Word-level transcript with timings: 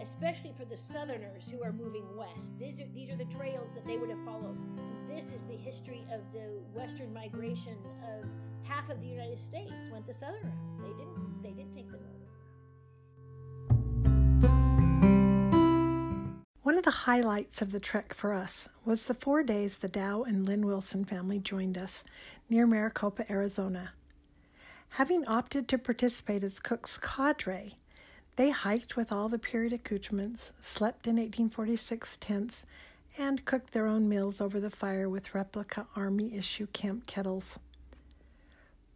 especially 0.00 0.52
for 0.56 0.64
the 0.64 0.76
Southerners 0.76 1.48
who 1.50 1.62
are 1.62 1.72
moving 1.72 2.04
west. 2.16 2.52
These 2.58 2.80
are, 2.80 2.86
these 2.94 3.10
are 3.10 3.16
the 3.16 3.26
trails 3.26 3.68
that 3.74 3.86
they 3.86 3.98
would 3.98 4.10
have 4.10 4.24
followed. 4.24 4.58
This 5.08 5.32
is 5.32 5.44
the 5.44 5.56
history 5.56 6.04
of 6.12 6.20
the 6.32 6.60
Western 6.72 7.12
migration 7.12 7.76
of 8.02 8.24
half 8.62 8.88
of 8.88 9.00
the 9.00 9.06
United 9.06 9.38
States 9.38 9.88
went 9.92 10.06
the 10.06 10.14
Southern 10.14 10.42
route. 10.42 10.54
They 10.82 10.88
didn't. 10.88 11.42
They 11.42 11.50
didn't 11.50 11.74
take 11.74 11.90
the 11.90 11.98
Northern. 11.98 12.12
route. 12.12 12.30
One 16.62 16.78
of 16.78 16.84
the 16.84 16.90
highlights 16.90 17.60
of 17.62 17.72
the 17.72 17.80
trek 17.80 18.14
for 18.14 18.32
us 18.32 18.68
was 18.84 19.04
the 19.04 19.14
four 19.14 19.42
days 19.42 19.78
the 19.78 19.88
Dow 19.88 20.22
and 20.22 20.46
Lynn 20.46 20.66
Wilson 20.66 21.04
family 21.04 21.38
joined 21.38 21.76
us 21.76 22.04
near 22.48 22.66
Maricopa, 22.66 23.30
Arizona. 23.30 23.92
Having 24.90 25.26
opted 25.26 25.68
to 25.68 25.78
participate 25.78 26.44
as 26.44 26.60
Cooke's 26.60 26.98
cadre, 26.98 27.76
they 28.40 28.48
hiked 28.48 28.96
with 28.96 29.12
all 29.12 29.28
the 29.28 29.38
period 29.38 29.70
accoutrements, 29.70 30.50
slept 30.60 31.06
in 31.06 31.16
1846 31.16 32.16
tents, 32.16 32.64
and 33.18 33.44
cooked 33.44 33.74
their 33.74 33.86
own 33.86 34.08
meals 34.08 34.40
over 34.40 34.58
the 34.58 34.70
fire 34.70 35.10
with 35.10 35.34
replica 35.34 35.86
Army 35.94 36.34
issue 36.34 36.66
camp 36.68 37.06
kettles. 37.06 37.58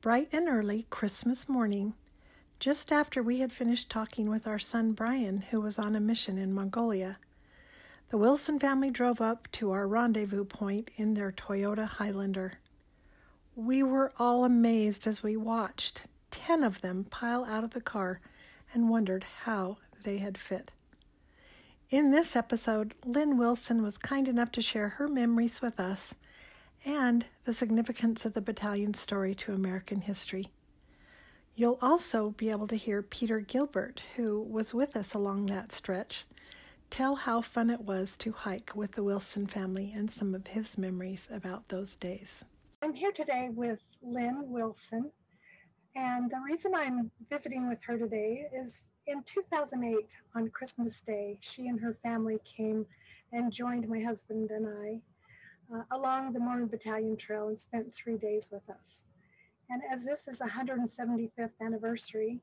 Bright 0.01 0.31
and 0.33 0.49
early 0.49 0.87
Christmas 0.89 1.47
morning, 1.47 1.93
just 2.59 2.91
after 2.91 3.23
we 3.23 3.41
had 3.41 3.53
finished 3.53 3.91
talking 3.91 4.31
with 4.31 4.47
our 4.47 4.59
son 4.59 4.93
Brian, 4.93 5.43
who 5.51 5.61
was 5.61 5.79
on 5.79 5.95
a 5.95 6.01
mission 6.01 6.39
in 6.39 6.55
Mongolia, 6.55 7.19
the 8.09 8.17
Wilson 8.17 8.59
family 8.59 8.91
drove 8.91 9.21
up 9.21 9.47
to 9.53 9.73
our 9.73 9.87
rendezvous 9.87 10.47
point 10.47 10.91
in 10.97 11.13
their 11.13 11.33
Toyota 11.33 11.87
Highlander. 11.87 12.55
We 13.55 13.83
were 13.83 14.11
all 14.19 14.47
amazed 14.47 15.07
as 15.07 15.23
we 15.23 15.37
watched 15.37 16.01
ten 16.31 16.65
of 16.65 16.81
them 16.81 17.05
pile 17.05 17.45
out 17.45 17.63
of 17.63 17.73
the 17.73 17.83
car 17.83 18.23
and 18.75 18.91
wondered 18.91 19.25
how 19.45 19.79
they 20.03 20.19
had 20.19 20.37
fit. 20.37 20.73
In 21.91 22.11
this 22.11 22.35
episode, 22.35 22.95
Lynn 23.05 23.39
Wilson 23.39 23.83
was 23.83 23.97
kind 23.97 24.29
enough 24.29 24.51
to 24.53 24.63
share 24.63 24.91
her 24.91 25.09
memories 25.09 25.63
with 25.63 25.81
us 25.81 26.15
and 26.85 27.25
the 27.45 27.55
significance 27.55 28.25
of 28.25 28.35
the 28.35 28.41
battalion's 28.41 28.99
story 29.01 29.35
to 29.37 29.55
American 29.55 30.03
history. 30.03 30.51
You'll 31.55 31.79
also 31.81 32.31
be 32.31 32.51
able 32.51 32.67
to 32.67 32.77
hear 32.77 33.01
Peter 33.01 33.39
Gilbert, 33.39 34.03
who 34.17 34.43
was 34.43 34.75
with 34.75 34.97
us 34.97 35.15
along 35.15 35.47
that 35.47 35.71
stretch, 35.71 36.27
tell 36.91 37.15
how 37.15 37.41
fun 37.41 37.71
it 37.71 37.83
was 37.83 38.17
to 38.19 38.33
hike 38.33 38.73
with 38.75 38.93
the 38.93 39.05
Wilson 39.05 39.47
family 39.47 39.93
and 39.95 40.11
some 40.11 40.35
of 40.35 40.49
his 40.49 40.77
memories 40.77 41.29
about 41.33 41.69
those 41.69 41.95
days. 41.95 42.45
I'm 42.83 42.93
here 42.93 43.13
today 43.13 43.51
with 43.53 43.79
Lynn 44.03 44.51
Wilson, 44.51 45.13
and 45.95 46.31
the 46.31 46.41
reason 46.41 46.75
I'm 46.75 47.11
visiting 47.31 47.69
with 47.69 47.83
her 47.85 47.97
today 47.99 48.49
is 48.53 48.89
in 49.07 49.23
2008, 49.23 50.17
on 50.35 50.49
Christmas 50.51 51.01
Day, 51.01 51.39
she 51.41 51.69
and 51.69 51.79
her 51.81 51.95
family 52.03 52.41
came 52.45 52.87
and 53.33 53.53
joined 53.53 53.89
my 53.89 54.01
husband 54.01 54.51
and 54.51 54.67
I 54.67 55.01
uh, 55.75 55.83
along 55.91 56.33
the 56.33 56.41
Mormon 56.41 56.67
Battalion 56.69 57.17
Trail 57.17 57.49
and 57.49 57.59
spent 57.59 57.95
three 57.95 58.17
days 58.17 58.49
with 58.51 58.69
us. 58.71 59.05
And 59.71 59.83
as 59.91 60.05
this 60.05 60.29
is 60.29 60.41
175th 60.41 61.51
anniversary 61.61 62.41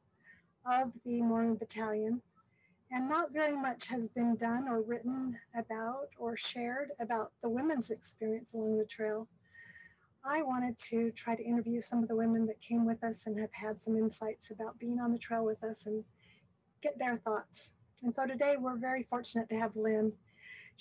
of 0.65 0.91
the 1.05 1.21
Mormon 1.21 1.55
Battalion, 1.55 2.21
and 2.91 3.07
not 3.07 3.31
very 3.31 3.55
much 3.55 3.87
has 3.87 4.07
been 4.09 4.35
done 4.35 4.67
or 4.67 4.81
written 4.81 5.37
about 5.55 6.09
or 6.17 6.35
shared 6.35 6.91
about 6.99 7.31
the 7.41 7.49
women's 7.49 7.89
experience 7.89 8.53
along 8.53 8.77
the 8.77 8.85
trail, 8.85 9.27
I 10.23 10.41
wanted 10.43 10.77
to 10.89 11.11
try 11.11 11.35
to 11.35 11.43
interview 11.43 11.81
some 11.81 12.01
of 12.03 12.07
the 12.07 12.15
women 12.15 12.45
that 12.47 12.61
came 12.61 12.85
with 12.85 13.03
us 13.03 13.25
and 13.27 13.39
have 13.39 13.53
had 13.53 13.79
some 13.79 13.97
insights 13.97 14.51
about 14.51 14.79
being 14.79 14.99
on 14.99 15.11
the 15.11 15.17
trail 15.17 15.45
with 15.45 15.63
us 15.63 15.85
and 15.85 16.03
get 16.81 16.97
their 16.99 17.15
thoughts. 17.15 17.73
And 18.03 18.13
so 18.13 18.25
today 18.25 18.55
we're 18.59 18.77
very 18.77 19.03
fortunate 19.03 19.49
to 19.49 19.57
have 19.57 19.75
Lynn 19.75 20.13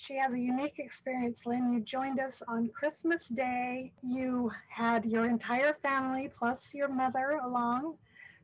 she 0.01 0.15
has 0.15 0.33
a 0.33 0.39
unique 0.39 0.79
experience, 0.79 1.45
Lynn. 1.45 1.71
You 1.71 1.79
joined 1.81 2.19
us 2.19 2.41
on 2.47 2.69
Christmas 2.69 3.27
Day. 3.27 3.91
You 4.01 4.51
had 4.67 5.05
your 5.05 5.27
entire 5.27 5.75
family 5.83 6.27
plus 6.27 6.73
your 6.73 6.87
mother 6.87 7.39
along. 7.43 7.97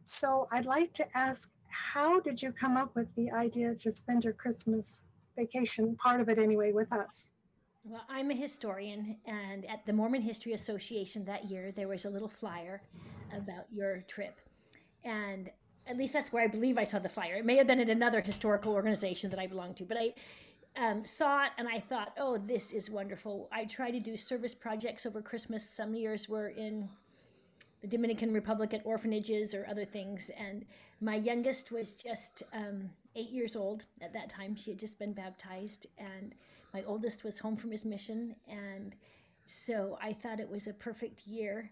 So 0.04 0.48
I'd 0.52 0.68
like 0.68 0.94
to 0.94 1.18
ask 1.18 1.50
how 1.70 2.20
did 2.20 2.40
you 2.42 2.52
come 2.52 2.78
up 2.78 2.94
with 2.96 3.08
the 3.16 3.32
idea 3.32 3.74
to 3.74 3.92
spend 3.92 4.24
your 4.24 4.34
Christmas 4.34 5.02
vacation, 5.36 5.96
part 5.96 6.22
of 6.22 6.30
it 6.30 6.38
anyway, 6.38 6.74
with 6.74 6.94
us? 6.94 7.32
Well, 7.90 8.04
I'm 8.10 8.32
a 8.32 8.36
historian, 8.36 9.16
and 9.26 9.66
at 9.66 9.86
the 9.86 9.94
Mormon 9.94 10.22
History 10.22 10.52
Association 10.52 11.24
that 11.24 11.50
year, 11.50 11.72
there 11.72 11.88
was 11.88 12.04
a 12.04 12.10
little 12.10 12.28
flyer 12.28 12.82
about 13.34 13.64
your 13.72 14.04
trip. 14.10 14.42
And 15.06 15.50
at 15.88 15.96
least 15.96 16.12
that's 16.12 16.34
where 16.34 16.44
I 16.44 16.48
believe 16.48 16.78
I 16.78 16.84
saw 16.84 17.00
the 17.00 17.08
flyer. 17.08 17.36
It 17.36 17.46
may 17.46 17.56
have 17.56 17.66
been 17.66 17.80
at 17.80 17.90
another 17.90 18.20
historical 18.20 18.74
organization 18.74 19.30
that 19.30 19.40
I 19.40 19.48
belong 19.48 19.74
to, 19.76 19.86
but 19.86 19.96
I 19.96 20.14
um, 20.76 21.06
saw 21.06 21.46
it 21.46 21.52
and 21.58 21.66
I 21.66 21.80
thought, 21.80 22.12
oh, 22.18 22.38
this 22.38 22.74
is 22.74 22.90
wonderful. 22.90 23.48
I 23.54 23.64
try 23.64 23.90
to 23.90 24.02
do 24.02 24.18
service 24.18 24.54
projects 24.54 25.06
over 25.06 25.22
Christmas. 25.22 25.70
Some 25.70 25.96
years 25.96 26.28
were 26.28 26.50
in 26.50 26.90
the 27.80 27.88
Dominican 27.88 28.34
Republic 28.34 28.74
at 28.74 28.86
orphanages 28.86 29.54
or 29.54 29.66
other 29.66 29.86
things. 29.86 30.30
And 30.38 30.66
my 31.00 31.16
youngest 31.16 31.72
was 31.72 31.94
just 31.94 32.44
um, 32.52 32.90
eight 33.16 33.30
years 33.30 33.56
old 33.56 33.86
at 34.02 34.12
that 34.12 34.30
time. 34.30 34.58
She 34.58 34.72
had 34.72 34.80
just 34.80 35.00
been 35.00 35.14
baptized. 35.14 35.88
And 35.98 36.36
my 36.78 36.84
oldest 36.84 37.24
was 37.24 37.40
home 37.40 37.56
from 37.56 37.72
his 37.72 37.86
mission. 37.86 38.36
And 38.48 38.96
so 39.48 39.98
I 40.00 40.14
thought 40.14 40.40
it 40.40 40.48
was 40.48 40.68
a 40.68 40.74
perfect 40.74 41.26
year 41.26 41.72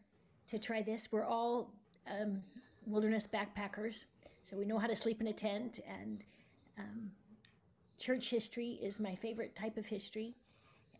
to 0.49 0.57
try 0.57 0.81
this. 0.81 1.09
We're 1.11 1.25
all 1.25 1.73
um, 2.09 2.41
wilderness 2.87 3.27
backpackers, 3.31 4.05
so 4.41 4.57
we 4.57 4.65
know 4.65 4.79
how 4.79 4.87
to 4.87 4.95
sleep 4.95 5.21
in 5.21 5.27
a 5.27 5.33
tent 5.33 5.79
and 5.87 6.23
um, 6.79 7.11
church 7.99 8.29
history 8.29 8.79
is 8.81 8.99
my 8.99 9.15
favorite 9.15 9.55
type 9.55 9.77
of 9.77 9.85
history 9.85 10.33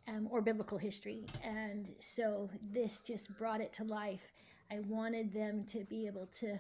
um, 0.07 0.27
or 0.29 0.39
biblical 0.39 0.77
history. 0.77 1.25
And 1.43 1.89
so 1.97 2.49
this 2.71 3.01
just 3.01 3.35
brought 3.39 3.61
it 3.61 3.73
to 3.73 3.83
life. 3.83 4.31
I 4.71 4.81
wanted 4.87 5.33
them 5.33 5.63
to 5.63 5.83
be 5.85 6.05
able 6.05 6.27
to 6.41 6.59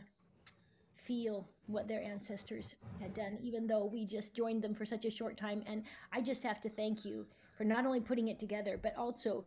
feel 0.95 1.47
what 1.67 1.87
their 1.87 2.01
ancestors 2.01 2.75
had 3.01 3.13
done, 3.13 3.37
even 3.41 3.67
though 3.67 3.85
we 3.85 4.05
just 4.05 4.33
joined 4.35 4.61
them 4.61 4.73
for 4.73 4.85
such 4.85 5.05
a 5.05 5.09
short 5.09 5.37
time. 5.37 5.63
And 5.65 5.83
I 6.11 6.21
just 6.21 6.43
have 6.43 6.61
to 6.61 6.69
thank 6.69 7.05
you 7.05 7.25
for 7.57 7.63
not 7.63 7.85
only 7.85 7.99
putting 7.99 8.27
it 8.27 8.39
together, 8.39 8.79
but 8.81 8.95
also 8.97 9.45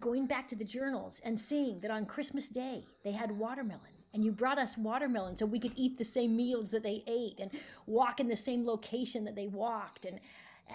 going 0.00 0.26
back 0.26 0.48
to 0.48 0.56
the 0.56 0.64
journals 0.64 1.20
and 1.24 1.38
seeing 1.38 1.80
that 1.80 1.90
on 1.90 2.06
Christmas 2.06 2.48
Day 2.48 2.84
they 3.04 3.12
had 3.12 3.30
watermelon. 3.30 3.80
And 4.14 4.24
you 4.24 4.32
brought 4.32 4.58
us 4.58 4.78
watermelon 4.78 5.36
so 5.36 5.44
we 5.44 5.60
could 5.60 5.74
eat 5.76 5.98
the 5.98 6.04
same 6.04 6.36
meals 6.36 6.70
that 6.70 6.82
they 6.82 7.04
ate 7.06 7.38
and 7.38 7.50
walk 7.86 8.18
in 8.18 8.28
the 8.28 8.36
same 8.36 8.64
location 8.64 9.24
that 9.24 9.36
they 9.36 9.48
walked. 9.48 10.06
And 10.06 10.20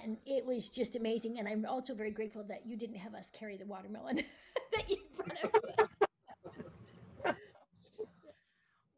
and 0.04 0.16
it 0.26 0.46
was 0.46 0.70
just 0.70 0.96
amazing. 0.96 1.38
And 1.38 1.48
i'm 1.48 1.66
also 1.66 1.94
very 1.94 2.12
grateful 2.12 2.44
that 2.44 2.62
you 2.66 2.78
didn't 2.78 2.96
have 2.96 3.14
us 3.14 3.30
carry 3.32 3.58
the 3.58 3.66
watermelon 3.66 4.18
that 4.74 4.90
you 4.90 4.98
brought 5.18 5.91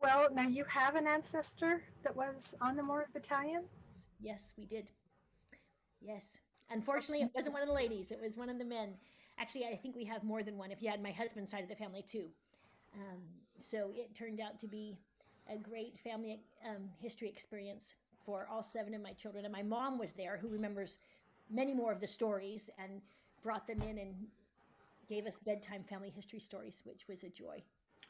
well 0.04 0.28
now 0.34 0.48
you 0.48 0.64
have 0.66 0.96
an 0.96 1.08
ancestor 1.08 1.82
that 2.04 2.16
was 2.16 2.54
on 2.62 2.76
the 2.76 2.84
Mormon 2.84 3.08
battalion 3.14 3.64
yes 4.22 4.54
we 4.58 4.66
did 4.66 4.90
yes 6.02 6.40
unfortunately 6.70 7.24
it 7.26 7.32
wasn't 7.34 7.54
one 7.54 7.62
of 7.62 7.68
the 7.68 7.74
ladies 7.74 8.12
it 8.12 8.20
was 8.22 8.36
one 8.38 8.50
of 8.50 8.60
the 8.60 8.66
men 8.66 8.90
actually 9.40 9.66
i 9.66 9.76
think 9.76 9.96
we 9.96 10.04
have 10.04 10.24
more 10.24 10.44
than 10.44 10.58
one 10.58 10.72
if 10.72 10.82
you 10.82 10.90
had 10.90 11.02
my 11.02 11.12
husband's 11.12 11.50
side 11.50 11.64
of 11.64 11.70
the 11.70 11.76
family 11.76 12.04
too 12.04 12.26
um, 12.96 13.22
so 13.60 13.92
it 13.96 14.14
turned 14.14 14.40
out 14.40 14.60
to 14.60 14.68
be 14.68 14.98
a 15.52 15.58
great 15.58 16.00
family 16.00 16.40
um, 16.68 16.90
history 17.00 17.28
experience 17.28 17.96
for 18.26 18.48
all 18.52 18.64
seven 18.64 18.94
of 18.94 19.02
my 19.02 19.14
children. 19.14 19.46
And 19.46 19.54
my 19.54 19.64
mom 19.64 19.98
was 19.98 20.14
there, 20.14 20.38
who 20.38 20.48
remembers 20.48 20.98
many 21.50 21.74
more 21.74 21.92
of 21.92 22.00
the 22.00 22.08
stories 22.08 22.70
and 22.78 23.02
brought 23.42 23.68
them 23.68 23.82
in 23.82 23.98
and 23.98 24.16
gave 25.08 25.26
us 25.26 25.40
bedtime 25.40 25.84
family 25.84 26.10
history 26.10 26.40
stories, 26.40 26.82
which 26.86 27.08
was 27.08 27.24
a 27.24 27.30
joy. 27.30 27.62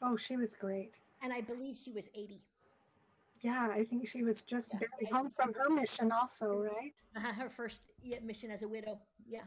Oh, 0.02 0.16
she 0.16 0.36
was 0.36 0.54
great. 0.54 0.98
And 1.24 1.32
I 1.32 1.40
believe 1.40 1.78
she 1.82 1.90
was 1.90 2.06
80. 2.14 2.42
Yeah, 3.40 3.68
I 3.72 3.82
think 3.84 4.06
she 4.06 4.22
was 4.22 4.42
just 4.42 4.70
yeah, 4.72 4.80
barely 4.80 5.10
home 5.10 5.30
from 5.30 5.54
her 5.54 5.70
mission, 5.70 6.12
also, 6.12 6.46
right? 6.52 6.94
Uh, 7.16 7.32
her 7.32 7.48
first 7.48 7.80
mission 8.22 8.50
as 8.50 8.62
a 8.62 8.68
widow. 8.68 8.98
Yeah. 9.26 9.40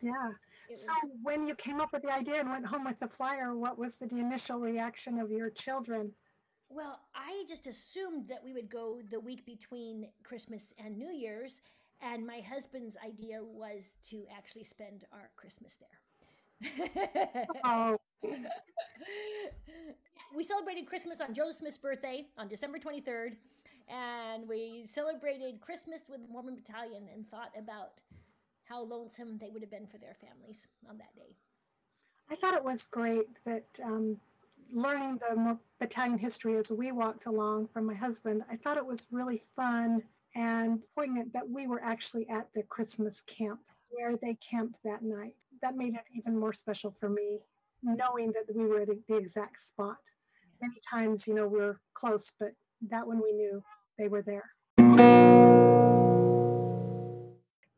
Yeah. 0.00 0.30
so 0.74 0.92
when 1.22 1.46
you 1.46 1.54
came 1.54 1.80
up 1.80 1.92
with 1.92 2.02
the 2.02 2.12
idea 2.12 2.40
and 2.40 2.50
went 2.50 2.66
home 2.66 2.84
with 2.84 2.98
the 2.98 3.06
flyer, 3.06 3.56
what 3.56 3.78
was 3.78 3.96
the 3.96 4.08
initial 4.10 4.58
reaction 4.58 5.20
of 5.20 5.30
your 5.30 5.50
children? 5.50 6.10
Well, 6.68 7.00
I 7.14 7.44
just 7.48 7.66
assumed 7.66 8.28
that 8.28 8.42
we 8.42 8.52
would 8.52 8.70
go 8.70 9.00
the 9.10 9.20
week 9.20 9.46
between 9.46 10.08
Christmas 10.24 10.72
and 10.84 10.96
New 10.96 11.12
Year's, 11.12 11.60
and 12.00 12.26
my 12.26 12.40
husband's 12.40 12.96
idea 13.06 13.38
was 13.42 13.96
to 14.08 14.24
actually 14.36 14.64
spend 14.64 15.04
our 15.12 15.30
Christmas 15.36 15.76
there. 15.76 17.46
oh. 17.64 17.96
we 20.34 20.44
celebrated 20.44 20.86
Christmas 20.86 21.20
on 21.20 21.34
Joseph 21.34 21.58
Smith's 21.58 21.78
birthday 21.78 22.26
on 22.38 22.48
December 22.48 22.78
23rd, 22.78 23.36
and 23.88 24.48
we 24.48 24.84
celebrated 24.86 25.60
Christmas 25.60 26.02
with 26.08 26.22
the 26.22 26.28
Mormon 26.32 26.54
Battalion 26.54 27.08
and 27.12 27.28
thought 27.30 27.50
about 27.58 27.94
how 28.64 28.82
lonesome 28.82 29.38
they 29.38 29.50
would 29.50 29.62
have 29.62 29.70
been 29.70 29.86
for 29.86 29.98
their 29.98 30.14
families 30.14 30.68
on 30.88 30.98
that 30.98 31.14
day. 31.16 31.34
I 32.30 32.36
thought 32.36 32.54
it 32.54 32.62
was 32.62 32.86
great 32.86 33.26
that 33.44 33.66
um, 33.84 34.16
learning 34.72 35.18
the 35.18 35.58
battalion 35.80 36.18
history 36.18 36.56
as 36.56 36.70
we 36.70 36.92
walked 36.92 37.26
along 37.26 37.68
from 37.72 37.86
my 37.86 37.94
husband, 37.94 38.44
I 38.48 38.56
thought 38.56 38.76
it 38.76 38.86
was 38.86 39.06
really 39.10 39.42
fun 39.56 40.02
and 40.36 40.84
poignant 40.94 41.32
that 41.32 41.48
we 41.48 41.66
were 41.66 41.82
actually 41.82 42.28
at 42.28 42.48
the 42.54 42.62
Christmas 42.62 43.20
camp 43.22 43.60
where 43.88 44.16
they 44.16 44.34
camped 44.34 44.78
that 44.84 45.02
night. 45.02 45.34
That 45.60 45.76
made 45.76 45.94
it 45.94 46.04
even 46.14 46.38
more 46.38 46.52
special 46.52 46.92
for 46.92 47.08
me, 47.08 47.40
knowing 47.82 48.32
that 48.32 48.44
we 48.54 48.64
were 48.64 48.82
at 48.82 48.88
the 49.08 49.16
exact 49.16 49.58
spot. 49.58 49.96
Many 50.60 50.76
times, 50.88 51.26
you 51.26 51.34
know, 51.34 51.46
we're 51.46 51.80
close, 51.94 52.32
but 52.38 52.50
that 52.90 53.06
one 53.06 53.22
we 53.22 53.32
knew 53.32 53.62
they 53.98 54.08
were 54.08 54.22
there. 54.22 54.44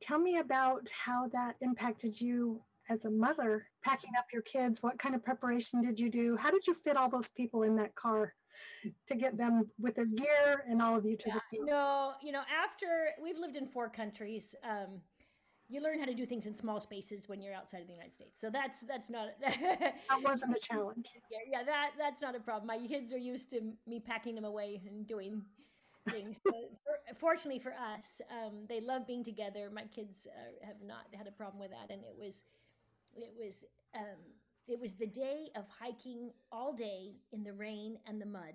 Tell 0.00 0.18
me 0.18 0.38
about 0.38 0.88
how 0.90 1.28
that 1.28 1.54
impacted 1.60 2.20
you 2.20 2.60
as 2.90 3.04
a 3.04 3.10
mother, 3.10 3.68
packing 3.84 4.10
up 4.18 4.26
your 4.32 4.42
kids. 4.42 4.82
What 4.82 4.98
kind 4.98 5.14
of 5.14 5.24
preparation 5.24 5.80
did 5.82 5.98
you 6.00 6.10
do? 6.10 6.36
How 6.36 6.50
did 6.50 6.66
you 6.66 6.74
fit 6.74 6.96
all 6.96 7.08
those 7.08 7.28
people 7.28 7.62
in 7.62 7.76
that 7.76 7.94
car 7.94 8.34
to 9.06 9.14
get 9.14 9.38
them 9.38 9.70
with 9.78 9.94
their 9.94 10.06
gear 10.06 10.64
and 10.68 10.82
all 10.82 10.96
of 10.96 11.06
you 11.06 11.16
to 11.16 11.28
yeah, 11.28 11.34
the 11.34 11.56
team? 11.56 11.66
No, 11.66 12.14
you 12.20 12.32
know, 12.32 12.42
after 12.64 13.10
we've 13.22 13.38
lived 13.38 13.54
in 13.54 13.68
four 13.68 13.88
countries, 13.88 14.56
um, 14.68 15.00
you 15.72 15.82
learn 15.82 15.98
how 15.98 16.04
to 16.04 16.14
do 16.14 16.26
things 16.26 16.46
in 16.46 16.54
small 16.54 16.80
spaces 16.80 17.28
when 17.28 17.40
you're 17.40 17.54
outside 17.54 17.80
of 17.80 17.86
the 17.86 17.92
United 17.92 18.14
States. 18.14 18.40
So 18.40 18.50
that's 18.50 18.80
that's 18.80 19.08
not 19.08 19.28
that 19.40 19.94
wasn't 20.22 20.56
a 20.56 20.60
challenge. 20.60 21.06
Yeah, 21.30 21.38
yeah, 21.50 21.64
that 21.64 21.90
that's 21.98 22.20
not 22.20 22.36
a 22.36 22.40
problem. 22.40 22.66
My 22.66 22.86
kids 22.86 23.12
are 23.12 23.18
used 23.18 23.50
to 23.50 23.72
me 23.86 23.98
packing 24.00 24.34
them 24.34 24.44
away 24.44 24.82
and 24.86 25.06
doing 25.06 25.42
things. 26.10 26.36
But 26.44 26.70
for, 26.84 27.14
fortunately 27.18 27.60
for 27.60 27.72
us, 27.72 28.20
um, 28.30 28.66
they 28.68 28.80
love 28.80 29.06
being 29.06 29.24
together. 29.24 29.70
My 29.72 29.84
kids 29.84 30.26
uh, 30.26 30.66
have 30.66 30.82
not 30.84 31.06
had 31.12 31.26
a 31.26 31.32
problem 31.32 31.60
with 31.60 31.70
that, 31.70 31.90
and 31.92 32.02
it 32.02 32.16
was 32.18 32.44
it 33.14 33.32
was 33.38 33.64
um, 33.94 34.20
it 34.68 34.78
was 34.78 34.94
the 34.94 35.06
day 35.06 35.48
of 35.56 35.64
hiking 35.80 36.30
all 36.50 36.72
day 36.72 37.16
in 37.32 37.42
the 37.42 37.52
rain 37.52 37.98
and 38.06 38.20
the 38.20 38.26
mud 38.26 38.54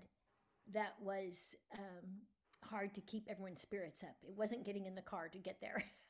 that 0.74 0.94
was 1.02 1.56
um, 1.74 2.22
hard 2.64 2.94
to 2.94 3.02
keep 3.02 3.28
everyone's 3.30 3.62
spirits 3.62 4.04
up. 4.04 4.16
It 4.28 4.36
wasn't 4.36 4.66
getting 4.66 4.86
in 4.86 4.96
the 4.96 5.02
car 5.02 5.30
to 5.30 5.38
get 5.38 5.60
there. 5.62 5.84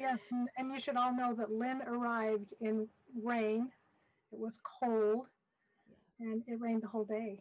yes, 0.00 0.24
and, 0.30 0.48
and 0.56 0.72
you 0.72 0.78
should 0.78 0.96
all 0.96 1.14
know 1.14 1.34
that 1.34 1.50
Lynn 1.50 1.82
arrived 1.86 2.54
in 2.60 2.88
rain. 3.22 3.70
It 4.32 4.38
was 4.38 4.58
cold, 4.62 5.26
and 6.20 6.42
it 6.46 6.60
rained 6.60 6.82
the 6.82 6.88
whole 6.88 7.04
day. 7.04 7.40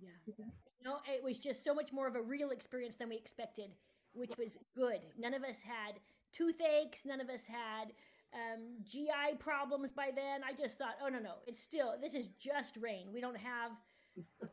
Yeah. 0.00 0.34
yeah. 0.38 0.46
No, 0.84 0.96
it 1.06 1.22
was 1.22 1.38
just 1.38 1.64
so 1.64 1.74
much 1.74 1.92
more 1.92 2.06
of 2.06 2.16
a 2.16 2.22
real 2.22 2.50
experience 2.50 2.96
than 2.96 3.08
we 3.08 3.16
expected, 3.16 3.70
which 4.14 4.32
was 4.38 4.56
good. 4.74 5.00
None 5.18 5.34
of 5.34 5.44
us 5.44 5.62
had 5.62 6.00
toothaches. 6.32 7.06
None 7.06 7.20
of 7.20 7.28
us 7.28 7.46
had 7.46 7.92
um, 8.34 8.60
GI 8.82 9.36
problems 9.38 9.92
by 9.92 10.10
then. 10.14 10.40
I 10.44 10.52
just 10.52 10.78
thought, 10.78 10.96
oh 11.04 11.08
no, 11.08 11.18
no, 11.18 11.34
it's 11.46 11.62
still 11.62 11.94
this 12.00 12.14
is 12.14 12.28
just 12.38 12.76
rain. 12.78 13.08
We 13.12 13.20
don't 13.20 13.36
have, 13.36 13.72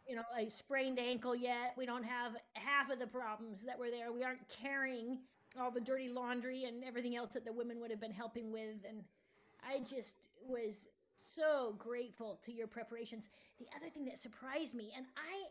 you 0.08 0.16
know, 0.16 0.24
a 0.38 0.50
sprained 0.50 1.00
ankle 1.00 1.36
yet. 1.36 1.74
We 1.78 1.86
don't 1.86 2.06
have 2.06 2.34
half 2.54 2.90
of 2.92 3.00
the 3.00 3.08
problems 3.08 3.64
that 3.64 3.80
were 3.80 3.90
there. 3.90 4.12
We 4.12 4.24
aren't 4.24 4.48
carrying 4.50 5.20
all 5.60 5.72
the 5.72 5.81
dirty 5.81 6.10
laundry 6.10 6.66
and 6.66 6.84
everything 6.84 7.16
else 7.16 7.34
that 7.34 7.46
the 7.46 7.54
women 7.54 7.80
would 7.80 7.92
have 7.92 8.01
been 8.01 8.12
helping 8.12 8.51
with. 8.51 8.84
And 8.88 9.04
I 9.68 9.80
just 9.80 10.28
was 10.48 10.88
so 11.16 11.75
grateful 11.78 12.40
to 12.46 12.51
your 12.51 12.68
preparations. 12.68 13.30
The 13.60 13.68
other 13.75 13.90
thing 13.90 14.06
that 14.06 14.19
surprised 14.19 14.75
me, 14.75 14.92
and 14.96 15.06
I, 15.18 15.48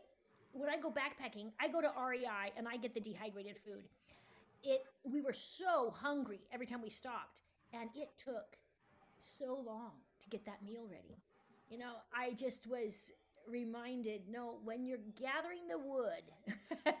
when 0.51 0.69
I 0.69 0.77
go 0.77 0.89
backpacking, 0.89 1.51
I 1.59 1.67
go 1.67 1.81
to 1.81 1.91
REI 1.97 2.53
and 2.57 2.67
I 2.67 2.77
get 2.77 2.93
the 2.93 2.99
dehydrated 2.99 3.57
food. 3.65 3.83
It, 4.63 4.81
we 5.03 5.21
were 5.21 5.33
so 5.33 5.93
hungry 5.95 6.41
every 6.51 6.65
time 6.65 6.81
we 6.81 6.89
stopped 6.89 7.41
and 7.73 7.89
it 7.95 8.09
took 8.23 8.57
so 9.19 9.63
long 9.65 9.91
to 10.21 10.29
get 10.29 10.45
that 10.45 10.63
meal 10.63 10.87
ready. 10.89 11.17
You 11.69 11.77
know, 11.77 11.93
I 12.13 12.33
just 12.33 12.67
was 12.67 13.11
reminded 13.47 14.21
no, 14.29 14.57
when 14.63 14.85
you're 14.85 14.99
gathering 15.19 15.67
the 15.67 15.77
wood, 15.77 16.23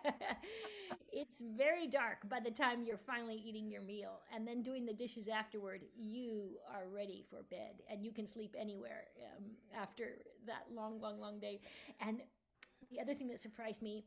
it's 1.29 1.41
very 1.55 1.87
dark 1.87 2.27
by 2.27 2.39
the 2.39 2.49
time 2.49 2.83
you're 2.83 2.97
finally 2.97 3.41
eating 3.45 3.69
your 3.69 3.81
meal. 3.81 4.21
And 4.33 4.47
then 4.47 4.61
doing 4.63 4.85
the 4.85 4.93
dishes 4.93 5.27
afterward, 5.27 5.81
you 5.95 6.57
are 6.73 6.87
ready 6.93 7.23
for 7.29 7.43
bed 7.49 7.83
and 7.89 8.03
you 8.03 8.11
can 8.11 8.25
sleep 8.25 8.55
anywhere 8.57 9.05
um, 9.37 9.43
after 9.75 10.17
that 10.47 10.65
long, 10.73 10.99
long, 10.99 11.19
long 11.19 11.39
day. 11.39 11.61
And 12.01 12.21
the 12.91 12.99
other 12.99 13.13
thing 13.13 13.27
that 13.29 13.39
surprised 13.39 13.81
me 13.81 14.05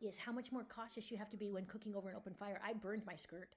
is 0.00 0.16
how 0.16 0.32
much 0.32 0.52
more 0.52 0.64
cautious 0.64 1.10
you 1.10 1.16
have 1.16 1.30
to 1.30 1.36
be 1.36 1.50
when 1.50 1.64
cooking 1.66 1.94
over 1.94 2.08
an 2.08 2.16
open 2.16 2.34
fire. 2.34 2.60
I 2.64 2.74
burned 2.74 3.04
my 3.04 3.16
skirt. 3.16 3.56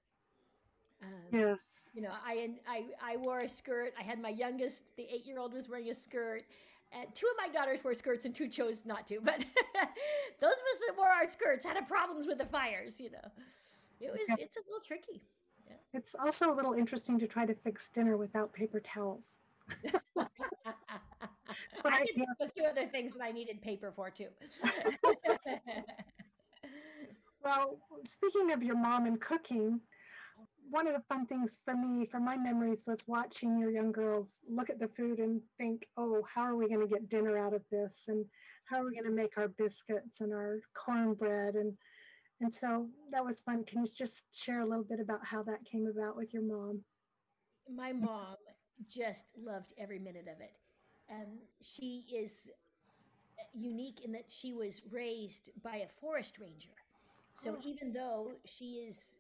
Um, 1.02 1.10
yes. 1.32 1.90
You 1.94 2.02
know, 2.02 2.12
I, 2.26 2.50
I 2.68 2.86
I 3.02 3.18
wore 3.18 3.40
a 3.40 3.50
skirt. 3.50 3.94
I 4.00 4.04
had 4.04 4.22
my 4.22 4.30
youngest, 4.30 4.96
the 4.96 5.04
eight 5.14 5.26
year 5.26 5.38
old, 5.38 5.54
was 5.54 5.70
wearing 5.70 5.90
a 5.90 5.96
skirt. 5.96 6.46
And 6.94 7.14
two 7.16 7.26
of 7.26 7.36
my 7.38 7.52
daughters 7.52 7.84
wore 7.84 7.94
skirts, 7.94 8.26
and 8.26 8.36
two 8.36 8.48
chose 8.48 8.86
not 8.86 9.08
to. 9.08 9.20
But 9.20 9.40
those 9.40 9.46
of 10.42 10.50
us 10.50 10.78
that 10.88 10.96
wore 10.96 11.08
our 11.08 11.28
skirts 11.28 11.66
had 11.66 11.76
problems 11.88 12.28
with 12.28 12.38
the 12.38 12.46
fires. 12.46 13.00
You 13.00 13.12
know, 13.12 13.32
it 14.00 14.12
was 14.12 14.22
yeah. 14.28 14.36
it's 14.40 14.58
a 14.58 14.62
little 14.68 14.84
tricky. 14.86 15.24
Yeah. 15.68 15.76
It's 15.94 16.16
also 16.16 16.52
a 16.52 16.56
little 16.56 16.74
interesting 16.74 17.18
to 17.20 17.28
try 17.28 17.46
to 17.46 17.56
fix 17.56 17.90
dinner 17.90 18.18
without 18.18 18.54
paper 18.54 18.80
towels. 18.80 19.38
I 21.86 22.06
did 22.16 22.26
a 22.42 22.50
few 22.50 22.64
other 22.64 22.88
things 22.88 23.14
that 23.14 23.24
I 23.24 23.32
needed 23.32 23.62
paper 23.62 23.92
for 23.96 24.10
too. 24.10 24.28
well, 27.44 27.80
speaking 28.06 28.52
of 28.52 28.64
your 28.64 28.78
mom 28.78 29.06
and 29.06 29.20
cooking, 29.20 29.80
one 30.70 30.88
of 30.88 30.94
the 30.94 31.04
fun 31.08 31.26
things 31.26 31.60
for 31.64 31.76
me, 31.76 32.06
from 32.06 32.26
my 32.26 32.38
memories, 32.38 32.86
was 32.88 33.08
watching 33.08 33.58
your 33.58 33.70
young 33.70 33.92
girls 33.92 34.40
look 34.50 34.70
at 34.70 34.80
the 34.80 34.88
food 34.88 35.20
and 35.20 35.42
think, 35.58 35.88
oh, 35.98 36.22
how 36.34 36.42
are 36.42 36.56
we 36.56 36.68
going 36.68 36.82
to 36.82 36.88
get 36.88 37.10
dinner 37.10 37.38
out 37.38 37.54
of 37.54 37.62
this? 37.72 38.06
And 38.08 38.26
how 38.66 38.78
are 38.78 38.86
we 38.86 38.94
going 38.94 39.06
to 39.06 39.12
make 39.12 39.38
our 39.38 39.48
biscuits 39.48 40.22
and 40.22 40.34
our 40.34 40.60
cornbread? 40.74 41.56
And 41.56 41.74
and 42.42 42.54
so 42.54 42.88
that 43.12 43.24
was 43.24 43.40
fun. 43.42 43.64
Can 43.64 43.82
you 43.82 43.88
just 43.88 44.24
share 44.34 44.62
a 44.62 44.68
little 44.68 44.84
bit 44.84 45.00
about 45.00 45.26
how 45.26 45.44
that 45.44 45.64
came 45.64 45.88
about 45.88 46.18
with 46.18 46.34
your 46.34 46.44
mom? 46.44 46.82
My 47.74 47.94
mom 47.94 48.36
just 48.90 49.26
loved 49.42 49.74
every 49.78 50.00
minute 50.00 50.28
of 50.28 50.42
it. 50.42 50.54
Um, 51.10 51.40
she 51.62 52.04
is 52.14 52.52
unique 53.54 54.02
in 54.04 54.12
that 54.14 54.26
she 54.28 54.52
was 54.52 54.82
raised 54.92 55.52
by 55.64 55.78
a 55.78 55.88
forest 56.02 56.40
ranger. 56.40 56.76
So 57.36 57.56
oh. 57.58 57.62
even 57.64 57.94
though 57.94 58.32
she 58.46 58.86
is 58.88 59.16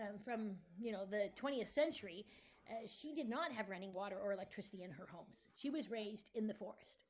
um, 0.00 0.18
from 0.24 0.50
you 0.80 0.92
know 0.92 1.04
the 1.10 1.30
20th 1.40 1.68
century, 1.68 2.26
uh, 2.70 2.86
she 2.86 3.14
did 3.14 3.28
not 3.28 3.52
have 3.52 3.68
running 3.68 3.92
water 3.92 4.16
or 4.22 4.32
electricity 4.32 4.82
in 4.82 4.90
her 4.90 5.06
homes. 5.10 5.46
She 5.56 5.70
was 5.70 5.90
raised 5.90 6.30
in 6.34 6.46
the 6.46 6.54
forest, 6.54 7.04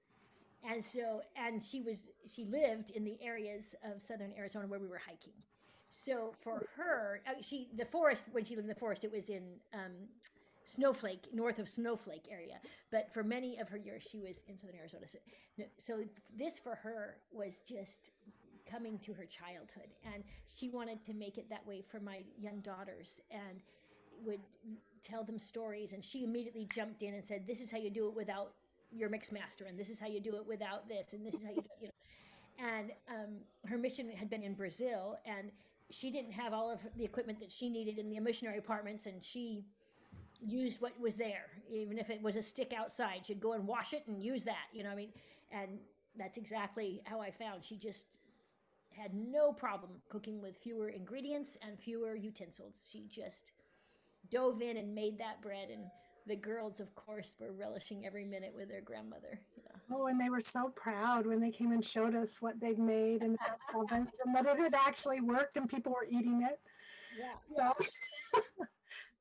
and 0.68 0.84
so 0.84 1.22
and 1.36 1.62
she 1.62 1.80
was 1.80 2.02
she 2.26 2.44
lived 2.44 2.90
in 2.90 3.04
the 3.04 3.18
areas 3.22 3.74
of 3.84 4.02
southern 4.02 4.32
Arizona 4.36 4.66
where 4.66 4.80
we 4.80 4.88
were 4.88 5.00
hiking. 5.04 5.34
So 5.92 6.34
for 6.42 6.66
her, 6.76 7.20
uh, 7.26 7.40
she 7.40 7.68
the 7.76 7.84
forest 7.84 8.24
when 8.32 8.44
she 8.44 8.56
lived 8.56 8.64
in 8.64 8.74
the 8.74 8.80
forest, 8.80 9.04
it 9.04 9.12
was 9.12 9.28
in 9.28 9.42
um, 9.72 9.92
Snowflake, 10.64 11.28
north 11.32 11.58
of 11.58 11.68
Snowflake 11.68 12.26
area. 12.30 12.58
But 12.90 13.12
for 13.12 13.22
many 13.22 13.58
of 13.58 13.68
her 13.68 13.76
years, 13.76 14.06
she 14.10 14.18
was 14.18 14.42
in 14.48 14.56
southern 14.56 14.76
Arizona. 14.76 15.06
So, 15.06 15.18
so 15.78 16.04
this 16.36 16.58
for 16.58 16.74
her 16.76 17.16
was 17.32 17.60
just 17.68 18.10
coming 18.70 18.98
to 18.98 19.12
her 19.12 19.24
childhood 19.24 19.88
and 20.14 20.22
she 20.48 20.68
wanted 20.68 21.04
to 21.04 21.12
make 21.14 21.38
it 21.38 21.48
that 21.50 21.66
way 21.66 21.82
for 21.90 22.00
my 22.00 22.20
young 22.40 22.60
daughters 22.60 23.20
and 23.30 23.60
would 24.24 24.40
tell 25.02 25.24
them 25.24 25.38
stories 25.38 25.92
and 25.92 26.04
she 26.04 26.24
immediately 26.24 26.66
jumped 26.74 27.02
in 27.02 27.14
and 27.14 27.26
said 27.26 27.46
this 27.46 27.60
is 27.60 27.70
how 27.70 27.78
you 27.78 27.90
do 27.90 28.06
it 28.08 28.14
without 28.14 28.52
your 28.92 29.08
mix 29.08 29.32
master 29.32 29.64
and 29.64 29.78
this 29.78 29.90
is 29.90 29.98
how 29.98 30.06
you 30.06 30.20
do 30.20 30.36
it 30.36 30.46
without 30.46 30.88
this 30.88 31.12
and 31.12 31.26
this 31.26 31.34
is 31.34 31.42
how 31.42 31.50
you 31.50 31.56
do 31.56 31.62
it 31.62 31.78
you 31.82 31.86
know. 31.88 32.68
And 32.76 32.92
um, 33.08 33.34
her 33.66 33.76
mission 33.76 34.10
had 34.10 34.30
been 34.30 34.42
in 34.42 34.54
brazil 34.54 35.16
and 35.26 35.50
she 35.90 36.10
didn't 36.10 36.32
have 36.32 36.52
all 36.52 36.70
of 36.70 36.80
the 36.96 37.04
equipment 37.04 37.40
that 37.40 37.52
she 37.52 37.68
needed 37.68 37.98
in 37.98 38.08
the 38.08 38.18
missionary 38.20 38.58
apartments 38.58 39.06
and 39.06 39.22
she 39.22 39.64
used 40.46 40.80
what 40.80 40.98
was 41.00 41.14
there. 41.14 41.46
Even 41.72 41.98
if 41.98 42.10
it 42.10 42.22
was 42.22 42.36
a 42.36 42.42
stick 42.42 42.72
outside 42.76 43.26
she'd 43.26 43.40
go 43.40 43.52
and 43.52 43.66
wash 43.66 43.92
it 43.92 44.04
and 44.06 44.22
use 44.22 44.42
that 44.44 44.66
you 44.72 44.82
know 44.82 44.90
i 44.90 44.94
mean? 44.94 45.10
And 45.52 45.78
that's 46.16 46.38
exactly 46.38 47.02
how 47.04 47.20
i 47.20 47.30
found. 47.30 47.64
She 47.64 47.76
just 47.76 48.06
had 48.96 49.14
no 49.14 49.52
problem 49.52 49.92
cooking 50.08 50.40
with 50.40 50.56
fewer 50.56 50.88
ingredients 50.88 51.58
and 51.66 51.78
fewer 51.78 52.14
utensils. 52.14 52.86
She 52.90 53.06
just 53.08 53.52
dove 54.30 54.62
in 54.62 54.76
and 54.76 54.94
made 54.94 55.18
that 55.18 55.42
bread 55.42 55.68
and 55.70 55.84
the 56.26 56.36
girls 56.36 56.80
of 56.80 56.94
course 56.94 57.36
were 57.38 57.52
relishing 57.52 58.06
every 58.06 58.24
minute 58.24 58.52
with 58.54 58.68
their 58.68 58.80
grandmother 58.80 59.38
yeah. 59.56 59.96
oh 59.96 60.06
and 60.06 60.20
they 60.20 60.30
were 60.30 60.40
so 60.40 60.72
proud 60.74 61.26
when 61.26 61.40
they 61.40 61.50
came 61.50 61.72
and 61.72 61.84
showed 61.84 62.14
us 62.14 62.36
what 62.40 62.58
they'd 62.60 62.78
made 62.78 63.22
in 63.22 63.32
the 63.32 63.38
ovens 63.78 64.08
and 64.24 64.34
that 64.34 64.46
it 64.46 64.58
had 64.58 64.74
actually 64.74 65.20
worked 65.20 65.56
and 65.56 65.68
people 65.68 65.92
were 65.92 66.06
eating 66.08 66.46
it 66.50 66.58
yeah 67.18 67.34
so 67.44 67.72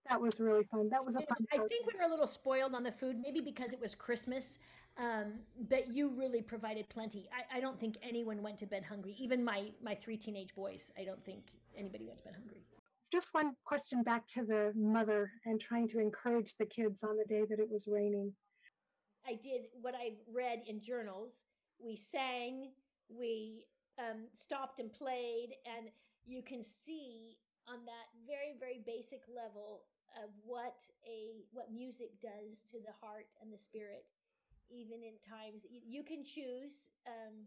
that 0.10 0.20
was 0.20 0.39
really 0.39 0.63
fun 0.72 0.89
that 0.89 1.03
was 1.03 1.15
a 1.15 1.22
fun 1.22 1.46
i 1.51 1.58
think 1.58 1.86
we 1.86 2.00
were 2.00 2.06
a 2.06 2.10
little 2.10 2.27
spoiled 2.27 2.74
on 2.74 2.84
the 2.84 2.92
food 2.92 3.18
maybe 3.22 3.42
because 3.42 3.74
it 3.74 3.80
was 3.80 3.96
christmas 3.96 4.60
um, 4.98 5.34
but 5.70 5.94
you 5.94 6.10
really 6.10 6.42
provided 6.42 6.88
plenty. 6.90 7.28
I, 7.34 7.58
I, 7.58 7.60
don't 7.60 7.80
think 7.80 7.98
anyone 8.04 8.44
went 8.44 8.60
to 8.60 8.68
bed 8.68 8.84
hungry. 8.84 9.16
Even 9.18 9.44
my 9.44 9.72
my 9.82 9.96
three 9.96 10.18
teenage 10.18 10.54
boys. 10.54 10.92
I 11.00 11.04
don't 11.04 11.24
think 11.26 11.46
anybody 11.76 12.06
went 12.06 12.20
to 12.20 12.26
bed 12.26 12.36
hungry. 12.36 12.62
Just 13.12 13.30
one 13.32 13.54
question 13.66 14.04
back 14.04 14.28
to 14.36 14.44
the 14.44 14.72
mother 14.76 15.32
and 15.46 15.60
trying 15.60 15.88
to 15.90 16.00
encourage 16.00 16.56
the 16.58 16.66
kids 16.66 17.04
on 17.04 17.18
the 17.18 17.26
day 17.26 17.44
that 17.50 17.60
it 17.60 17.70
was 17.70 17.88
raining. 17.88 18.32
I 19.26 19.34
did 19.42 19.62
what 19.82 19.96
I've 19.96 20.20
read 20.32 20.62
in 20.68 20.82
journals. 20.82 21.44
We 21.80 21.96
sang, 21.96 22.72
we 23.10 23.66
um, 23.98 24.26
stopped 24.36 24.80
and 24.80 24.92
played, 24.94 25.56
and 25.66 25.90
you 26.26 26.44
can 26.44 26.62
see 26.62 27.38
on 27.68 27.86
that 27.86 28.12
very 28.28 28.60
very 28.60 28.84
basic 28.86 29.22
level 29.34 29.86
of 30.22 30.30
what 30.46 30.84
a 31.08 31.42
what 31.52 31.74
music 31.74 32.12
does 32.22 32.62
to 32.70 32.78
the 32.78 32.94
heart 33.02 33.26
and 33.42 33.52
the 33.52 33.58
spirit 33.58 34.06
even 34.74 35.06
in 35.06 35.15
times 35.22 35.65
you, 35.70 35.82
you 35.86 36.03
can 36.03 36.25
choose 36.25 36.89
um, 37.06 37.46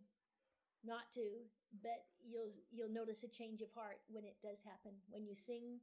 not 0.86 1.10
to 1.12 1.42
but 1.82 2.06
you'll 2.22 2.54
you'll 2.70 2.92
notice 2.92 3.26
a 3.26 3.28
change 3.28 3.60
of 3.60 3.68
heart 3.74 3.98
when 4.08 4.24
it 4.24 4.38
does 4.42 4.62
happen. 4.62 4.94
When 5.10 5.26
you 5.26 5.34
sing 5.34 5.82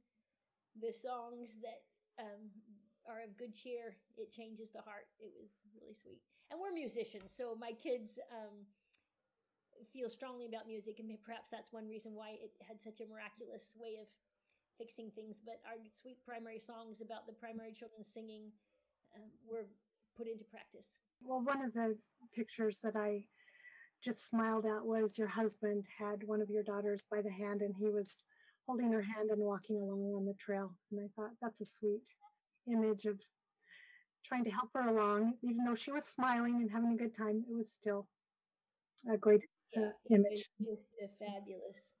the 0.80 0.92
songs 0.92 1.60
that 1.60 1.84
um, 2.18 2.50
are 3.04 3.20
of 3.20 3.36
good 3.36 3.52
cheer 3.52 4.00
it 4.16 4.32
changes 4.32 4.72
the 4.72 4.80
heart. 4.80 5.06
It 5.20 5.30
was 5.36 5.52
really 5.76 5.94
sweet. 5.94 6.24
And 6.50 6.60
we're 6.60 6.72
musicians 6.72 7.36
so 7.36 7.54
my 7.58 7.72
kids 7.76 8.18
um, 8.32 8.64
feel 9.92 10.08
strongly 10.08 10.46
about 10.46 10.66
music 10.66 10.98
and 10.98 11.10
perhaps 11.22 11.50
that's 11.50 11.72
one 11.72 11.86
reason 11.86 12.14
why 12.14 12.40
it 12.40 12.52
had 12.64 12.80
such 12.80 13.00
a 13.00 13.06
miraculous 13.06 13.74
way 13.76 14.00
of 14.00 14.08
fixing 14.78 15.10
things. 15.10 15.42
But 15.44 15.60
our 15.66 15.78
sweet 15.92 16.18
primary 16.24 16.58
songs 16.58 17.00
about 17.00 17.26
the 17.26 17.36
primary 17.36 17.72
children 17.72 18.02
singing 18.02 18.50
um, 19.14 19.30
were 19.46 19.66
put 20.16 20.26
into 20.26 20.44
practice 20.50 20.96
well 21.22 21.42
one 21.42 21.62
of 21.62 21.72
the 21.74 21.96
pictures 22.34 22.78
that 22.82 22.96
i 22.96 23.22
just 24.02 24.28
smiled 24.28 24.66
at 24.66 24.84
was 24.84 25.16
your 25.16 25.28
husband 25.28 25.84
had 25.98 26.22
one 26.26 26.40
of 26.40 26.50
your 26.50 26.62
daughters 26.62 27.06
by 27.10 27.22
the 27.22 27.30
hand 27.30 27.62
and 27.62 27.74
he 27.78 27.88
was 27.88 28.22
holding 28.66 28.92
her 28.92 29.02
hand 29.02 29.30
and 29.30 29.40
walking 29.40 29.76
along 29.76 30.12
on 30.14 30.24
the 30.26 30.34
trail 30.34 30.70
and 30.90 31.00
i 31.00 31.08
thought 31.16 31.32
that's 31.40 31.60
a 31.60 31.64
sweet 31.64 32.02
image 32.70 33.04
of 33.06 33.18
trying 34.24 34.44
to 34.44 34.50
help 34.50 34.70
her 34.74 34.88
along 34.88 35.34
even 35.42 35.64
though 35.64 35.74
she 35.74 35.92
was 35.92 36.04
smiling 36.04 36.56
and 36.60 36.70
having 36.70 36.92
a 36.92 36.96
good 36.96 37.14
time 37.16 37.44
it 37.48 37.54
was 37.54 37.70
still 37.70 38.06
a 39.12 39.16
great 39.16 39.42
yeah, 39.76 39.90
image. 40.10 40.48
just 40.62 40.96
a 41.02 41.08
fabulous 41.18 41.92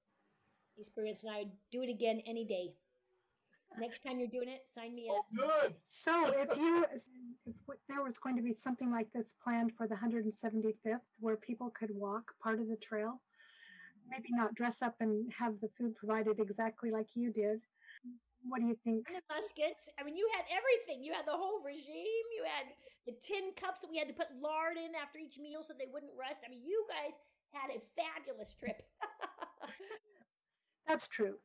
experience, 0.78 1.22
and 1.24 1.34
I 1.34 1.38
would 1.40 1.52
do 1.70 1.82
it 1.82 1.90
again 1.90 2.20
any 2.26 2.44
day. 2.44 2.74
Next 3.78 4.04
time 4.04 4.18
you're 4.18 4.28
doing 4.28 4.48
it, 4.48 4.62
sign 4.74 4.94
me 4.94 5.08
oh, 5.10 5.18
up. 5.18 5.24
Oh, 5.38 5.60
good. 5.62 5.74
So 5.88 6.32
if 6.36 6.56
you 6.56 6.84
if 7.46 7.54
there 7.88 8.02
was 8.02 8.18
going 8.18 8.36
to 8.36 8.42
be 8.42 8.52
something 8.52 8.90
like 8.90 9.12
this 9.12 9.34
planned 9.42 9.72
for 9.76 9.86
the 9.86 9.94
175th, 9.94 11.00
where 11.20 11.36
people 11.36 11.70
could 11.70 11.90
walk 11.90 12.32
part 12.42 12.60
of 12.60 12.68
the 12.68 12.76
trail, 12.76 13.20
maybe 14.08 14.28
not 14.30 14.54
dress 14.54 14.82
up 14.82 14.94
and 15.00 15.32
have 15.32 15.54
the 15.60 15.68
food 15.76 15.96
provided 15.96 16.38
exactly 16.38 16.90
like 16.90 17.08
you 17.14 17.32
did. 17.32 17.60
What 18.46 18.60
do 18.60 18.66
you 18.68 18.76
think? 18.84 19.08
And 19.08 19.24
muskets. 19.32 19.88
I 19.98 20.04
mean, 20.04 20.16
you 20.16 20.28
had 20.36 20.44
everything. 20.52 21.02
You 21.02 21.14
had 21.14 21.26
the 21.26 21.32
whole 21.32 21.64
regime. 21.64 22.26
You 22.36 22.44
had 22.44 22.68
the 23.06 23.16
tin 23.24 23.56
cups 23.56 23.80
that 23.80 23.90
we 23.90 23.96
had 23.96 24.08
to 24.08 24.14
put 24.14 24.28
lard 24.36 24.76
in 24.76 24.92
after 24.94 25.18
each 25.18 25.38
meal 25.40 25.64
so 25.64 25.72
they 25.72 25.88
wouldn't 25.90 26.12
rust. 26.12 26.44
I 26.44 26.50
mean, 26.52 26.62
you 26.62 26.84
guys 26.88 27.16
had 27.56 27.72
a 27.72 27.80
fabulous 27.96 28.52
trip. 28.52 28.84
That's 30.86 31.08
true. 31.08 31.36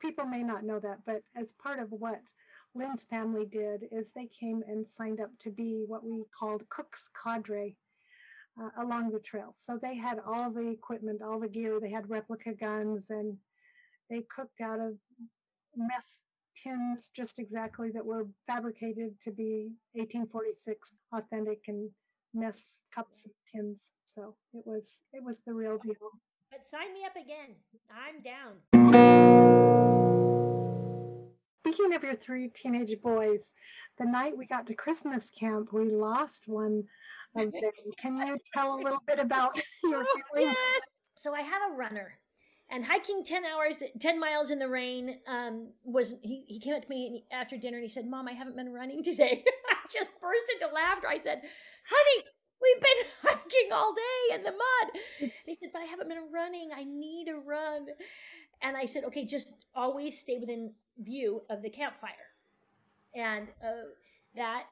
People 0.00 0.26
may 0.26 0.42
not 0.42 0.64
know 0.64 0.78
that, 0.80 1.04
but 1.06 1.22
as 1.34 1.54
part 1.54 1.78
of 1.78 1.90
what 1.90 2.20
Lynn's 2.74 3.04
family 3.04 3.46
did 3.46 3.88
is 3.90 4.12
they 4.12 4.26
came 4.26 4.62
and 4.66 4.86
signed 4.86 5.20
up 5.20 5.30
to 5.40 5.50
be 5.50 5.84
what 5.86 6.04
we 6.04 6.24
called 6.38 6.68
Cooke's 6.68 7.08
Cadre 7.14 7.76
uh, 8.60 8.70
along 8.82 9.10
the 9.10 9.20
trail. 9.20 9.52
So 9.54 9.78
they 9.80 9.96
had 9.96 10.18
all 10.26 10.50
the 10.50 10.68
equipment, 10.68 11.22
all 11.22 11.40
the 11.40 11.48
gear. 11.48 11.80
They 11.80 11.90
had 11.90 12.10
replica 12.10 12.52
guns 12.52 13.10
and 13.10 13.36
they 14.10 14.22
cooked 14.34 14.60
out 14.60 14.80
of 14.80 14.96
mess 15.76 16.24
tins 16.62 17.10
just 17.14 17.38
exactly 17.38 17.90
that 17.90 18.04
were 18.04 18.26
fabricated 18.46 19.18
to 19.22 19.30
be 19.30 19.72
1846 19.92 21.00
authentic 21.14 21.60
and 21.68 21.90
mess 22.34 22.84
cups 22.94 23.24
and 23.24 23.34
tins. 23.50 23.90
So 24.04 24.34
it 24.52 24.66
was 24.66 25.02
it 25.12 25.22
was 25.22 25.40
the 25.40 25.54
real 25.54 25.78
deal. 25.78 26.10
But 26.52 26.66
sign 26.66 26.92
me 26.92 27.00
up 27.06 27.16
again. 27.16 27.56
I'm 27.90 28.20
down. 28.20 28.60
Speaking 31.64 31.94
of 31.94 32.02
your 32.02 32.14
three 32.14 32.48
teenage 32.48 32.94
boys, 33.00 33.50
the 33.96 34.04
night 34.04 34.36
we 34.36 34.44
got 34.46 34.66
to 34.66 34.74
Christmas 34.74 35.30
camp, 35.30 35.72
we 35.72 35.86
lost 35.86 36.48
one 36.48 36.84
of 37.36 37.52
them. 37.52 37.72
Can 37.98 38.18
you 38.18 38.36
tell 38.52 38.74
a 38.74 38.76
little 38.76 39.02
bit 39.06 39.18
about 39.18 39.58
your 39.82 40.04
feelings? 40.34 40.54
So 41.14 41.34
I 41.34 41.40
had 41.40 41.70
a 41.70 41.74
runner 41.74 42.18
and 42.70 42.84
hiking 42.84 43.24
10 43.24 43.44
hours 43.46 43.82
10 43.98 44.20
miles 44.20 44.50
in 44.50 44.58
the 44.58 44.68
rain 44.68 45.20
um, 45.26 45.68
was 45.84 46.14
he, 46.22 46.44
he 46.48 46.60
came 46.60 46.74
up 46.74 46.82
to 46.82 46.88
me 46.88 47.24
after 47.32 47.56
dinner 47.56 47.76
and 47.76 47.84
he 47.84 47.90
said 47.90 48.06
mom 48.06 48.26
i 48.26 48.32
haven't 48.32 48.56
been 48.56 48.72
running 48.72 49.02
today 49.02 49.44
i 49.70 49.74
just 49.92 50.18
burst 50.20 50.46
into 50.54 50.74
laughter 50.74 51.06
i 51.06 51.18
said 51.18 51.42
honey 51.86 52.24
we've 52.62 52.82
been 52.82 53.06
hiking 53.22 53.72
all 53.72 53.94
day 53.94 54.34
in 54.36 54.42
the 54.42 54.52
mud. 54.52 55.02
And 55.20 55.32
he 55.46 55.56
said 55.60 55.70
but 55.72 55.82
i 55.82 55.84
haven't 55.84 56.08
been 56.08 56.30
running. 56.32 56.70
I 56.74 56.84
need 56.84 57.28
a 57.28 57.36
run. 57.36 57.86
And 58.62 58.76
i 58.76 58.86
said 58.86 59.04
okay 59.04 59.24
just 59.24 59.52
always 59.74 60.18
stay 60.18 60.38
within 60.38 60.72
view 60.98 61.42
of 61.50 61.62
the 61.62 61.70
campfire. 61.70 62.12
And 63.14 63.48
uh, 63.62 63.88
that 64.36 64.64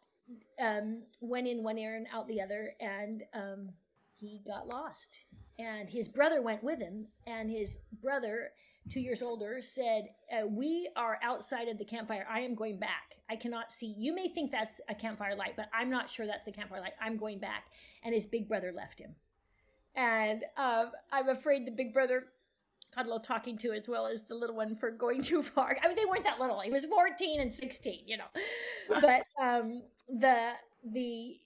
um, 0.60 1.02
went 1.20 1.46
in 1.48 1.62
one 1.62 1.78
ear 1.78 1.96
and 1.96 2.06
out 2.12 2.28
the 2.28 2.40
other 2.40 2.74
and 2.80 3.22
um, 3.34 3.70
he 4.18 4.40
got 4.46 4.68
lost. 4.68 5.20
And 5.58 5.88
his 5.88 6.08
brother 6.08 6.40
went 6.40 6.62
with 6.62 6.78
him 6.78 7.06
and 7.26 7.50
his 7.50 7.78
brother 8.02 8.50
two 8.90 9.00
years 9.00 9.22
older 9.22 9.60
said 9.62 10.08
uh, 10.32 10.46
we 10.46 10.90
are 10.96 11.18
outside 11.22 11.68
of 11.68 11.78
the 11.78 11.84
campfire. 11.84 12.26
I 12.28 12.40
am 12.40 12.54
going 12.54 12.78
back. 12.78 13.16
I 13.30 13.36
cannot 13.36 13.72
see 13.72 13.94
you 13.96 14.14
may 14.14 14.28
think 14.28 14.50
that's 14.50 14.80
a 14.88 14.94
campfire 14.94 15.36
light 15.36 15.54
but 15.56 15.66
i'm 15.72 15.88
not 15.88 16.10
sure 16.10 16.26
that's 16.26 16.44
the 16.44 16.52
campfire 16.52 16.80
light. 16.80 16.92
I'm 17.00 17.16
going 17.16 17.38
back. 17.38 17.66
And 18.02 18.14
his 18.14 18.26
big 18.26 18.48
brother 18.48 18.72
left 18.74 18.98
him. 18.98 19.14
And 19.94 20.44
um, 20.56 20.90
i'm 21.12 21.28
afraid 21.28 21.66
the 21.66 21.70
big 21.72 21.94
brother 21.94 22.24
got 22.94 23.06
a 23.06 23.08
little 23.08 23.20
talking 23.20 23.56
to 23.58 23.72
as 23.72 23.86
well 23.86 24.06
as 24.06 24.24
the 24.24 24.34
little 24.34 24.56
one 24.56 24.74
for 24.74 24.90
going 24.90 25.22
too 25.30 25.42
far. 25.42 25.76
I 25.82 25.86
mean 25.86 25.96
they 25.96 26.06
weren't 26.06 26.24
that 26.24 26.40
little. 26.40 26.60
He 26.60 26.70
was 26.70 26.84
14 26.84 27.40
and 27.40 27.54
16 27.54 28.02
you 28.06 28.16
know. 28.16 28.24
But 29.00 29.22
um, 29.40 29.82
the 30.08 30.52
the 30.84 31.38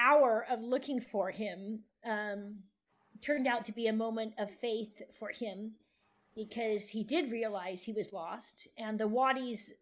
hour 0.00 0.44
of 0.50 0.60
looking 0.60 1.00
for 1.00 1.30
him 1.30 1.80
um, 2.04 2.56
turned 3.20 3.46
out 3.46 3.64
to 3.66 3.72
be 3.72 3.86
a 3.86 3.92
moment 3.92 4.34
of 4.38 4.50
faith 4.50 5.00
for 5.18 5.30
him 5.30 5.72
because 6.38 6.88
he 6.88 7.02
did 7.02 7.32
realize 7.32 7.82
he 7.82 7.92
was 7.92 8.12
lost 8.12 8.68
and 8.78 8.96
the 8.96 9.08
wadis 9.08 9.72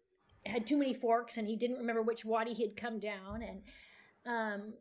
had 0.47 0.65
too 0.65 0.75
many 0.75 0.91
forks 0.91 1.37
and 1.37 1.47
he 1.47 1.55
didn't 1.55 1.77
remember 1.77 2.01
which 2.01 2.25
wadi 2.25 2.51
he 2.51 2.63
had 2.63 2.75
come 2.75 2.97
down 2.97 3.43
and 3.43 3.61
um, 4.25 4.73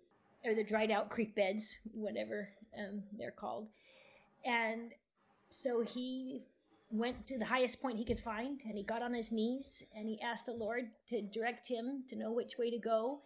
or 0.42 0.54
the 0.54 0.64
dried 0.64 0.90
out 0.90 1.11
creek 1.11 1.35
beds 1.37 1.76
whatever 1.92 2.49
um, 2.78 3.02
they're 3.18 3.30
called. 3.30 3.68
And 4.47 4.92
so 5.50 5.83
he 5.83 6.45
went 6.90 7.26
to 7.26 7.38
the 7.38 7.45
highest 7.45 7.83
point 7.83 7.99
he 7.99 8.04
could 8.06 8.21
find 8.21 8.62
and 8.64 8.78
he 8.78 8.83
got 8.83 9.02
on 9.02 9.12
his 9.12 9.30
knees 9.30 9.83
and 9.95 10.09
he 10.09 10.18
asked 10.23 10.47
the 10.47 10.52
lord 10.52 10.87
to 11.09 11.21
direct 11.21 11.68
him 11.68 12.04
to 12.09 12.16
know 12.16 12.33
which 12.33 12.56
way 12.59 12.71
to 12.71 12.78
go. 12.78 13.21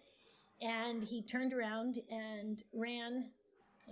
And 0.61 1.04
he 1.04 1.23
turned 1.23 1.52
around 1.52 2.00
and 2.11 2.64
ran 2.75 3.26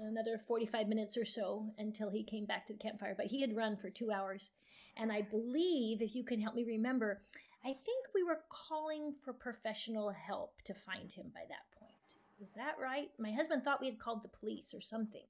another 0.06 0.40
45 0.46 0.88
minutes 0.88 1.16
or 1.16 1.24
so 1.24 1.72
until 1.78 2.10
he 2.10 2.22
came 2.22 2.44
back 2.46 2.66
to 2.66 2.72
the 2.72 2.78
campfire. 2.78 3.14
But 3.16 3.26
he 3.26 3.40
had 3.40 3.56
run 3.56 3.76
for 3.76 3.90
two 3.90 4.10
hours. 4.10 4.50
And 4.96 5.12
I 5.12 5.22
believe, 5.22 6.02
if 6.02 6.14
you 6.14 6.24
can 6.24 6.40
help 6.40 6.54
me 6.54 6.64
remember, 6.64 7.22
I 7.64 7.68
think 7.68 8.06
we 8.14 8.24
were 8.24 8.40
calling 8.48 9.14
for 9.24 9.32
professional 9.32 10.10
help 10.10 10.60
to 10.64 10.74
find 10.74 11.12
him 11.12 11.26
by 11.34 11.42
that 11.48 11.78
point. 11.78 11.92
Is 12.40 12.50
that 12.56 12.76
right? 12.80 13.10
My 13.18 13.32
husband 13.32 13.64
thought 13.64 13.80
we 13.80 13.88
had 13.88 13.98
called 13.98 14.22
the 14.22 14.28
police 14.28 14.72
or 14.74 14.80
something. 14.80 15.24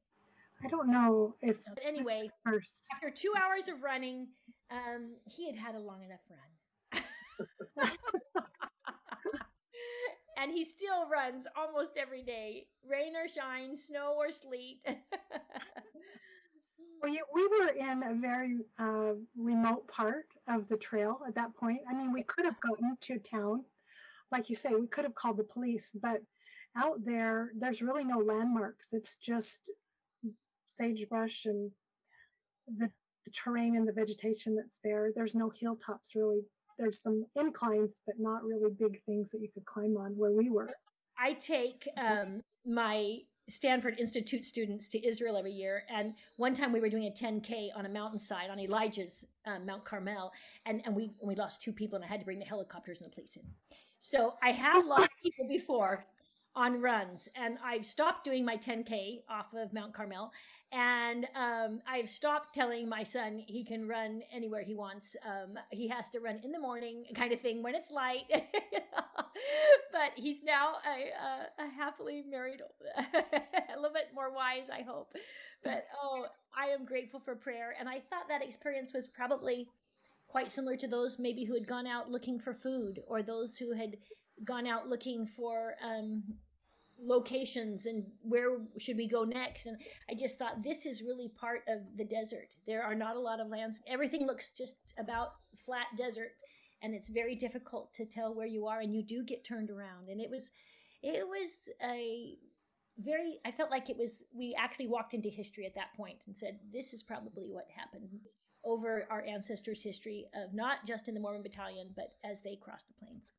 I 0.65 0.69
don't 0.69 0.91
know 0.91 1.37
if. 1.41 1.57
But 1.67 1.85
anyway, 1.87 2.31
first 2.45 2.87
after 2.95 3.11
two 3.11 3.33
hours 3.41 3.69
of 3.69 3.83
running, 3.83 4.27
um, 4.71 5.15
he 5.25 5.47
had 5.47 5.57
had 5.57 5.75
a 5.75 5.79
long 5.79 6.03
enough 6.03 6.21
run. 6.31 7.93
and 10.39 10.53
he 10.53 10.63
still 10.65 11.09
runs 11.11 11.47
almost 11.57 11.97
every 11.97 12.23
day, 12.23 12.67
rain 12.89 13.15
or 13.17 13.29
shine, 13.29 13.77
snow 13.77 14.15
or 14.17 14.31
sleet. 14.31 14.81
well, 17.03 17.13
yeah, 17.13 17.21
we 17.35 17.47
were 17.47 17.69
in 17.69 18.03
a 18.05 18.15
very 18.15 18.59
uh, 18.79 19.15
remote 19.37 19.89
part 19.89 20.27
of 20.49 20.69
the 20.69 20.77
trail 20.77 21.21
at 21.27 21.35
that 21.35 21.55
point. 21.57 21.81
I 21.91 21.95
mean, 21.95 22.13
we 22.13 22.23
could 22.23 22.45
have 22.45 22.61
gotten 22.61 22.97
to 23.01 23.19
town, 23.19 23.65
like 24.31 24.49
you 24.49 24.55
say, 24.55 24.71
we 24.75 24.87
could 24.87 25.05
have 25.05 25.15
called 25.15 25.39
the 25.39 25.45
police, 25.45 25.91
but 26.01 26.23
out 26.77 27.05
there, 27.05 27.51
there's 27.59 27.83
really 27.83 28.05
no 28.05 28.19
landmarks. 28.19 28.93
It's 28.93 29.17
just 29.17 29.69
sagebrush 30.69 31.47
and 31.47 31.71
the, 32.77 32.91
the 33.25 33.31
terrain 33.33 33.75
and 33.75 33.89
the 33.89 33.93
vegetation 33.93 34.55
that's 34.55 34.79
there. 34.85 35.11
There's 35.15 35.35
no 35.35 35.51
hilltops 35.51 36.15
really 36.15 36.43
there's 36.79 37.01
some 37.01 37.25
inclines, 37.37 38.03
but 38.07 38.17
not 38.19 38.45
really 38.45 38.71
big 38.79 39.03
things 39.05 39.31
that 39.33 39.41
you 39.41 39.49
could 39.53 39.65
climb 39.65 39.97
on 39.97 40.13
where 40.17 40.33
we 40.33 40.51
were. 40.51 40.71
I 41.19 41.33
take 41.35 41.89
um, 41.97 42.43
my 42.65 43.19
Stanford 43.49 43.99
Institute 43.99 44.45
students 44.45 44.89
to 44.89 45.07
Israel 45.07 45.37
every 45.37 45.53
year. 45.53 45.85
And 45.89 46.15
one 46.37 46.55
time 46.55 46.73
we 46.73 46.81
were 46.81 46.91
doing 46.91 47.07
a 47.07 47.11
10K 47.11 47.69
on 47.75 47.87
a 47.87 47.89
mountainside 47.89 48.51
on 48.51 48.61
Elijah's 48.61 49.27
um, 49.47 49.67
Mount 49.67 49.85
Carmel, 49.85 50.31
and, 50.67 50.83
and 50.85 50.95
we 50.95 51.11
we 51.21 51.35
lost 51.35 51.63
two 51.63 51.73
people, 51.73 51.97
and 51.97 52.05
I 52.05 52.09
had 52.09 52.21
to 52.21 52.27
bring 52.27 52.39
the 52.39 52.45
helicopters 52.45 53.01
and 53.01 53.11
the 53.11 53.15
police 53.15 53.37
in. 53.37 53.43
So 54.01 54.35
I 54.43 54.53
have 54.53 54.87
lost 54.87 55.11
people 55.23 55.49
before 55.49 56.07
on 56.55 56.81
runs. 56.81 57.29
And 57.37 57.57
I've 57.65 57.87
stopped 57.87 58.25
doing 58.25 58.45
my 58.45 58.57
10K 58.57 59.23
off 59.31 59.47
of 59.55 59.73
Mount 59.73 59.95
Carmel. 59.95 60.33
And 60.71 61.27
um, 61.35 61.81
I've 61.89 62.11
stopped 62.11 62.55
telling 62.55 62.89
my 62.89 63.03
son 63.03 63.43
he 63.47 63.65
can 63.65 63.89
run 63.89 64.21
anywhere 64.35 64.63
he 64.63 64.75
wants. 64.75 65.17
Um, 65.27 65.59
he 65.71 65.89
has 65.89 66.11
to 66.11 66.21
run 66.21 66.41
in 66.45 66.53
the 66.53 66.59
morning, 66.59 67.05
kind 67.15 67.33
of 67.33 67.41
thing, 67.41 67.63
when 67.63 67.75
it's 67.75 67.91
light. 67.91 68.25
but 68.31 70.11
he's 70.15 70.43
now 70.43 70.75
a, 70.87 71.63
a, 71.63 71.67
a 71.67 71.71
happily 71.71 72.23
married, 72.31 72.61
a 72.99 73.77
little 73.77 73.95
bit 73.95 74.11
more 74.15 74.31
wise, 74.33 74.69
I 74.71 74.83
hope. 74.83 75.13
But 75.65 75.87
oh, 76.03 76.27
I 76.57 76.67
am 76.67 76.85
grateful 76.85 77.21
for 77.21 77.35
prayer. 77.35 77.75
And 77.79 77.89
I 77.89 78.01
thought 78.11 78.29
that 78.29 78.45
experience 78.45 78.93
was 78.93 79.07
probably 79.07 79.69
quite 80.29 80.51
similar 80.51 80.77
to 80.77 80.87
those 80.87 81.19
maybe 81.19 81.45
who 81.45 81.55
had 81.55 81.67
gone 81.67 81.87
out 81.87 82.11
looking 82.11 82.39
for 82.39 82.53
food 82.53 83.01
or 83.07 83.23
those 83.23 83.57
who 83.57 83.73
had 83.73 83.97
gone 84.45 84.67
out 84.67 84.87
looking 84.87 85.27
for 85.27 85.75
um, 85.83 86.23
locations 87.01 87.87
and 87.87 88.05
where 88.23 88.59
should 88.79 88.97
we 88.97 89.07
go 89.07 89.23
next 89.23 89.67
and 89.67 89.77
i 90.11 90.15
just 90.15 90.39
thought 90.39 90.63
this 90.65 90.85
is 90.85 91.03
really 91.03 91.29
part 91.41 91.61
of 91.69 91.79
the 91.97 92.05
desert. 92.05 92.49
There 92.67 92.83
are 92.83 92.95
not 92.95 93.17
a 93.17 93.21
lot 93.21 93.41
of 93.41 93.49
lands 93.49 93.81
everything 93.87 94.27
looks 94.27 94.51
just 94.57 94.77
about 94.99 95.35
flat 95.65 95.87
desert 95.97 96.33
and 96.83 96.95
it's 96.95 97.09
very 97.09 97.35
difficult 97.35 97.93
to 97.95 98.05
tell 98.05 98.35
where 98.35 98.47
you 98.47 98.67
are 98.67 98.81
and 98.81 98.95
you 98.95 99.03
do 99.03 99.23
get 99.23 99.45
turned 99.45 99.71
around 99.71 100.09
and 100.09 100.21
it 100.21 100.29
was 100.29 100.51
it 101.03 101.25
was 101.27 101.71
a 101.85 102.37
very 102.99 103.39
i 103.45 103.51
felt 103.51 103.71
like 103.71 103.89
it 103.89 103.97
was 103.97 104.25
we 104.37 104.57
actually 104.59 104.89
walked 104.89 105.15
into 105.15 105.29
history 105.29 105.67
at 105.67 105.75
that 105.75 105.95
point 105.97 106.19
and 106.27 106.37
said 106.37 106.59
this 106.73 106.93
is 106.93 107.03
probably 107.03 107.47
what 107.49 107.67
happened 107.75 108.09
over 108.65 109.07
our 109.09 109.25
ancestors 109.25 109.83
history 109.83 110.27
of 110.35 110.53
not 110.53 110.79
just 110.85 111.07
in 111.07 111.15
the 111.15 111.21
mormon 111.21 111.43
battalion 111.43 111.91
but 111.95 112.15
as 112.25 112.43
they 112.43 112.57
crossed 112.61 112.89
the 112.89 112.95
plains. 112.95 113.33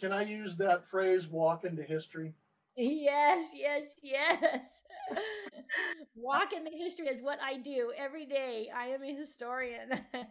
Can 0.00 0.12
i 0.12 0.22
use 0.22 0.56
that 0.56 0.84
phrase 0.84 1.26
walk 1.26 1.64
into 1.64 1.82
history 1.82 2.34
Yes, 2.76 3.52
yes, 3.54 3.96
yes. 4.02 4.82
Walk 6.14 6.52
in 6.52 6.64
the 6.64 6.70
history 6.70 7.08
is 7.08 7.20
what 7.20 7.38
I 7.42 7.58
do 7.58 7.92
every 7.96 8.24
day. 8.24 8.68
I 8.74 8.86
am 8.86 9.02
a 9.02 9.14
historian. 9.14 10.00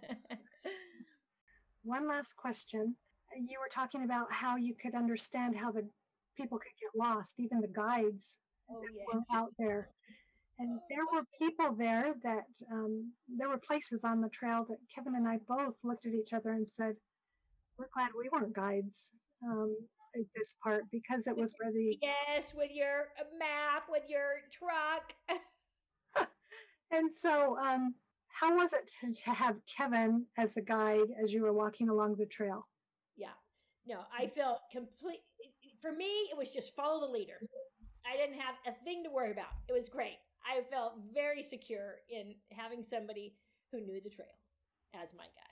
One 1.83 2.07
last 2.07 2.35
question. 2.35 2.95
You 3.37 3.59
were 3.59 3.69
talking 3.71 4.03
about 4.03 4.31
how 4.31 4.57
you 4.57 4.75
could 4.75 4.95
understand 4.95 5.55
how 5.55 5.71
the 5.71 5.87
people 6.35 6.57
could 6.57 6.73
get 6.79 6.99
lost, 6.99 7.39
even 7.39 7.61
the 7.61 7.67
guides 7.67 8.37
oh, 8.69 8.81
that 8.81 8.89
yes. 8.93 9.05
were 9.13 9.37
out 9.37 9.53
there. 9.57 9.89
And 10.59 10.79
there 10.89 11.05
were 11.13 11.23
people 11.37 11.75
there 11.75 12.13
that 12.23 12.47
um, 12.71 13.11
there 13.37 13.49
were 13.49 13.59
places 13.59 14.03
on 14.03 14.21
the 14.21 14.29
trail 14.29 14.65
that 14.67 14.77
Kevin 14.93 15.15
and 15.15 15.27
I 15.27 15.37
both 15.47 15.77
looked 15.83 16.05
at 16.05 16.13
each 16.13 16.33
other 16.33 16.51
and 16.51 16.67
said, 16.67 16.95
"We're 17.77 17.87
glad 17.93 18.11
we 18.17 18.29
weren't 18.31 18.53
guides." 18.53 19.11
Um, 19.43 19.75
at 20.15 20.25
this 20.35 20.55
part 20.63 20.83
because 20.91 21.27
it 21.27 21.35
was 21.35 21.53
where 21.57 21.71
the 21.71 21.97
yes 22.01 22.53
with 22.55 22.71
your 22.71 23.09
uh, 23.19 23.23
map 23.37 23.83
with 23.89 24.03
your 24.07 24.41
truck. 24.51 25.13
And 26.93 27.09
so 27.11 27.57
um 27.57 27.95
how 28.27 28.57
was 28.57 28.73
it 28.73 28.91
to 29.23 29.31
have 29.31 29.55
kevin 29.65 30.25
as 30.37 30.57
a 30.57 30.61
guide 30.61 31.07
as 31.21 31.31
you 31.31 31.41
were 31.41 31.53
walking 31.53 31.87
along 31.87 32.15
the 32.17 32.25
trail? 32.25 32.67
Yeah. 33.15 33.37
No 33.87 34.01
i 34.17 34.27
felt 34.27 34.59
complete 34.71 35.21
for 35.81 35.93
me 35.93 36.27
it 36.29 36.37
was 36.37 36.51
just 36.51 36.75
follow 36.75 36.99
the 37.07 37.11
leader. 37.11 37.39
I 38.05 38.17
didn't 38.17 38.39
have 38.41 38.55
a 38.67 38.73
thing 38.83 39.03
to 39.03 39.09
worry 39.09 39.31
about. 39.31 39.53
It 39.69 39.73
was 39.73 39.87
great. 39.87 40.17
I 40.45 40.61
felt 40.69 40.93
very 41.13 41.41
secure 41.43 41.95
in 42.09 42.33
having 42.51 42.83
somebody 42.83 43.35
who 43.71 43.79
knew 43.79 44.01
the 44.03 44.09
trail 44.09 44.35
as 44.93 45.13
my 45.13 45.23
guide 45.23 45.50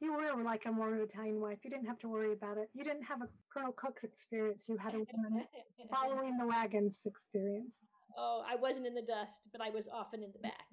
you 0.00 0.14
were 0.14 0.42
like 0.42 0.64
a 0.66 0.72
Mormon 0.72 1.00
Battalion 1.00 1.40
wife. 1.40 1.58
You 1.62 1.70
didn't 1.70 1.86
have 1.86 1.98
to 2.00 2.08
worry 2.08 2.32
about 2.32 2.56
it. 2.56 2.70
You 2.74 2.84
didn't 2.84 3.04
have 3.04 3.20
a 3.22 3.28
Colonel 3.52 3.72
Cooke 3.72 4.00
experience. 4.02 4.64
You 4.68 4.78
had 4.78 4.94
a 4.94 5.02
woman 5.12 5.44
following 5.90 6.38
the 6.38 6.46
wagons 6.46 7.02
experience. 7.04 7.80
Oh, 8.16 8.42
I 8.48 8.56
wasn't 8.56 8.86
in 8.86 8.94
the 8.94 9.02
dust, 9.02 9.48
but 9.52 9.60
I 9.60 9.68
was 9.70 9.88
often 9.92 10.22
in 10.22 10.32
the 10.32 10.38
back. 10.38 10.66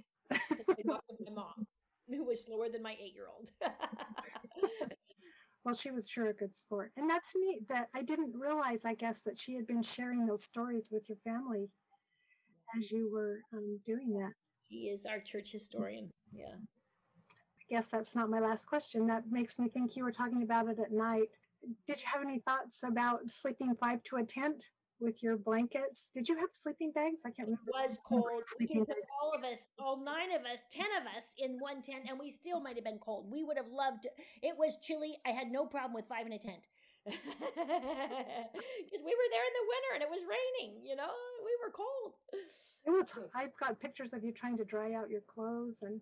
my 1.25 1.31
mom, 1.33 1.67
who 2.09 2.23
was 2.23 2.45
slower 2.45 2.69
than 2.69 2.81
my 2.81 2.95
eight-year-old. 2.99 3.49
well, 5.63 5.75
she 5.75 5.91
was 5.91 6.09
sure 6.09 6.29
a 6.29 6.33
good 6.33 6.55
sport, 6.55 6.91
and 6.95 7.09
that's 7.09 7.33
neat. 7.35 7.67
That 7.67 7.89
I 7.93 8.01
didn't 8.03 8.33
realize, 8.33 8.85
I 8.85 8.95
guess, 8.95 9.21
that 9.23 9.37
she 9.37 9.55
had 9.55 9.67
been 9.67 9.83
sharing 9.83 10.25
those 10.25 10.43
stories 10.43 10.89
with 10.91 11.09
your 11.09 11.17
family 11.23 11.69
as 12.77 12.91
you 12.91 13.09
were 13.11 13.41
um, 13.53 13.79
doing 13.85 14.13
that. 14.13 14.31
She 14.69 14.87
is 14.87 15.05
our 15.05 15.19
church 15.19 15.51
historian. 15.51 16.09
Yeah 16.33 16.55
guess 17.69 17.87
that's 17.87 18.15
not 18.15 18.29
my 18.29 18.39
last 18.39 18.65
question. 18.65 19.07
That 19.07 19.31
makes 19.31 19.59
me 19.59 19.69
think 19.69 19.95
you 19.95 20.03
were 20.03 20.11
talking 20.11 20.43
about 20.43 20.67
it 20.67 20.79
at 20.79 20.91
night. 20.91 21.29
Did 21.85 21.97
you 22.01 22.07
have 22.07 22.21
any 22.21 22.39
thoughts 22.39 22.83
about 22.83 23.27
sleeping 23.29 23.75
five 23.79 24.03
to 24.03 24.17
a 24.17 24.23
tent 24.23 24.69
with 24.99 25.21
your 25.21 25.37
blankets? 25.37 26.09
Did 26.13 26.27
you 26.27 26.37
have 26.37 26.49
sleeping 26.53 26.91
bags? 26.91 27.21
I 27.25 27.31
can't 27.31 27.49
remember. 27.49 27.71
It 27.83 27.89
was 27.89 27.97
cold. 28.07 28.43
We 28.59 28.67
could 28.67 28.87
put 28.87 28.97
all 29.21 29.33
of 29.37 29.43
us, 29.43 29.69
all 29.79 30.03
nine 30.03 30.31
of 30.31 30.41
us, 30.41 30.65
ten 30.71 30.87
of 30.99 31.07
us 31.15 31.33
in 31.37 31.57
one 31.59 31.81
tent, 31.81 32.05
and 32.09 32.19
we 32.19 32.31
still 32.31 32.61
might 32.61 32.75
have 32.75 32.85
been 32.85 32.99
cold. 32.99 33.29
We 33.31 33.43
would 33.43 33.57
have 33.57 33.69
loved 33.71 34.03
to. 34.03 34.09
It 34.41 34.55
was 34.57 34.77
chilly. 34.81 35.17
I 35.25 35.31
had 35.31 35.51
no 35.51 35.65
problem 35.65 35.93
with 35.93 36.07
five 36.07 36.25
in 36.25 36.33
a 36.33 36.39
tent. 36.39 36.63
Because 38.87 39.03
we 39.03 39.13
were 39.15 39.29
there 39.31 39.45
in 39.47 39.55
the 39.55 39.67
winter 39.67 39.91
and 39.95 40.03
it 40.03 40.09
was 40.09 40.21
raining, 40.27 40.81
you 40.85 40.95
know, 40.95 41.09
we 41.43 41.51
were 41.63 41.71
cold. 41.71 42.13
It 42.85 42.91
was, 42.91 43.13
I've 43.35 43.55
got 43.57 43.79
pictures 43.79 44.13
of 44.13 44.23
you 44.23 44.31
trying 44.31 44.57
to 44.57 44.65
dry 44.65 44.93
out 44.93 45.09
your 45.09 45.21
clothes 45.21 45.79
and 45.81 46.01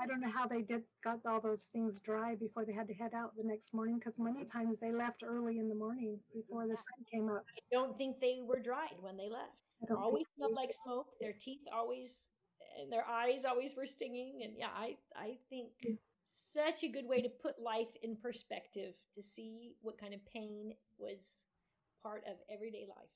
I 0.00 0.06
don't 0.06 0.20
know 0.20 0.30
how 0.30 0.46
they 0.46 0.62
did 0.62 0.82
got 1.04 1.18
all 1.26 1.40
those 1.40 1.68
things 1.72 2.00
dry 2.00 2.34
before 2.34 2.64
they 2.64 2.72
had 2.72 2.88
to 2.88 2.94
head 2.94 3.12
out 3.14 3.36
the 3.36 3.44
next 3.44 3.74
morning 3.74 3.98
because 3.98 4.18
many 4.18 4.44
times 4.44 4.78
they 4.80 4.92
left 4.92 5.22
early 5.22 5.58
in 5.58 5.68
the 5.68 5.74
morning 5.74 6.18
before 6.34 6.66
the 6.66 6.76
sun 6.76 7.04
came 7.12 7.28
up. 7.28 7.44
I 7.54 7.60
don't 7.70 7.98
think 7.98 8.18
they 8.18 8.38
were 8.42 8.60
dried 8.60 8.96
when 9.00 9.18
they 9.18 9.28
left. 9.28 9.52
They 9.86 9.94
always 9.94 10.24
smelled 10.36 10.54
like 10.54 10.72
smoke. 10.84 11.08
Their 11.20 11.34
teeth 11.38 11.60
always 11.74 12.28
and 12.80 12.90
their 12.90 13.06
eyes 13.06 13.44
always 13.44 13.76
were 13.76 13.84
stinging. 13.84 14.40
And 14.42 14.54
yeah, 14.56 14.70
I 14.74 14.96
I 15.14 15.36
think 15.50 15.68
such 16.32 16.82
a 16.82 16.88
good 16.88 17.06
way 17.06 17.20
to 17.20 17.28
put 17.28 17.60
life 17.60 17.94
in 18.02 18.16
perspective 18.16 18.94
to 19.16 19.22
see 19.22 19.74
what 19.82 19.98
kind 20.00 20.14
of 20.14 20.24
pain 20.24 20.72
was 20.98 21.44
part 22.02 22.22
of 22.26 22.36
everyday 22.50 22.86
life. 22.88 23.10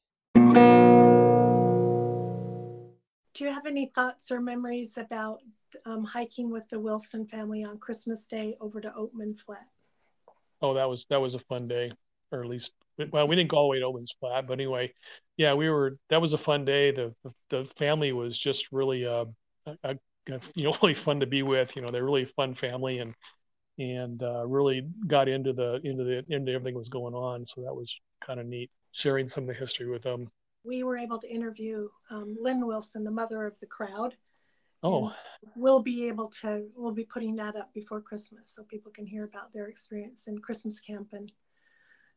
Do 3.35 3.45
you 3.45 3.51
have 3.51 3.67
any 3.67 3.87
thoughts 3.87 4.31
or 4.31 4.41
memories 4.41 4.97
about 4.99 5.41
um, 5.85 6.05
hiking 6.05 6.51
with 6.51 6.69
the 6.69 6.81
Wilson 6.81 7.27
family 7.27 7.65
on 7.65 7.79
Christmas 7.79 8.27
Day 8.27 8.57
over 8.61 8.81
to 8.81 8.91
Oatman 8.91 9.39
Flat? 9.39 9.67
Oh, 10.63 10.75
that 10.75 10.89
was 10.89 11.07
that 11.11 11.21
was 11.21 11.35
a 11.35 11.41
fun 11.41 11.69
day, 11.69 11.93
or 12.33 12.43
at 12.43 12.49
least 12.49 12.73
well, 13.11 13.27
we 13.27 13.37
didn't 13.37 13.51
go 13.51 13.57
all 13.57 13.65
the 13.65 13.69
way 13.71 13.79
to 13.81 13.87
Oatman's 13.87 14.15
Flat, 14.21 14.47
but 14.47 14.55
anyway, 14.55 14.93
yeah, 15.37 15.55
we 15.55 15.69
were. 15.69 15.99
That 16.11 16.21
was 16.21 16.33
a 16.33 16.39
fun 16.39 16.65
day. 16.65 16.93
The 16.93 17.15
the 17.51 17.65
family 17.77 18.13
was 18.13 18.39
just 18.39 18.69
really 18.73 19.07
uh, 19.07 19.27
a, 19.67 19.77
a, 19.85 19.95
you 20.55 20.65
know 20.65 20.77
really 20.83 20.95
fun 20.95 21.21
to 21.21 21.27
be 21.27 21.43
with. 21.43 21.75
You 21.77 21.83
know, 21.83 21.89
they're 21.89 22.05
really 22.05 22.23
a 22.25 22.27
fun 22.27 22.55
family 22.55 22.99
and 22.99 23.15
and 23.79 24.23
uh, 24.23 24.47
really 24.47 24.89
got 25.07 25.29
into 25.29 25.53
the 25.53 25.81
into 25.85 26.05
the 26.05 26.25
into 26.29 26.53
everything 26.53 26.75
that 26.75 26.79
was 26.79 26.89
going 26.89 27.15
on. 27.15 27.45
So 27.47 27.63
that 27.63 27.75
was 27.75 27.95
kind 28.25 28.41
of 28.41 28.47
neat 28.47 28.71
sharing 28.93 29.27
some 29.27 29.45
of 29.45 29.49
the 29.49 29.55
history 29.55 29.89
with 29.89 30.03
them 30.03 30.31
we 30.65 30.83
were 30.83 30.97
able 30.97 31.19
to 31.19 31.31
interview 31.31 31.89
um, 32.11 32.37
Lynn 32.41 32.67
Wilson, 32.67 33.05
the 33.05 33.11
mother 33.11 33.45
of 33.45 33.59
the 33.61 33.67
crowd. 33.67 34.17
Oh, 34.85 35.09
so 35.09 35.17
we'll 35.57 35.83
be 35.83 36.07
able 36.09 36.29
to. 36.43 36.67
We'll 36.77 36.93
be 36.93 37.05
putting 37.05 37.37
that 37.37 37.57
up 37.57 37.73
before 37.73 38.03
Christmas, 38.03 38.53
so 38.55 38.63
people 38.65 38.93
can 38.93 39.07
hear 39.07 39.25
about 39.25 39.53
their 39.55 39.67
experience 39.67 40.27
in 40.27 40.39
Christmas 40.39 40.79
camp 40.79 41.09
and 41.13 41.33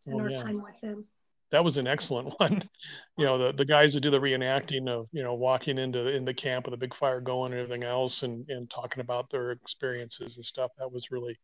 and 0.06 0.16
oh, 0.16 0.20
our 0.20 0.30
yeah. 0.30 0.44
time 0.44 0.62
with 0.62 0.80
them. 0.82 1.06
That 1.52 1.64
was 1.64 1.78
an 1.78 1.88
excellent 1.88 2.34
one. 2.40 2.70
You 3.18 3.26
know, 3.26 3.38
the, 3.38 3.54
the 3.54 3.64
guys 3.64 3.94
that 3.94 4.02
do 4.02 4.12
the 4.12 4.20
reenacting 4.20 4.90
of 4.90 5.08
you 5.14 5.24
know 5.24 5.34
walking 5.34 5.78
into 5.78 6.08
in 6.10 6.26
the 6.26 6.34
camp 6.34 6.66
with 6.66 6.74
a 6.74 6.78
big 6.78 6.94
fire 6.94 7.22
going 7.22 7.54
and 7.54 7.62
everything 7.62 7.84
else, 7.84 8.24
and 8.24 8.48
and 8.50 8.70
talking 8.70 9.00
about 9.00 9.30
their 9.30 9.52
experiences 9.52 10.36
and 10.36 10.44
stuff. 10.44 10.72
That 10.78 10.92
was 10.92 11.10
really 11.10 11.40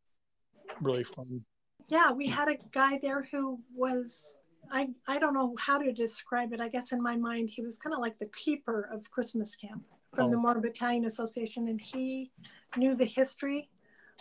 really 0.81 1.05
fun. 1.05 1.45
Yeah, 1.87 2.11
we 2.11 2.27
had 2.27 2.49
a 2.49 2.57
guy 2.73 2.99
there 3.01 3.23
who 3.31 3.61
was 3.73 4.35
I, 4.69 4.89
I 5.07 5.19
don't 5.19 5.33
know 5.33 5.55
how 5.57 5.77
to 5.77 5.93
describe 5.93 6.51
it. 6.51 6.59
I 6.59 6.67
guess 6.67 6.91
in 6.91 7.01
my 7.01 7.15
mind, 7.15 7.49
he 7.49 7.61
was 7.61 7.77
kind 7.77 7.93
of 7.93 8.01
like 8.01 8.19
the 8.19 8.29
keeper 8.29 8.89
of 8.91 9.09
Christmas 9.09 9.55
camp 9.55 9.83
from 10.13 10.27
oh. 10.27 10.31
the 10.31 10.37
Mormon 10.37 10.61
Battalion 10.61 11.05
Association, 11.05 11.67
and 11.67 11.81
he 11.81 12.31
knew 12.77 12.95
the 12.95 13.05
history 13.05 13.69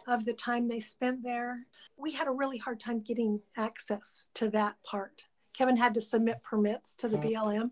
of 0.07 0.25
the 0.25 0.33
time 0.33 0.69
they 0.69 0.81
spent 0.81 1.23
there. 1.23 1.67
We 1.97 2.13
had 2.13 2.27
a 2.27 2.33
really 2.33 2.59
hard 2.59 2.81
time 2.81 3.01
getting 3.01 3.41
access 3.57 4.27
to 4.35 4.49
that 4.51 4.77
part. 4.85 5.25
Kevin 5.53 5.77
had 5.77 5.95
to 5.95 6.01
submit 6.01 6.43
permits 6.43 6.95
to 6.97 7.09
the 7.09 7.19
BLM, 7.19 7.57
mm-hmm. 7.57 7.67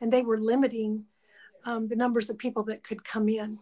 and 0.00 0.12
they 0.12 0.22
were 0.22 0.38
limiting 0.38 1.04
um, 1.64 1.86
the 1.88 1.96
numbers 1.96 2.28
of 2.30 2.38
people 2.38 2.64
that 2.64 2.82
could 2.82 3.04
come 3.04 3.28
in. 3.28 3.58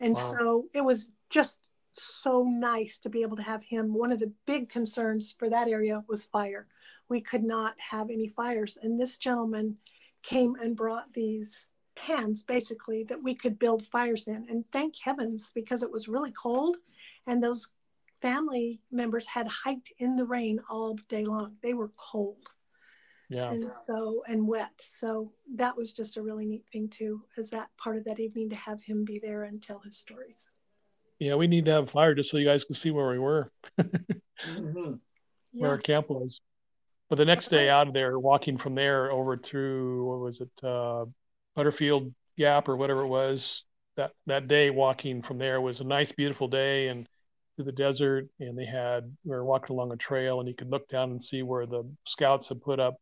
And 0.00 0.14
wow. 0.14 0.34
so 0.36 0.64
it 0.74 0.82
was 0.82 1.08
just 1.30 1.60
so 1.92 2.44
nice 2.44 2.98
to 2.98 3.08
be 3.08 3.22
able 3.22 3.36
to 3.36 3.42
have 3.42 3.64
him. 3.64 3.94
One 3.94 4.12
of 4.12 4.20
the 4.20 4.32
big 4.46 4.68
concerns 4.68 5.34
for 5.36 5.48
that 5.50 5.68
area 5.68 6.04
was 6.08 6.24
fire. 6.24 6.66
We 7.08 7.20
could 7.20 7.42
not 7.42 7.74
have 7.78 8.10
any 8.10 8.28
fires. 8.28 8.78
And 8.80 9.00
this 9.00 9.18
gentleman 9.18 9.76
came 10.22 10.54
and 10.60 10.76
brought 10.76 11.12
these 11.12 11.66
pans 12.06 12.42
basically 12.42 13.04
that 13.04 13.22
we 13.22 13.34
could 13.34 13.58
build 13.58 13.84
fires 13.84 14.26
in. 14.26 14.46
And 14.48 14.64
thank 14.72 14.94
heavens 15.02 15.50
because 15.54 15.82
it 15.82 15.90
was 15.90 16.08
really 16.08 16.32
cold 16.32 16.76
and 17.26 17.42
those 17.42 17.68
family 18.22 18.80
members 18.90 19.26
had 19.26 19.46
hiked 19.46 19.92
in 19.98 20.16
the 20.16 20.24
rain 20.24 20.60
all 20.70 20.96
day 21.08 21.24
long. 21.24 21.56
They 21.62 21.74
were 21.74 21.90
cold. 21.96 22.48
Yeah. 23.28 23.50
And 23.50 23.70
so, 23.70 24.22
and 24.26 24.46
wet. 24.48 24.70
So 24.80 25.32
that 25.56 25.76
was 25.76 25.92
just 25.92 26.16
a 26.16 26.22
really 26.22 26.46
neat 26.46 26.64
thing 26.72 26.88
too, 26.88 27.22
as 27.36 27.50
that 27.50 27.68
part 27.76 27.96
of 27.96 28.04
that 28.04 28.18
evening 28.18 28.48
to 28.50 28.56
have 28.56 28.82
him 28.82 29.04
be 29.04 29.18
there 29.18 29.44
and 29.44 29.62
tell 29.62 29.80
his 29.80 29.98
stories. 29.98 30.48
Yeah, 31.18 31.34
we 31.34 31.46
need 31.46 31.64
to 31.66 31.72
have 31.72 31.84
a 31.84 31.88
fire 31.88 32.14
just 32.14 32.30
so 32.30 32.38
you 32.38 32.46
guys 32.46 32.64
can 32.64 32.74
see 32.74 32.90
where 32.90 33.10
we 33.10 33.18
were, 33.18 33.52
Mm-hmm. 33.78 34.74
where 34.82 34.98
Yeah. 35.52 35.68
our 35.68 35.78
camp 35.78 36.08
was. 36.10 36.40
But 37.10 37.16
the 37.16 37.24
next 37.24 37.48
day 37.48 37.68
out 37.68 37.88
of 37.88 37.94
there, 37.94 38.18
walking 38.18 38.56
from 38.56 38.74
there 38.74 39.10
over 39.10 39.36
to 39.36 40.04
what 40.04 40.20
was 40.20 40.40
it, 40.40 40.50
uh, 40.62 41.06
Butterfield 41.58 42.14
Gap 42.36 42.68
or 42.68 42.76
whatever 42.76 43.02
it 43.02 43.08
was. 43.08 43.64
That 43.96 44.12
that 44.26 44.46
day 44.46 44.70
walking 44.70 45.22
from 45.22 45.38
there 45.38 45.60
was 45.60 45.80
a 45.80 45.84
nice, 45.84 46.12
beautiful 46.12 46.46
day 46.46 46.86
and 46.86 47.08
through 47.56 47.64
the 47.64 47.72
desert. 47.72 48.28
And 48.38 48.56
they 48.56 48.64
had 48.64 49.12
we 49.24 49.32
were 49.32 49.44
walking 49.44 49.74
along 49.74 49.90
a 49.90 49.96
trail, 49.96 50.38
and 50.38 50.48
you 50.48 50.54
could 50.54 50.70
look 50.70 50.88
down 50.88 51.10
and 51.10 51.22
see 51.22 51.42
where 51.42 51.66
the 51.66 51.82
scouts 52.06 52.48
had 52.48 52.62
put 52.62 52.78
up 52.78 52.94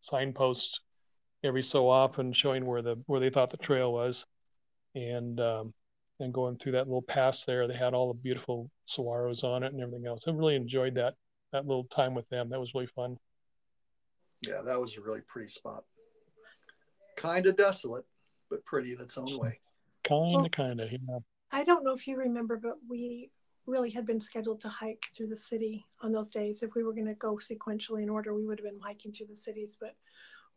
signposts 0.00 0.80
every 1.44 1.62
so 1.62 1.86
often, 1.86 2.32
showing 2.32 2.64
where 2.64 2.80
the 2.80 2.96
where 3.04 3.20
they 3.20 3.28
thought 3.28 3.50
the 3.50 3.58
trail 3.58 3.92
was. 3.92 4.24
And 4.94 5.38
um, 5.38 5.74
and 6.18 6.32
going 6.32 6.56
through 6.56 6.72
that 6.72 6.86
little 6.86 7.02
pass 7.02 7.44
there, 7.44 7.68
they 7.68 7.76
had 7.76 7.92
all 7.92 8.10
the 8.10 8.18
beautiful 8.18 8.70
saguaros 8.88 9.44
on 9.44 9.62
it 9.64 9.74
and 9.74 9.82
everything 9.82 10.06
else. 10.06 10.24
I 10.26 10.30
really 10.30 10.56
enjoyed 10.56 10.94
that 10.94 11.12
that 11.52 11.66
little 11.66 11.84
time 11.84 12.14
with 12.14 12.26
them. 12.30 12.48
That 12.48 12.58
was 12.58 12.72
really 12.74 12.86
fun. 12.86 13.18
Yeah, 14.40 14.62
that 14.64 14.80
was 14.80 14.96
a 14.96 15.02
really 15.02 15.20
pretty 15.20 15.50
spot. 15.50 15.84
Kind 17.18 17.46
of 17.46 17.56
desolate, 17.56 18.04
but 18.48 18.64
pretty 18.64 18.92
in 18.92 19.00
its 19.00 19.18
own 19.18 19.38
way. 19.38 19.58
Kind 20.04 20.34
Well- 20.34 20.46
of, 20.46 20.52
kind 20.52 20.80
of. 20.80 20.90
Yeah. 20.90 21.18
I 21.50 21.64
don't 21.64 21.82
know 21.82 21.92
if 21.92 22.06
you 22.06 22.16
remember, 22.16 22.56
but 22.56 22.76
we 22.88 23.30
really 23.66 23.90
had 23.90 24.06
been 24.06 24.20
scheduled 24.20 24.60
to 24.60 24.68
hike 24.68 25.06
through 25.14 25.26
the 25.26 25.36
city 25.36 25.84
on 26.00 26.12
those 26.12 26.28
days. 26.28 26.62
If 26.62 26.74
we 26.74 26.84
were 26.84 26.92
going 26.92 27.06
to 27.06 27.14
go 27.14 27.36
sequentially 27.36 28.02
in 28.02 28.08
order, 28.08 28.34
we 28.34 28.46
would 28.46 28.58
have 28.58 28.66
been 28.66 28.80
hiking 28.80 29.12
through 29.12 29.26
the 29.26 29.36
cities, 29.36 29.76
but 29.78 29.94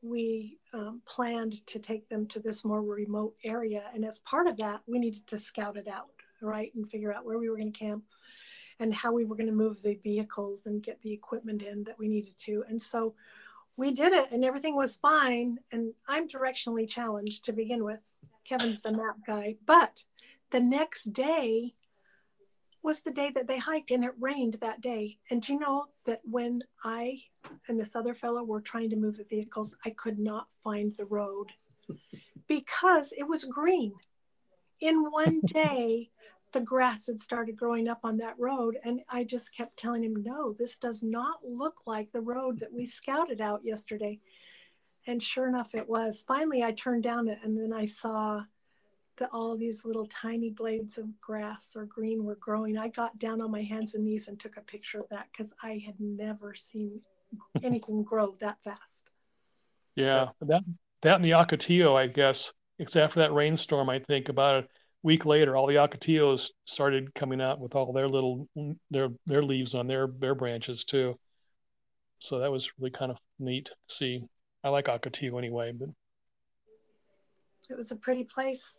we 0.01 0.57
um, 0.73 1.01
planned 1.05 1.65
to 1.67 1.79
take 1.79 2.07
them 2.09 2.27
to 2.27 2.39
this 2.39 2.63
more 2.63 2.81
remote 2.81 3.35
area. 3.43 3.83
And 3.93 4.05
as 4.05 4.19
part 4.19 4.47
of 4.47 4.57
that, 4.57 4.81
we 4.87 4.99
needed 4.99 5.27
to 5.27 5.37
scout 5.37 5.77
it 5.77 5.87
out, 5.87 6.11
right? 6.41 6.73
And 6.75 6.89
figure 6.89 7.13
out 7.13 7.25
where 7.25 7.37
we 7.37 7.49
were 7.49 7.57
going 7.57 7.71
to 7.71 7.79
camp 7.79 8.03
and 8.79 8.93
how 8.93 9.11
we 9.11 9.25
were 9.25 9.35
going 9.35 9.49
to 9.49 9.53
move 9.53 9.81
the 9.81 9.95
vehicles 9.95 10.65
and 10.65 10.81
get 10.81 11.01
the 11.01 11.13
equipment 11.13 11.61
in 11.61 11.83
that 11.83 11.99
we 11.99 12.07
needed 12.07 12.37
to. 12.39 12.63
And 12.67 12.81
so 12.81 13.13
we 13.81 13.91
did 13.91 14.13
it 14.13 14.31
and 14.31 14.45
everything 14.45 14.75
was 14.75 14.95
fine. 14.95 15.57
And 15.71 15.93
I'm 16.07 16.27
directionally 16.27 16.87
challenged 16.87 17.45
to 17.45 17.51
begin 17.51 17.83
with. 17.83 17.99
Kevin's 18.45 18.81
the 18.81 18.91
map 18.91 19.17
guy. 19.25 19.55
But 19.65 20.03
the 20.51 20.59
next 20.59 21.13
day 21.13 21.73
was 22.83 23.01
the 23.01 23.11
day 23.11 23.31
that 23.33 23.47
they 23.47 23.57
hiked 23.57 23.89
and 23.89 24.05
it 24.05 24.11
rained 24.19 24.59
that 24.61 24.81
day. 24.81 25.17
And 25.31 25.41
do 25.41 25.53
you 25.53 25.59
know 25.59 25.85
that 26.05 26.21
when 26.23 26.61
I 26.83 27.23
and 27.67 27.79
this 27.79 27.95
other 27.95 28.13
fellow 28.13 28.43
were 28.43 28.61
trying 28.61 28.91
to 28.91 28.95
move 28.95 29.17
the 29.17 29.23
vehicles, 29.23 29.75
I 29.83 29.89
could 29.89 30.19
not 30.19 30.45
find 30.63 30.93
the 30.95 31.05
road 31.05 31.47
because 32.47 33.11
it 33.17 33.27
was 33.27 33.45
green. 33.45 33.93
In 34.79 35.09
one 35.09 35.41
day, 35.45 36.11
the 36.51 36.61
grass 36.61 37.07
had 37.07 37.19
started 37.19 37.55
growing 37.55 37.87
up 37.87 37.99
on 38.03 38.17
that 38.17 38.39
road. 38.39 38.77
And 38.83 39.01
I 39.09 39.23
just 39.23 39.55
kept 39.55 39.77
telling 39.77 40.03
him, 40.03 40.23
no, 40.23 40.53
this 40.53 40.77
does 40.77 41.03
not 41.03 41.39
look 41.43 41.87
like 41.87 42.11
the 42.11 42.21
road 42.21 42.59
that 42.59 42.73
we 42.73 42.85
scouted 42.85 43.41
out 43.41 43.61
yesterday. 43.63 44.19
And 45.07 45.21
sure 45.21 45.47
enough, 45.47 45.73
it 45.73 45.89
was. 45.89 46.23
Finally, 46.27 46.63
I 46.63 46.71
turned 46.71 47.03
down 47.03 47.27
it 47.27 47.39
and 47.43 47.57
then 47.57 47.73
I 47.73 47.85
saw 47.85 48.43
that 49.17 49.29
all 49.33 49.57
these 49.57 49.85
little 49.85 50.07
tiny 50.07 50.49
blades 50.49 50.97
of 50.97 51.19
grass 51.21 51.73
or 51.75 51.85
green 51.85 52.23
were 52.23 52.35
growing. 52.35 52.77
I 52.77 52.87
got 52.87 53.19
down 53.19 53.41
on 53.41 53.51
my 53.51 53.61
hands 53.61 53.93
and 53.93 54.03
knees 54.03 54.27
and 54.27 54.39
took 54.39 54.57
a 54.57 54.61
picture 54.61 54.99
of 54.99 55.09
that 55.09 55.27
because 55.31 55.53
I 55.63 55.81
had 55.85 55.95
never 55.99 56.55
seen 56.55 57.01
anything 57.63 58.03
grow 58.03 58.35
that 58.39 58.63
fast. 58.63 59.09
Yeah. 59.95 60.29
That 60.41 60.63
that 61.01 61.15
and 61.15 61.25
the 61.25 61.31
Ocotillo, 61.31 61.95
I 61.95 62.07
guess, 62.07 62.53
except 62.79 63.13
for 63.13 63.19
that 63.19 63.33
rainstorm, 63.33 63.89
I 63.89 63.99
think 63.99 64.29
about 64.29 64.63
a 64.63 64.67
week 65.03 65.25
later, 65.25 65.55
all 65.55 65.67
the 65.67 65.75
Ocotillos 65.75 66.49
started 66.65 67.13
coming 67.13 67.41
out 67.41 67.59
with 67.59 67.75
all 67.75 67.91
their 67.93 68.07
little 68.07 68.47
their 68.89 69.09
their 69.25 69.43
leaves 69.43 69.75
on 69.75 69.87
their 69.87 70.07
their 70.19 70.35
branches 70.35 70.83
too. 70.83 71.19
So 72.19 72.39
that 72.39 72.51
was 72.51 72.69
really 72.79 72.91
kind 72.91 73.11
of 73.11 73.17
neat 73.39 73.65
to 73.65 73.95
see. 73.95 74.23
I 74.63 74.69
like 74.69 74.85
Ocotillo 74.85 75.37
anyway, 75.37 75.71
but 75.71 75.89
It 77.69 77.77
was 77.77 77.91
a 77.91 77.95
pretty 77.95 78.23
place. 78.23 78.73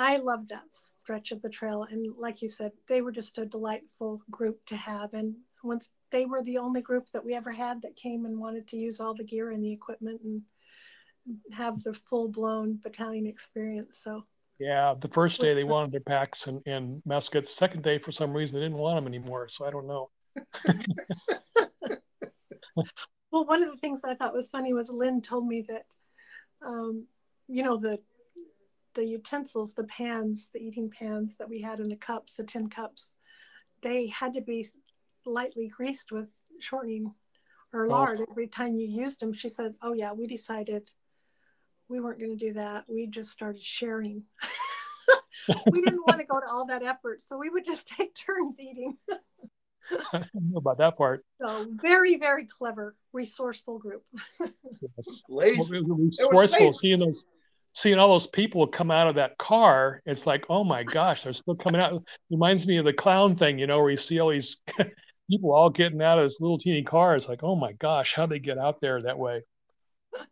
I 0.00 0.18
loved 0.18 0.50
that 0.50 0.72
stretch 0.72 1.32
of 1.32 1.42
the 1.42 1.48
trail. 1.48 1.86
And 1.90 2.06
like 2.18 2.40
you 2.40 2.48
said, 2.48 2.72
they 2.88 3.02
were 3.02 3.12
just 3.12 3.38
a 3.38 3.46
delightful 3.46 4.22
group 4.30 4.64
to 4.66 4.76
have. 4.76 5.12
And 5.12 5.34
once 5.64 5.90
they 6.10 6.24
were 6.24 6.42
the 6.42 6.58
only 6.58 6.80
group 6.80 7.10
that 7.12 7.24
we 7.24 7.34
ever 7.34 7.50
had 7.50 7.82
that 7.82 7.96
came 7.96 8.24
and 8.24 8.38
wanted 8.38 8.68
to 8.68 8.76
use 8.76 9.00
all 9.00 9.14
the 9.14 9.24
gear 9.24 9.50
and 9.50 9.64
the 9.64 9.72
equipment 9.72 10.20
and 10.22 10.42
have 11.52 11.82
the 11.82 11.94
full 11.94 12.28
blown 12.28 12.78
battalion 12.82 13.26
experience. 13.26 13.98
So 14.02 14.24
yeah, 14.58 14.94
the 14.98 15.08
first 15.08 15.40
day 15.40 15.54
they 15.54 15.64
wanted 15.64 15.92
their 15.92 16.00
packs 16.00 16.46
and, 16.46 16.60
and 16.66 17.02
muskets. 17.04 17.54
Second 17.54 17.82
day, 17.82 17.98
for 17.98 18.12
some 18.12 18.32
reason, 18.32 18.58
they 18.58 18.64
didn't 18.66 18.78
want 18.78 18.96
them 18.96 19.06
anymore. 19.06 19.48
So 19.48 19.64
I 19.64 19.70
don't 19.70 19.86
know. 19.86 20.10
Well, 23.30 23.44
one 23.44 23.62
of 23.62 23.70
the 23.70 23.76
things 23.76 24.04
I 24.04 24.14
thought 24.14 24.32
was 24.32 24.48
funny 24.48 24.72
was 24.72 24.88
Lynn 24.88 25.20
told 25.20 25.46
me 25.46 25.62
that, 25.68 25.84
um, 26.64 27.06
you 27.46 27.62
know, 27.62 27.76
the 27.76 27.98
the 28.94 29.04
utensils, 29.04 29.74
the 29.74 29.84
pans, 29.84 30.48
the 30.54 30.60
eating 30.60 30.90
pans 30.90 31.36
that 31.36 31.48
we 31.48 31.60
had 31.60 31.78
in 31.78 31.88
the 31.88 31.96
cups, 31.96 32.32
the 32.32 32.42
tin 32.42 32.70
cups, 32.70 33.12
they 33.82 34.06
had 34.08 34.32
to 34.34 34.40
be 34.40 34.66
lightly 35.26 35.68
greased 35.68 36.10
with 36.10 36.32
shortening 36.58 37.14
or 37.72 37.86
Oh. 37.86 37.90
lard 37.90 38.20
every 38.30 38.48
time 38.48 38.78
you 38.78 38.88
used 38.88 39.20
them. 39.20 39.34
She 39.34 39.50
said, 39.50 39.74
"Oh 39.82 39.92
yeah, 39.92 40.12
we 40.12 40.26
decided 40.26 40.88
we 41.88 42.00
weren't 42.00 42.18
going 42.18 42.36
to 42.36 42.46
do 42.46 42.52
that. 42.54 42.84
We 42.88 43.06
just 43.06 43.30
started 43.30 43.62
sharing. 43.62 44.24
we 45.70 45.80
didn't 45.80 46.02
want 46.06 46.20
to 46.20 46.26
go 46.26 46.40
to 46.40 46.46
all 46.48 46.66
that 46.66 46.82
effort, 46.82 47.20
so 47.22 47.38
we 47.38 47.48
would 47.50 47.64
just 47.64 47.88
take 47.88 48.14
turns 48.14 48.60
eating." 48.60 48.96
I 50.12 50.18
don't 50.18 50.50
know 50.50 50.58
about 50.58 50.78
that 50.78 50.96
part. 50.96 51.24
So 51.40 51.66
very, 51.70 52.16
very 52.16 52.46
clever, 52.46 52.94
resourceful 53.12 53.78
group. 53.78 54.04
Yes. 54.40 55.22
Lazy. 55.28 55.58
Well, 55.58 55.80
it 55.80 55.86
was 55.88 56.18
It 56.20 56.24
was 56.24 56.32
forceful 56.32 56.66
lazy. 56.66 56.78
seeing 56.78 57.00
those 57.00 57.24
seeing 57.74 57.98
all 57.98 58.08
those 58.08 58.26
people 58.26 58.66
come 58.66 58.90
out 58.90 59.08
of 59.08 59.14
that 59.16 59.36
car 59.38 60.02
it's 60.06 60.26
like 60.26 60.44
oh 60.48 60.64
my 60.64 60.82
gosh 60.82 61.22
they're 61.22 61.34
still 61.34 61.54
coming 61.54 61.80
out 61.80 62.02
reminds 62.30 62.66
me 62.66 62.78
of 62.78 62.84
the 62.84 62.92
clown 62.92 63.36
thing 63.36 63.58
you 63.58 63.66
know 63.66 63.78
where 63.78 63.90
you 63.90 63.96
see 63.96 64.18
all 64.18 64.30
these 64.30 64.56
people 65.30 65.52
all 65.52 65.68
getting 65.68 66.00
out 66.00 66.18
of 66.18 66.24
this 66.24 66.40
little 66.40 66.58
teeny 66.58 66.82
car 66.82 67.14
it's 67.14 67.28
like 67.28 67.44
oh 67.44 67.54
my 67.54 67.72
gosh 67.74 68.14
how 68.14 68.24
they 68.24 68.38
get 68.38 68.56
out 68.56 68.80
there 68.80 69.00
that 69.02 69.18
way 69.18 69.42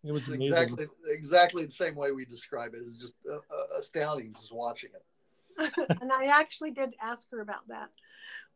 it 0.04 0.12
was 0.12 0.28
amazing 0.28 0.46
exactly 0.46 0.86
exactly 1.08 1.64
the 1.64 1.70
same 1.70 1.94
way 1.94 2.12
we 2.12 2.24
describe 2.24 2.74
it. 2.74 2.80
It's 2.86 3.00
just 3.00 3.14
uh, 3.30 3.36
uh, 3.36 3.78
astounding 3.78 4.32
just 4.34 4.52
watching 4.52 4.90
it. 4.94 5.72
and 6.00 6.12
I 6.12 6.26
actually 6.26 6.70
did 6.70 6.94
ask 7.00 7.30
her 7.30 7.40
about 7.40 7.66
that. 7.68 7.90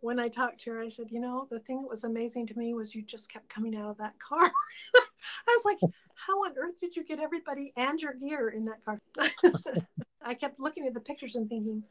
When 0.00 0.18
I 0.18 0.28
talked 0.28 0.60
to 0.62 0.70
her, 0.70 0.80
I 0.80 0.88
said, 0.88 1.08
you 1.10 1.20
know, 1.20 1.46
the 1.50 1.60
thing 1.60 1.82
that 1.82 1.88
was 1.88 2.04
amazing 2.04 2.46
to 2.48 2.58
me 2.58 2.72
was 2.72 2.94
you 2.94 3.02
just 3.02 3.30
kept 3.30 3.48
coming 3.48 3.76
out 3.76 3.90
of 3.90 3.98
that 3.98 4.18
car. 4.18 4.50
I 4.94 5.56
was 5.56 5.64
like, 5.64 5.78
how 6.14 6.44
on 6.44 6.54
earth 6.56 6.80
did 6.80 6.96
you 6.96 7.04
get 7.04 7.20
everybody 7.20 7.72
and 7.76 8.00
your 8.00 8.14
gear 8.14 8.48
in 8.48 8.64
that 8.66 8.84
car? 8.84 8.98
I 10.22 10.34
kept 10.34 10.58
looking 10.58 10.86
at 10.86 10.94
the 10.94 11.00
pictures 11.00 11.36
and 11.36 11.48
thinking, 11.48 11.82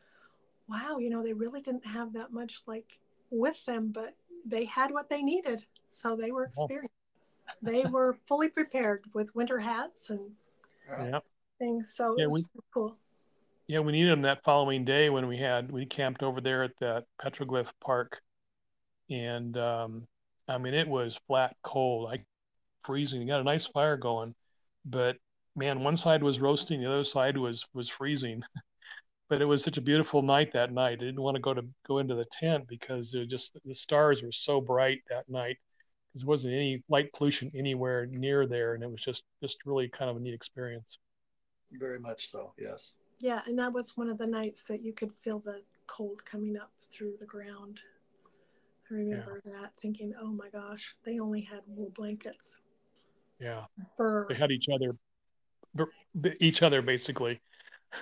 wow, 0.67 0.97
you 0.97 1.09
know, 1.09 1.23
they 1.23 1.33
really 1.33 1.61
didn't 1.61 1.85
have 1.85 2.13
that 2.13 2.31
much 2.31 2.61
like 2.67 2.99
with 3.29 3.63
them, 3.65 3.91
but 3.91 4.15
they 4.45 4.65
had 4.65 4.91
what 4.91 5.09
they 5.09 5.21
needed. 5.21 5.63
So 5.89 6.15
they 6.15 6.31
were 6.31 6.45
experienced. 6.45 6.88
They 7.61 7.83
were 7.85 8.13
fully 8.13 8.49
prepared 8.49 9.03
with 9.13 9.33
winter 9.35 9.59
hats 9.59 10.09
and 10.09 10.31
yeah. 10.89 11.19
Things. 11.59 11.93
So 11.95 12.15
Yeah, 12.17 12.23
it 12.25 12.27
was 12.31 12.43
we- 12.53 12.61
cool. 12.73 12.97
yeah 13.67 13.79
we 13.79 13.91
needed 13.91 14.11
them 14.11 14.21
that 14.23 14.43
following 14.43 14.85
day 14.85 15.09
when 15.09 15.27
we 15.27 15.37
had 15.37 15.71
we 15.71 15.85
camped 15.85 16.23
over 16.23 16.41
there 16.41 16.63
at 16.63 16.71
that 16.79 17.05
petroglyph 17.21 17.71
park. 17.81 18.19
And 19.09 19.57
um 19.57 20.07
i 20.47 20.57
mean 20.57 20.73
it 20.73 20.87
was 20.87 21.19
flat 21.27 21.55
cold 21.63 22.05
like 22.05 22.25
freezing. 22.83 23.21
You 23.21 23.27
got 23.27 23.41
a 23.41 23.43
nice 23.43 23.65
fire 23.67 23.97
going 23.97 24.33
but 24.85 25.17
man 25.55 25.83
one 25.83 25.97
side 25.97 26.23
was 26.23 26.39
roasting 26.39 26.79
the 26.81 26.87
other 26.89 27.03
side 27.03 27.37
was 27.37 27.65
was 27.73 27.89
freezing. 27.89 28.41
But 29.29 29.43
it 29.43 29.45
was 29.45 29.61
such 29.61 29.77
a 29.77 29.81
beautiful 29.81 30.23
night 30.23 30.53
that 30.53 30.71
night. 30.73 30.93
I 30.93 31.05
didn't 31.05 31.21
want 31.21 31.35
to 31.35 31.39
go 31.41 31.53
to 31.53 31.61
go 31.87 31.99
into 31.99 32.15
the 32.15 32.25
tent 32.31 32.67
because 32.67 33.13
it 33.13 33.27
just 33.29 33.55
the 33.63 33.75
stars 33.75 34.23
were 34.23 34.31
so 34.31 34.59
bright 34.59 35.01
that 35.11 35.29
night 35.29 35.57
because 36.11 36.21
there 36.21 36.27
wasn't 36.27 36.53
any 36.53 36.83
light 36.89 37.11
pollution 37.13 37.51
anywhere 37.55 38.05
near 38.07 38.45
there 38.47 38.73
and 38.73 38.83
it 38.83 38.91
was 38.91 39.01
just 39.01 39.23
just 39.41 39.57
really 39.65 39.87
kind 39.87 40.09
of 40.09 40.17
a 40.17 40.19
neat 40.19 40.33
experience 40.33 40.97
Very 41.71 41.99
much 41.99 42.29
so. 42.29 42.53
Yes. 42.57 42.95
Yeah, 43.19 43.41
and 43.45 43.59
that 43.59 43.73
was 43.73 43.97
one 43.97 44.09
of 44.09 44.17
the 44.17 44.25
nights 44.27 44.63
that 44.69 44.81
you 44.83 44.93
could 44.93 45.11
feel 45.13 45.39
the 45.39 45.61
cold 45.87 46.23
coming 46.25 46.55
up 46.57 46.71
through 46.91 47.15
the 47.19 47.25
ground. 47.25 47.79
I 48.89 48.93
remember 48.95 49.41
that 49.45 49.71
thinking, 49.81 50.13
oh 50.19 50.31
my 50.31 50.49
gosh, 50.49 50.95
they 51.05 51.19
only 51.19 51.41
had 51.41 51.59
wool 51.67 51.91
blankets. 51.95 52.59
yeah 53.39 53.65
Fur. 53.97 54.25
they 54.29 54.35
had 54.35 54.51
each 54.51 54.67
other 54.73 54.95
each 56.39 56.63
other 56.63 56.81
basically 56.81 57.39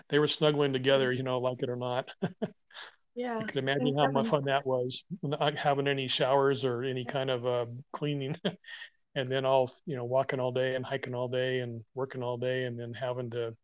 they 0.10 0.20
were 0.20 0.28
snuggling 0.28 0.72
together 0.72 1.12
you 1.12 1.24
know 1.24 1.40
like 1.40 1.62
it 1.62 1.70
or 1.70 1.76
not 1.76 2.08
Yeah. 3.18 3.40
i 3.40 3.44
can 3.44 3.58
imagine 3.58 3.98
how 3.98 4.12
much 4.12 4.28
fun 4.28 4.44
that 4.46 4.66
was 4.66 5.04
not 5.24 5.58
having 5.58 5.88
any 5.88 6.08
showers 6.08 6.64
or 6.64 6.84
any 6.84 7.04
kind 7.04 7.32
of 7.32 7.48
uh, 7.48 7.66
cleaning 7.92 8.38
and 9.16 9.32
then 9.32 9.44
all 9.44 9.72
you 9.88 9.96
know 9.96 10.06
walking 10.06 10.40
all 10.40 10.52
day 10.52 10.76
and 10.76 10.86
hiking 10.86 11.16
all 11.16 11.28
day 11.28 11.60
and 11.62 11.84
working 11.96 12.22
all 12.22 12.38
day 12.38 12.66
and 12.66 12.80
then 12.80 12.94
having 12.94 13.32
to 13.32 13.56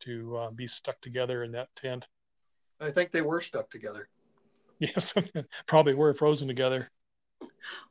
to 0.00 0.36
uh, 0.36 0.50
be 0.50 0.66
stuck 0.66 1.00
together 1.00 1.44
in 1.44 1.52
that 1.52 1.68
tent 1.76 2.06
I 2.78 2.90
think 2.90 3.10
they 3.10 3.22
were 3.22 3.40
stuck 3.40 3.70
together. 3.70 4.08
yes 4.78 5.14
probably 5.66 5.94
were 5.94 6.12
frozen 6.12 6.46
together 6.46 6.90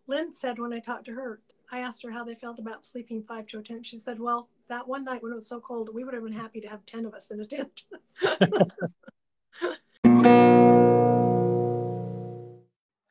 Lynn 0.08 0.32
said 0.32 0.60
when 0.60 0.74
I 0.74 0.80
talked 0.80 1.06
to 1.06 1.14
her, 1.14 1.42
I 1.72 1.80
asked 1.80 2.04
her 2.04 2.12
how 2.12 2.24
they 2.24 2.36
felt 2.36 2.60
about 2.60 2.86
sleeping 2.86 3.24
five 3.24 3.48
to 3.48 3.60
a 3.60 3.64
tent. 3.64 3.86
She 3.86 4.00
said, 4.00 4.20
Well, 4.20 4.50
that 4.70 4.88
one 4.88 5.04
night 5.04 5.22
when 5.24 5.32
it 5.32 5.36
was 5.36 5.48
so 5.48 5.60
cold, 5.60 5.90
we 5.94 6.04
would 6.04 6.14
have 6.14 6.24
been 6.24 6.34
happy 6.34 6.62
to 6.62 6.68
have 6.68 6.86
10 6.86 7.06
of 7.06 7.14
us 7.14 7.32
in 7.32 7.42
a 7.42 7.46
tent. 7.46 7.84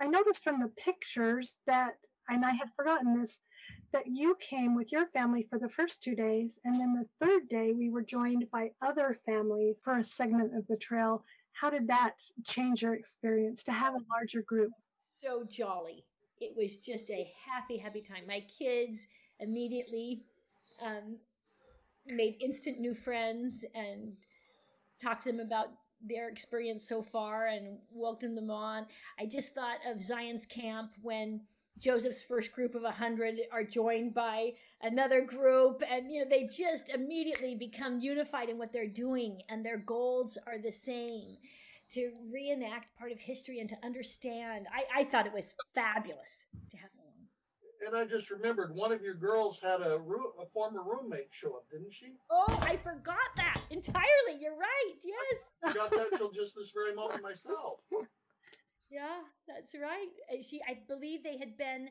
I 0.07 0.09
noticed 0.09 0.45
from 0.45 0.61
the 0.61 0.69
pictures 0.69 1.59
that, 1.67 1.95
and 2.29 2.45
I 2.45 2.53
had 2.53 2.71
forgotten 2.77 3.19
this, 3.19 3.41
that 3.93 4.07
you 4.07 4.37
came 4.39 4.77
with 4.77 4.93
your 4.93 5.05
family 5.05 5.49
for 5.51 5.59
the 5.59 5.69
first 5.69 6.01
two 6.01 6.15
days, 6.15 6.61
and 6.65 6.81
then 6.81 6.95
the 6.95 7.27
third 7.27 7.49
day 7.49 7.73
we 7.73 7.91
were 7.91 8.03
joined 8.03 8.49
by 8.53 8.71
other 8.81 9.19
families 9.27 9.83
for 9.83 9.97
a 9.97 10.05
segment 10.05 10.57
of 10.57 10.65
the 10.69 10.77
trail. 10.77 11.25
How 11.55 11.71
did 11.71 11.89
that 11.89 12.23
change 12.45 12.83
your 12.83 12.95
experience 12.95 13.65
to 13.65 13.73
have 13.73 13.95
a 13.95 14.05
larger 14.09 14.43
group? 14.43 14.71
so 15.11 15.45
jolly. 15.51 16.05
It 16.41 16.55
was 16.57 16.77
just 16.77 17.11
a 17.11 17.33
happy, 17.45 17.77
happy 17.77 18.03
time. 18.03 18.29
My 18.29 18.45
kids 18.59 19.09
immediately 19.41 20.23
um, 20.81 21.17
made 22.07 22.37
instant 22.41 22.79
new 22.79 22.95
friends 22.95 23.65
and 23.75 24.13
talked 25.03 25.25
to 25.25 25.33
them 25.33 25.41
about 25.41 25.71
their 26.05 26.29
experience 26.29 26.87
so 26.89 27.03
far 27.03 27.47
and 27.47 27.79
welcomed 27.91 28.37
them 28.37 28.51
on. 28.51 28.87
I 29.19 29.27
just 29.27 29.55
thought 29.55 29.79
of 29.89 30.03
Zion's 30.03 30.47
camp 30.47 30.93
when 31.03 31.41
Joseph's 31.79 32.23
first 32.23 32.53
group 32.53 32.75
of 32.75 32.83
100 32.83 33.41
are 33.53 33.65
joined 33.65 34.15
by 34.15 34.53
another 34.83 35.21
group 35.21 35.83
and 35.91 36.11
you 36.11 36.23
know 36.23 36.29
they 36.29 36.45
just 36.45 36.89
immediately 36.89 37.55
become 37.55 38.01
unified 38.01 38.49
in 38.49 38.57
what 38.57 38.73
they're 38.73 38.87
doing 38.87 39.43
and 39.49 39.65
their 39.65 39.77
goals 39.77 40.39
are 40.47 40.59
the 40.59 40.73
same 40.73 41.37
to 41.93 42.13
reenact 42.33 42.97
part 42.99 43.13
of 43.13 43.19
history 43.19 43.61
and 43.61 43.69
to 43.69 43.77
understand. 43.85 44.67
I, 44.75 45.01
I 45.01 45.05
thought 45.05 45.27
it 45.27 45.33
was 45.33 45.55
fabulous 45.75 46.47
to 46.71 46.77
have. 46.79 46.91
And 47.85 47.97
I 47.97 48.05
just 48.05 48.31
remembered 48.31 48.75
one 48.75 48.93
of 48.93 49.03
your 49.03 49.15
girls 49.15 49.59
had 49.61 49.81
a, 49.81 49.97
a 49.97 50.47
former 50.53 50.83
roommate 50.83 51.29
show 51.31 51.55
up, 51.55 51.65
didn't 51.71 51.93
she? 51.93 52.13
Oh, 52.31 52.59
I 52.63 52.77
forgot 52.77 53.17
that 53.37 53.61
entirely. 53.71 54.39
You're 54.41 54.57
right. 54.57 54.95
Yes. 55.05 55.51
I 55.65 55.73
got 55.73 55.91
that 55.91 56.17
till 56.17 56.31
just 56.31 56.55
this 56.55 56.71
very 56.71 56.95
moment 56.95 57.23
myself. 57.23 57.81
Yeah, 58.89 59.19
that's 59.49 59.75
right. 59.75 60.07
Uh, 60.33 60.43
She, 60.43 60.61
I 60.63 60.79
believe 60.87 61.25
they 61.25 61.39
had 61.39 61.59
been 61.59 61.89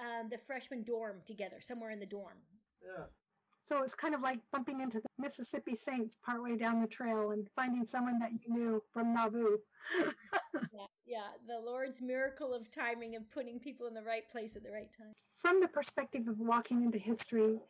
um, 0.00 0.28
the 0.30 0.38
freshman 0.46 0.82
dorm 0.82 1.20
together, 1.26 1.56
somewhere 1.60 1.90
in 1.90 2.00
the 2.00 2.06
dorm. 2.06 2.38
Yeah. 2.82 3.04
So 3.68 3.82
it's 3.82 3.94
kind 3.94 4.14
of 4.14 4.22
like 4.22 4.38
bumping 4.50 4.80
into 4.80 4.98
the 4.98 5.08
Mississippi 5.18 5.74
Saints 5.74 6.16
partway 6.24 6.56
down 6.56 6.80
the 6.80 6.86
trail 6.86 7.32
and 7.32 7.46
finding 7.54 7.84
someone 7.84 8.18
that 8.18 8.30
you 8.32 8.38
knew 8.48 8.82
from 8.94 9.14
Nauvoo. 9.14 9.58
Yeah, 10.72 10.86
yeah, 11.06 11.26
the 11.46 11.58
Lord's 11.58 12.00
miracle 12.00 12.54
of 12.54 12.70
timing 12.70 13.14
and 13.14 13.28
putting 13.30 13.58
people 13.58 13.86
in 13.86 13.94
the 13.94 14.02
right 14.02 14.28
place 14.30 14.56
at 14.56 14.62
the 14.62 14.70
right 14.70 14.88
time. 14.96 15.12
From 15.38 15.60
the 15.60 15.68
perspective 15.68 16.28
of 16.28 16.38
walking 16.38 16.82
into 16.82 16.98
history, 16.98 17.60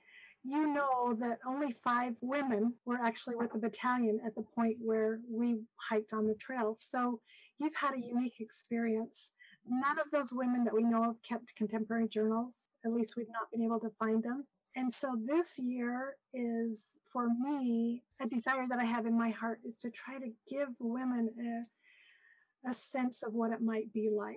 you 0.45 0.73
know 0.73 1.15
that 1.19 1.39
only 1.47 1.73
five 1.73 2.15
women 2.21 2.75
were 2.85 2.99
actually 3.03 3.35
with 3.37 3.53
the 3.53 3.59
battalion 3.59 4.21
at 4.25 4.35
the 4.37 4.43
point 4.55 4.77
where 4.81 5.21
we 5.29 5.61
hiked 5.77 6.13
on 6.13 6.27
the 6.27 6.35
trail. 6.35 6.77
So 6.79 7.21
you've 7.59 7.75
had 7.75 7.95
a 7.95 8.01
unique 8.01 8.41
experience. 8.41 9.31
None 9.67 9.99
of 9.99 10.11
those 10.13 10.33
women 10.33 10.65
that 10.65 10.75
we 10.75 10.85
know 10.85 11.11
of 11.11 11.23
kept 11.23 11.57
contemporary 11.57 12.09
journals. 12.09 12.69
At 12.85 12.93
least 12.93 13.17
we've 13.17 13.33
not 13.33 13.51
been 13.51 13.63
able 13.63 13.81
to 13.81 13.91
find 13.99 14.23
them. 14.23 14.45
And 14.79 14.95
so 14.95 15.17
this 15.27 15.59
year 15.59 16.15
is 16.33 17.01
for 17.13 17.27
me 17.29 18.05
a 18.21 18.29
desire 18.29 18.65
that 18.69 18.79
I 18.79 18.85
have 18.85 19.07
in 19.07 19.19
my 19.19 19.31
heart 19.31 19.59
is 19.65 19.77
to 19.79 19.91
try 19.91 20.21
to 20.21 20.31
give 20.49 20.69
women 20.79 21.67
a, 22.65 22.71
a 22.71 22.75
sense 22.75 23.25
of 23.25 23.35
what 23.35 23.51
it 23.51 23.61
might 23.61 23.93
be 23.93 24.09
like, 24.09 24.37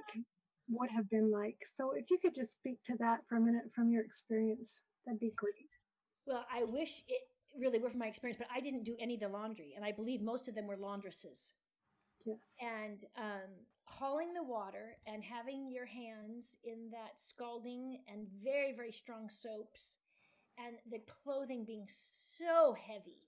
would 0.67 0.89
have 0.89 1.07
been 1.11 1.29
like. 1.29 1.63
So 1.71 1.91
if 1.91 2.09
you 2.09 2.17
could 2.17 2.33
just 2.33 2.53
speak 2.53 2.83
to 2.85 2.97
that 2.97 3.19
for 3.29 3.35
a 3.35 3.39
minute 3.39 3.65
from 3.75 3.91
your 3.91 4.03
experience, 4.03 4.81
that'd 5.05 5.19
be 5.19 5.31
great. 5.35 5.69
Well, 6.25 6.43
I 6.51 6.63
wish 6.63 7.03
it 7.07 7.21
really 7.59 7.77
were 7.77 7.91
from 7.91 7.99
my 7.99 8.07
experience, 8.07 8.39
but 8.39 8.49
I 8.51 8.61
didn't 8.61 8.83
do 8.83 8.95
any 8.99 9.13
of 9.13 9.19
the 9.19 9.27
laundry, 9.27 9.73
and 9.75 9.85
I 9.85 9.91
believe 9.91 10.23
most 10.23 10.47
of 10.47 10.55
them 10.55 10.65
were 10.65 10.77
laundresses. 10.77 11.51
Yes. 12.25 12.37
and 12.61 12.99
um, 13.17 13.49
hauling 13.85 14.33
the 14.33 14.43
water 14.43 14.95
and 15.07 15.23
having 15.23 15.71
your 15.71 15.87
hands 15.87 16.55
in 16.63 16.91
that 16.91 17.19
scalding 17.19 18.03
and 18.07 18.27
very 18.43 18.73
very 18.75 18.91
strong 18.91 19.27
soaps 19.27 19.97
and 20.65 20.75
the 20.91 21.01
clothing 21.23 21.63
being 21.65 21.87
so 21.89 22.75
heavy 22.87 23.27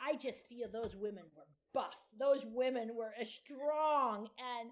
i 0.00 0.16
just 0.16 0.46
feel 0.46 0.68
those 0.68 0.94
women 0.96 1.24
were 1.36 1.46
buff. 1.72 1.94
Those 2.18 2.44
women 2.46 2.92
were 2.94 3.12
strong 3.22 4.28
and 4.38 4.70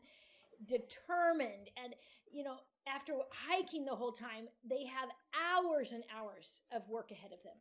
determined. 0.66 1.70
And 1.82 1.94
you 2.32 2.44
know 2.44 2.56
after 2.86 3.12
hiking 3.48 3.84
the 3.84 3.94
whole 3.94 4.12
time 4.12 4.48
they 4.68 4.84
have 4.86 5.10
hours 5.36 5.92
and 5.92 6.04
hours 6.16 6.60
of 6.72 6.88
work 6.88 7.10
ahead 7.10 7.32
of 7.32 7.42
them. 7.42 7.58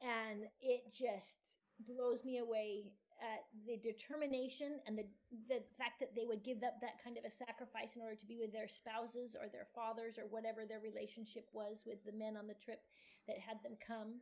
And 0.00 0.42
it 0.60 0.92
just 0.92 1.38
blows 1.86 2.24
me 2.24 2.38
away 2.38 2.92
at 3.18 3.42
the 3.66 3.76
determination 3.82 4.78
and 4.86 4.96
the 4.96 5.06
the 5.48 5.62
fact 5.76 5.98
that 5.98 6.14
they 6.14 6.24
would 6.24 6.44
give 6.44 6.62
up 6.62 6.78
that 6.80 7.02
kind 7.02 7.18
of 7.18 7.24
a 7.24 7.30
sacrifice 7.30 7.96
in 7.96 8.02
order 8.02 8.14
to 8.14 8.26
be 8.26 8.38
with 8.38 8.52
their 8.52 8.68
spouses 8.68 9.34
or 9.34 9.48
their 9.48 9.66
fathers 9.74 10.18
or 10.18 10.30
whatever 10.30 10.62
their 10.62 10.78
relationship 10.78 11.48
was 11.52 11.82
with 11.84 11.98
the 12.06 12.14
men 12.14 12.36
on 12.36 12.46
the 12.46 12.54
trip 12.62 12.78
that 13.28 13.38
had 13.38 13.62
them 13.62 13.76
come. 13.84 14.20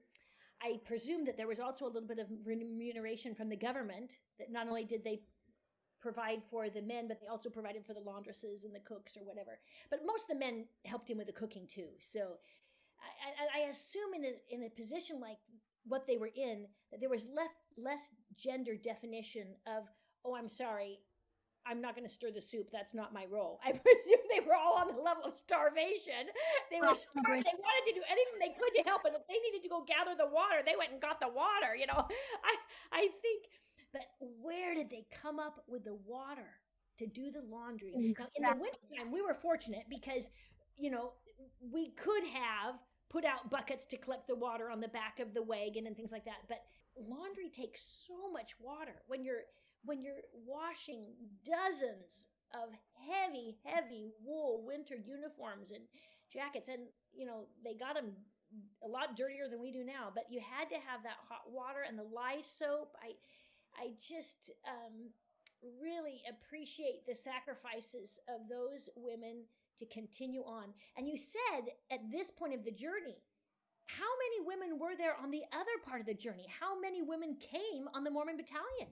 I 0.62 0.80
presume 0.84 1.24
that 1.26 1.36
there 1.36 1.48
was 1.48 1.60
also 1.60 1.84
a 1.84 1.92
little 1.92 2.08
bit 2.08 2.18
of 2.18 2.28
remuneration 2.44 3.34
from 3.34 3.48
the 3.48 3.56
government 3.56 4.14
that 4.38 4.50
not 4.50 4.68
only 4.68 4.84
did 4.84 5.04
they 5.04 5.22
provide 6.00 6.42
for 6.50 6.68
the 6.70 6.82
men, 6.82 7.08
but 7.08 7.20
they 7.20 7.26
also 7.26 7.50
provided 7.50 7.84
for 7.84 7.94
the 7.94 8.00
laundresses 8.00 8.64
and 8.64 8.74
the 8.74 8.80
cooks 8.80 9.16
or 9.16 9.24
whatever. 9.24 9.58
But 9.90 10.00
most 10.06 10.22
of 10.22 10.28
the 10.28 10.44
men 10.44 10.66
helped 10.84 11.08
him 11.08 11.18
with 11.18 11.26
the 11.26 11.32
cooking 11.32 11.66
too. 11.66 11.88
So 12.00 12.38
I, 13.00 13.60
I, 13.60 13.68
assume 13.68 14.14
in 14.14 14.24
a, 14.24 14.54
in 14.54 14.62
a 14.64 14.70
position 14.70 15.20
like 15.20 15.38
what 15.86 16.06
they 16.06 16.16
were 16.16 16.30
in 16.34 16.66
that 16.90 17.00
there 17.00 17.10
was 17.10 17.26
less 17.34 17.50
less 17.76 18.10
gender 18.36 18.74
definition 18.76 19.48
of 19.66 19.84
oh 20.24 20.34
i'm 20.34 20.48
sorry 20.48 20.98
i'm 21.68 21.80
not 21.80 21.94
going 21.96 22.06
to 22.06 22.12
stir 22.12 22.30
the 22.30 22.40
soup 22.40 22.68
that's 22.72 22.94
not 22.94 23.12
my 23.12 23.26
role. 23.30 23.60
I 23.66 23.72
presume 23.72 24.22
they 24.30 24.40
were 24.46 24.54
all 24.54 24.74
on 24.78 24.88
the 24.88 25.00
level 25.02 25.24
of 25.24 25.34
starvation. 25.36 26.30
They 26.70 26.80
were 26.80 26.94
Oh, 26.94 26.94
starving. 26.94 27.42
they 27.42 27.56
wanted 27.58 27.84
to 27.90 27.94
do 27.98 28.04
anything 28.06 28.38
they 28.38 28.54
could 28.54 28.72
to 28.78 28.82
help 28.88 29.02
and 29.04 29.14
if 29.14 29.26
they 29.26 29.38
needed 29.42 29.62
to 29.64 29.68
go 29.68 29.82
gather 29.86 30.14
the 30.16 30.30
water 30.30 30.62
they 30.64 30.76
went 30.78 30.92
and 30.92 31.00
got 31.00 31.18
the 31.20 31.28
water 31.28 31.74
you 31.74 31.86
know? 31.86 32.06
I 32.50 32.52
i 32.92 33.02
think 33.22 33.50
but 33.92 34.02
where 34.42 34.74
did 34.74 34.90
they 34.90 35.06
come 35.22 35.38
up 35.38 35.64
with 35.68 35.84
the 35.84 35.94
water 36.06 36.48
to 36.98 37.06
do 37.06 37.30
the 37.30 37.42
laundry? 37.48 37.92
Now, 38.38 38.52
in 38.52 38.58
the 38.58 38.64
wintertime 38.64 39.12
we 39.12 39.22
were 39.22 39.34
fortunate 39.34 39.84
because 39.88 40.28
you 40.76 40.90
know 40.90 41.12
we 41.72 41.90
could 41.96 42.24
have 42.24 42.76
put 43.10 43.24
out 43.24 43.50
buckets 43.50 43.84
to 43.86 43.96
collect 43.96 44.26
the 44.26 44.34
water 44.34 44.70
on 44.70 44.80
the 44.80 44.88
back 44.88 45.20
of 45.20 45.32
the 45.34 45.42
wagon 45.42 45.86
and 45.86 45.96
things 45.96 46.10
like 46.12 46.24
that 46.24 46.42
but 46.48 46.62
laundry 46.98 47.48
takes 47.48 47.84
so 48.06 48.30
much 48.32 48.54
water 48.60 49.02
when 49.06 49.22
you're 49.22 49.44
when 49.84 50.02
you're 50.02 50.24
washing 50.46 51.06
dozens 51.44 52.28
of 52.54 52.70
heavy 53.10 53.56
heavy 53.64 54.12
wool 54.24 54.62
winter 54.66 54.94
uniforms 54.94 55.70
and 55.70 55.82
jackets 56.32 56.68
and 56.68 56.82
you 57.14 57.26
know 57.26 57.46
they 57.64 57.74
got 57.74 57.94
them 57.94 58.12
a 58.84 58.88
lot 58.88 59.16
dirtier 59.16 59.48
than 59.50 59.60
we 59.60 59.72
do 59.72 59.84
now 59.84 60.10
but 60.14 60.24
you 60.30 60.40
had 60.40 60.68
to 60.68 60.76
have 60.76 61.02
that 61.02 61.18
hot 61.28 61.42
water 61.50 61.82
and 61.86 61.98
the 61.98 62.06
lye 62.14 62.40
soap 62.40 62.94
i 63.02 63.10
i 63.82 63.90
just 64.00 64.50
um 64.66 65.10
really 65.82 66.22
appreciate 66.28 67.06
the 67.06 67.14
sacrifices 67.14 68.20
of 68.28 68.48
those 68.48 68.88
women 68.96 69.44
to 69.78 69.86
continue 69.86 70.42
on. 70.42 70.72
And 70.96 71.08
you 71.08 71.16
said 71.18 71.72
at 71.90 72.00
this 72.10 72.30
point 72.30 72.54
of 72.54 72.64
the 72.64 72.70
journey, 72.70 73.16
how 73.86 74.10
many 74.18 74.46
women 74.46 74.78
were 74.78 74.96
there 74.96 75.16
on 75.22 75.30
the 75.30 75.42
other 75.52 75.76
part 75.86 76.00
of 76.00 76.06
the 76.06 76.14
journey? 76.14 76.46
How 76.48 76.78
many 76.78 77.02
women 77.02 77.36
came 77.38 77.88
on 77.94 78.04
the 78.04 78.10
Mormon 78.10 78.36
battalion? 78.36 78.90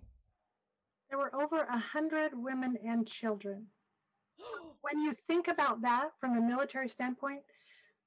There 1.15 1.21
were 1.21 1.41
over 1.41 1.63
a 1.63 1.79
hundred 1.79 2.33
women 2.35 2.77
and 2.85 3.07
children. 3.07 3.69
When 4.81 4.99
you 4.99 5.13
think 5.29 5.47
about 5.47 5.81
that 5.83 6.11
from 6.19 6.37
a 6.37 6.41
military 6.41 6.89
standpoint, 6.89 7.43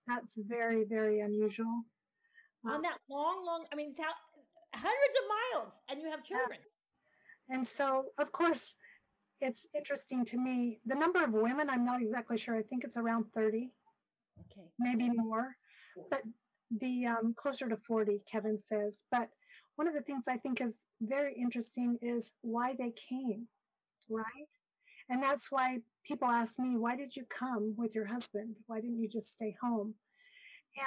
that's 0.08 0.36
very, 0.38 0.84
very 0.84 1.22
unusual. 1.22 1.86
on 2.66 2.82
that 2.82 3.00
long, 3.10 3.46
long, 3.46 3.66
I 3.72 3.76
mean, 3.78 3.96
thou- 3.98 4.24
hundreds 4.76 5.16
of 5.22 5.24
miles, 5.38 5.80
and 5.88 6.02
you 6.02 6.10
have 6.12 6.22
children. 6.22 6.60
And 7.48 7.66
so, 7.66 8.08
of 8.18 8.34
course, 8.34 8.76
it's 9.40 9.66
interesting 9.74 10.26
to 10.26 10.38
me. 10.38 10.82
The 10.86 10.96
number 10.96 11.24
of 11.24 11.32
women, 11.32 11.70
I'm 11.70 11.86
not 11.86 12.02
exactly 12.02 12.38
sure. 12.38 12.58
I 12.58 12.62
think 12.62 12.84
it's 12.84 12.98
around 12.98 13.24
30, 13.34 13.72
Okay. 14.42 14.68
maybe 14.80 15.10
more, 15.10 15.56
but 16.10 16.24
the 16.82 17.06
um, 17.06 17.34
closer 17.38 17.70
to 17.70 17.78
40, 17.78 18.22
Kevin 18.30 18.60
says. 18.60 19.06
But 19.12 19.30
one 19.78 19.88
of 19.88 19.94
the 19.94 20.02
things 20.02 20.28
I 20.28 20.38
think 20.38 20.60
is 20.60 20.86
very 21.02 21.34
interesting 21.36 21.98
is 22.02 22.34
why 22.42 22.76
they 22.78 22.92
came, 22.92 23.48
right? 24.10 24.50
And 25.10 25.24
that's 25.24 25.52
why 25.52 25.78
people 26.04 26.28
ask 26.28 26.60
me, 26.60 26.76
why 26.76 26.96
did 26.98 27.16
you 27.16 27.24
come 27.30 27.76
with 27.78 27.94
your 27.96 28.06
husband? 28.06 28.56
Why 28.66 28.82
didn't 28.82 29.00
you 29.00 29.08
just 29.08 29.32
stay 29.32 29.56
home? 29.62 29.94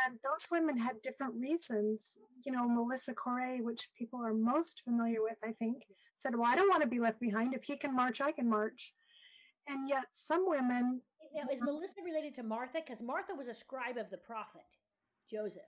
And 0.06 0.18
those 0.24 0.48
women 0.50 0.76
had 0.76 1.00
different 1.02 1.34
reasons. 1.34 2.16
You 2.44 2.52
know, 2.52 2.68
Melissa 2.68 3.14
Coray, 3.14 3.60
which 3.60 3.88
people 3.96 4.20
are 4.20 4.34
most 4.34 4.82
familiar 4.84 5.22
with, 5.22 5.38
I 5.44 5.52
think, 5.52 5.84
said, 6.16 6.34
Well, 6.34 6.50
I 6.50 6.54
don't 6.54 6.68
want 6.68 6.82
to 6.82 6.88
be 6.88 7.00
left 7.00 7.20
behind. 7.20 7.54
If 7.54 7.64
he 7.64 7.76
can 7.76 7.94
march, 7.94 8.20
I 8.20 8.32
can 8.32 8.48
march. 8.48 8.92
And 9.68 9.88
yet, 9.88 10.04
some 10.12 10.44
women. 10.46 11.00
Now, 11.34 11.42
is 11.52 11.62
Melissa 11.62 12.02
related 12.04 12.34
to 12.36 12.42
Martha? 12.42 12.80
Because 12.84 13.02
Martha 13.02 13.34
was 13.34 13.48
a 13.48 13.54
scribe 13.54 13.96
of 13.96 14.10
the 14.10 14.18
prophet 14.18 14.66
Joseph. 15.30 15.62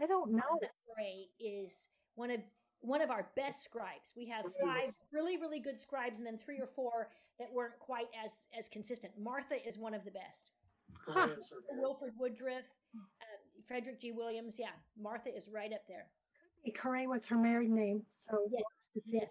I 0.00 0.06
don't 0.06 0.32
know. 0.32 0.58
Coray 0.86 1.26
is 1.40 1.88
one 2.14 2.30
of 2.30 2.40
one 2.80 3.00
of 3.00 3.10
our 3.10 3.28
best 3.36 3.64
scribes. 3.64 4.12
We 4.16 4.26
have 4.28 4.44
five 4.60 4.92
really, 5.12 5.36
really 5.36 5.60
good 5.60 5.80
scribes, 5.80 6.18
and 6.18 6.26
then 6.26 6.36
three 6.36 6.58
or 6.58 6.66
four 6.66 7.10
that 7.38 7.48
weren't 7.52 7.78
quite 7.78 8.08
as 8.24 8.32
as 8.58 8.68
consistent. 8.68 9.12
Martha 9.18 9.56
is 9.66 9.78
one 9.78 9.94
of 9.94 10.04
the 10.04 10.10
best. 10.10 10.50
Huh. 11.06 11.28
Wilford 11.78 12.12
Woodruff, 12.18 12.64
uh, 12.94 13.38
Frederick 13.66 14.00
G. 14.00 14.12
Williams. 14.12 14.56
Yeah, 14.58 14.74
Martha 15.00 15.34
is 15.34 15.48
right 15.52 15.72
up 15.72 15.82
there. 15.88 16.06
Coray 16.76 17.06
was 17.06 17.26
her 17.26 17.36
married 17.36 17.70
name, 17.70 18.02
so 18.08 18.46
Yes, 18.52 18.62
to 18.94 19.00
see. 19.00 19.18
Yes. 19.20 19.30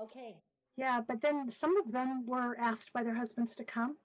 Okay. 0.00 0.36
Yeah, 0.76 1.00
but 1.06 1.20
then 1.20 1.48
some 1.50 1.76
of 1.76 1.92
them 1.92 2.24
were 2.26 2.56
asked 2.58 2.92
by 2.92 3.02
their 3.02 3.14
husbands 3.14 3.54
to 3.56 3.64
come 3.64 3.96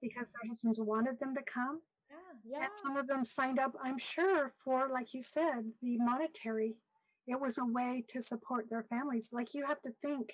because 0.00 0.32
their 0.32 0.48
husbands 0.48 0.80
wanted 0.80 1.18
them 1.20 1.34
to 1.34 1.42
come. 1.42 1.80
Yeah. 2.10 2.16
Yeah. 2.58 2.64
And 2.64 2.70
some 2.74 2.96
of 2.96 3.06
them 3.06 3.24
signed 3.24 3.58
up, 3.58 3.74
I'm 3.82 3.98
sure, 3.98 4.48
for, 4.48 4.88
like 4.88 5.14
you 5.14 5.22
said, 5.22 5.64
the 5.82 5.98
monetary. 5.98 6.74
It 7.26 7.40
was 7.40 7.58
a 7.58 7.64
way 7.64 8.04
to 8.08 8.20
support 8.20 8.68
their 8.68 8.84
families. 8.84 9.30
Like 9.32 9.54
you 9.54 9.64
have 9.66 9.80
to 9.82 9.92
think 10.02 10.32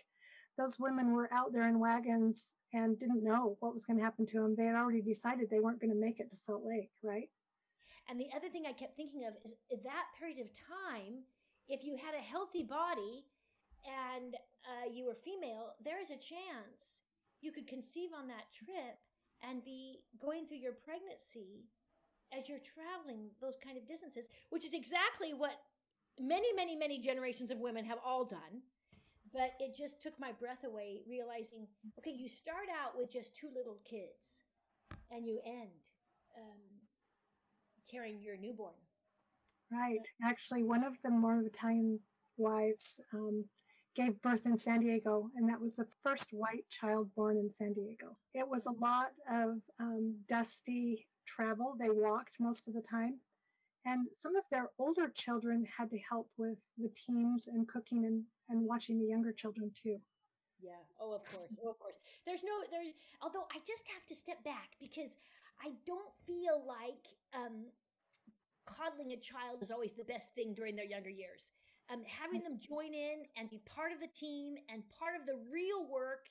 those 0.57 0.79
women 0.79 1.13
were 1.13 1.33
out 1.33 1.53
there 1.53 1.69
in 1.69 1.79
wagons 1.79 2.55
and 2.73 2.99
didn't 2.99 3.23
know 3.23 3.57
what 3.61 3.73
was 3.73 3.85
going 3.85 3.99
to 3.99 4.05
happen 4.05 4.27
to 4.27 4.41
them. 4.41 4.55
They 4.57 4.65
had 4.65 4.75
already 4.75 5.03
decided 5.03 5.49
they 5.49 5.61
weren't 5.61 5.81
going 5.81 5.93
to 5.93 6.01
make 6.01 6.19
it 6.21 6.31
to 6.31 6.37
Salt 6.37 6.65
Lake, 6.65 6.91
right? 7.03 7.29
And 8.09 8.19
the 8.19 8.29
other 8.35 8.49
thing 8.49 8.65
I 8.67 8.73
kept 8.73 8.97
thinking 8.97 9.27
of 9.29 9.35
is 9.45 9.55
that 9.85 10.07
period 10.19 10.41
of 10.41 10.49
time, 10.57 11.23
if 11.69 11.85
you 11.85 11.97
had 11.97 12.15
a 12.15 12.25
healthy 12.25 12.65
body 12.65 13.25
and 13.85 14.35
uh, 14.65 14.89
you 14.91 15.05
were 15.05 15.17
female, 15.25 15.77
there 15.85 16.01
is 16.01 16.11
a 16.11 16.17
chance 16.17 17.05
you 17.41 17.53
could 17.53 17.69
conceive 17.69 18.11
on 18.17 18.27
that 18.29 18.51
trip 18.51 18.99
and 19.47 19.65
be 19.65 20.01
going 20.21 20.47
through 20.47 20.59
your 20.59 20.73
pregnancy 20.73 21.69
as 22.37 22.49
you're 22.49 22.65
traveling 22.65 23.31
those 23.41 23.57
kind 23.63 23.79
of 23.79 23.87
distances, 23.87 24.29
which 24.51 24.65
is 24.65 24.75
exactly 24.75 25.33
what 25.33 25.57
many, 26.21 26.53
many, 26.55 26.77
many 26.77 26.99
generations 26.99 27.51
of 27.51 27.59
women 27.59 27.85
have 27.85 27.99
all 28.05 28.25
done. 28.25 28.63
But 29.33 29.53
it 29.61 29.77
just 29.77 30.01
took 30.01 30.19
my 30.19 30.33
breath 30.33 30.65
away, 30.65 31.03
realizing 31.07 31.67
okay, 31.99 32.13
you 32.13 32.29
start 32.29 32.67
out 32.83 32.97
with 32.97 33.13
just 33.13 33.37
two 33.37 33.49
little 33.55 33.77
kids 33.85 34.41
and 35.11 35.27
you 35.27 35.39
end 35.45 35.69
um, 36.37 36.61
carrying 37.91 38.23
your 38.23 38.37
newborn. 38.37 38.75
Right. 39.71 40.07
Actually, 40.23 40.63
one 40.63 40.83
of 40.83 40.95
the 41.05 41.11
Mormon 41.11 41.45
Battalion 41.45 42.01
wives 42.39 42.99
um, 43.13 43.45
gave 43.95 44.21
birth 44.23 44.47
in 44.47 44.57
San 44.57 44.81
Diego, 44.81 45.31
and 45.37 45.49
that 45.49 45.61
was 45.61 45.77
the 45.77 45.87
first 46.03 46.33
white 46.33 46.69
child 46.71 47.11
born 47.15 47.37
in 47.37 47.51
San 47.51 47.75
Diego. 47.75 48.17
It 48.33 48.49
was 48.49 48.67
a 48.67 48.73
lot 48.81 49.11
of 49.31 49.59
um, 49.79 50.15
dusty 50.29 51.07
travel. 51.27 51.77
They 51.79 51.91
walked 51.91 52.37
most 52.41 52.69
of 52.69 52.75
the 52.75 52.83
time. 52.91 53.19
And 53.89 54.07
some 54.13 54.37
of 54.37 54.45
their 54.51 54.69
older 54.79 55.09
children 55.09 55.65
had 55.65 55.89
to 55.91 55.99
help 55.99 56.29
with 56.37 56.59
the 56.77 56.91
teams 57.07 57.49
and 57.49 57.67
cooking 57.67 58.05
and, 58.05 58.23
and 58.51 58.61
watching 58.61 58.99
the 58.99 59.07
younger 59.07 59.33
children 59.33 59.71
too. 59.83 59.99
Yeah. 60.61 60.83
Oh, 61.01 61.15
of 61.15 61.25
course. 61.25 61.49
Oh, 61.65 61.71
of 61.71 61.79
course. 61.79 61.95
There's 62.27 62.43
no 62.45 62.53
there. 62.71 62.83
Although 63.23 63.47
I 63.51 63.59
just 63.67 63.85
have 63.95 64.05
to 64.09 64.15
step 64.15 64.45
back 64.45 64.77
because 64.79 65.17
I 65.65 65.73
don't 65.87 66.13
feel 66.27 66.63
like 66.67 67.09
um, 67.33 67.73
coddling 68.67 69.13
a 69.13 69.17
child 69.17 69.63
is 69.63 69.71
always 69.71 69.93
the 69.97 70.05
best 70.05 70.35
thing 70.35 70.53
during 70.53 70.77
their 70.77 70.85
younger 70.85 71.11
years. 71.11 71.53
Um, 71.91 72.03
having 72.05 72.43
them 72.43 72.61
join 72.61 72.93
in 72.93 73.25
and 73.39 73.49
be 73.49 73.63
part 73.65 73.93
of 73.93 74.01
the 74.01 74.13
team 74.13 74.57
and 74.69 74.83
part 74.93 75.17
of 75.19 75.25
the 75.25 75.41
real 75.51 75.89
work, 75.89 76.29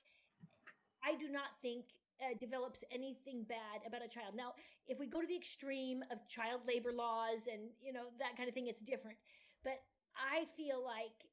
I 1.02 1.18
do 1.18 1.30
not 1.30 1.58
think 1.64 1.86
uh, 2.22 2.34
develops 2.40 2.84
anything 2.92 3.46
bad 3.48 3.86
about 3.86 4.04
a 4.04 4.08
child. 4.08 4.34
Now, 4.36 4.54
if 4.88 5.00
we 5.00 5.08
go 5.08 5.22
to 5.22 5.28
the 5.28 5.36
extreme 5.36 6.04
of 6.12 6.28
child 6.28 6.62
labor 6.68 6.92
laws 6.92 7.48
and 7.52 7.70
you 7.82 7.94
know 7.94 8.10
that 8.20 8.36
kind 8.38 8.50
of 8.50 8.56
thing, 8.56 8.68
it's 8.68 8.82
different. 8.82 9.18
But 9.64 9.82
I 10.16 10.46
feel 10.58 10.84
like 10.84 11.30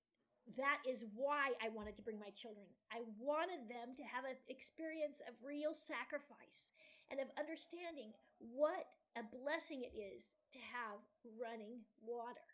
that 0.57 0.85
is 0.85 1.09
why 1.16 1.57
I 1.64 1.73
wanted 1.73 1.97
to 1.97 2.05
bring 2.05 2.20
my 2.20 2.29
children. 2.37 2.68
I 2.92 3.01
wanted 3.16 3.64
them 3.64 3.97
to 3.97 4.05
have 4.05 4.29
an 4.29 4.37
experience 4.53 5.25
of 5.25 5.33
real 5.40 5.73
sacrifice 5.73 6.77
and 7.09 7.16
of 7.16 7.33
understanding 7.40 8.12
what 8.38 8.92
a 9.16 9.25
blessing 9.25 9.88
it 9.88 9.97
is 9.97 10.37
to 10.53 10.61
have 10.61 11.01
running 11.40 11.81
water 12.05 12.44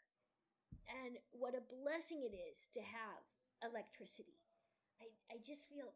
and 0.87 1.19
what 1.35 1.59
a 1.59 1.67
blessing 1.67 2.23
it 2.23 2.35
is 2.35 2.71
to 2.75 2.81
have 2.81 3.23
electricity. 3.67 4.39
I, 5.03 5.11
I 5.33 5.37
just 5.43 5.67
feel 5.67 5.91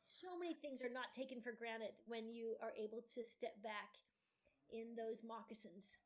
so 0.00 0.38
many 0.38 0.54
things 0.60 0.82
are 0.82 0.92
not 0.92 1.12
taken 1.14 1.40
for 1.40 1.52
granted 1.52 1.92
when 2.06 2.30
you 2.30 2.56
are 2.62 2.72
able 2.78 3.02
to 3.14 3.24
step 3.24 3.54
back 3.62 3.96
in 4.72 4.94
those 4.96 5.22
moccasins 5.26 5.96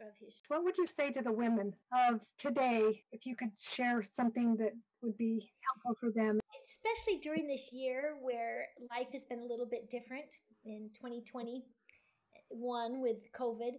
of 0.00 0.16
history. 0.18 0.46
What 0.48 0.64
would 0.64 0.78
you 0.78 0.86
say 0.86 1.10
to 1.12 1.22
the 1.22 1.32
women 1.32 1.74
of 1.92 2.24
today 2.38 3.04
if 3.12 3.26
you 3.26 3.36
could 3.36 3.56
share 3.58 4.02
something 4.02 4.56
that 4.56 4.72
would 5.02 5.16
be 5.16 5.52
helpful 5.66 5.94
for 5.94 6.10
them? 6.12 6.40
Especially 6.68 7.18
during 7.20 7.46
this 7.46 7.72
year 7.72 8.16
where 8.20 8.66
life 8.90 9.12
has 9.12 9.24
been 9.24 9.40
a 9.40 9.44
little 9.44 9.66
bit 9.66 9.90
different 9.90 10.26
in 10.64 10.90
2021 10.94 13.00
with 13.00 13.18
COVID, 13.38 13.72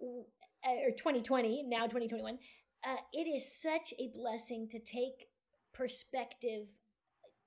or 0.00 0.90
2020, 0.96 1.64
now 1.68 1.86
2021. 1.86 2.38
Uh, 2.86 2.96
it 3.12 3.28
is 3.28 3.60
such 3.60 3.92
a 3.98 4.08
blessing 4.14 4.66
to 4.70 4.78
take 4.78 5.28
perspective 5.74 6.66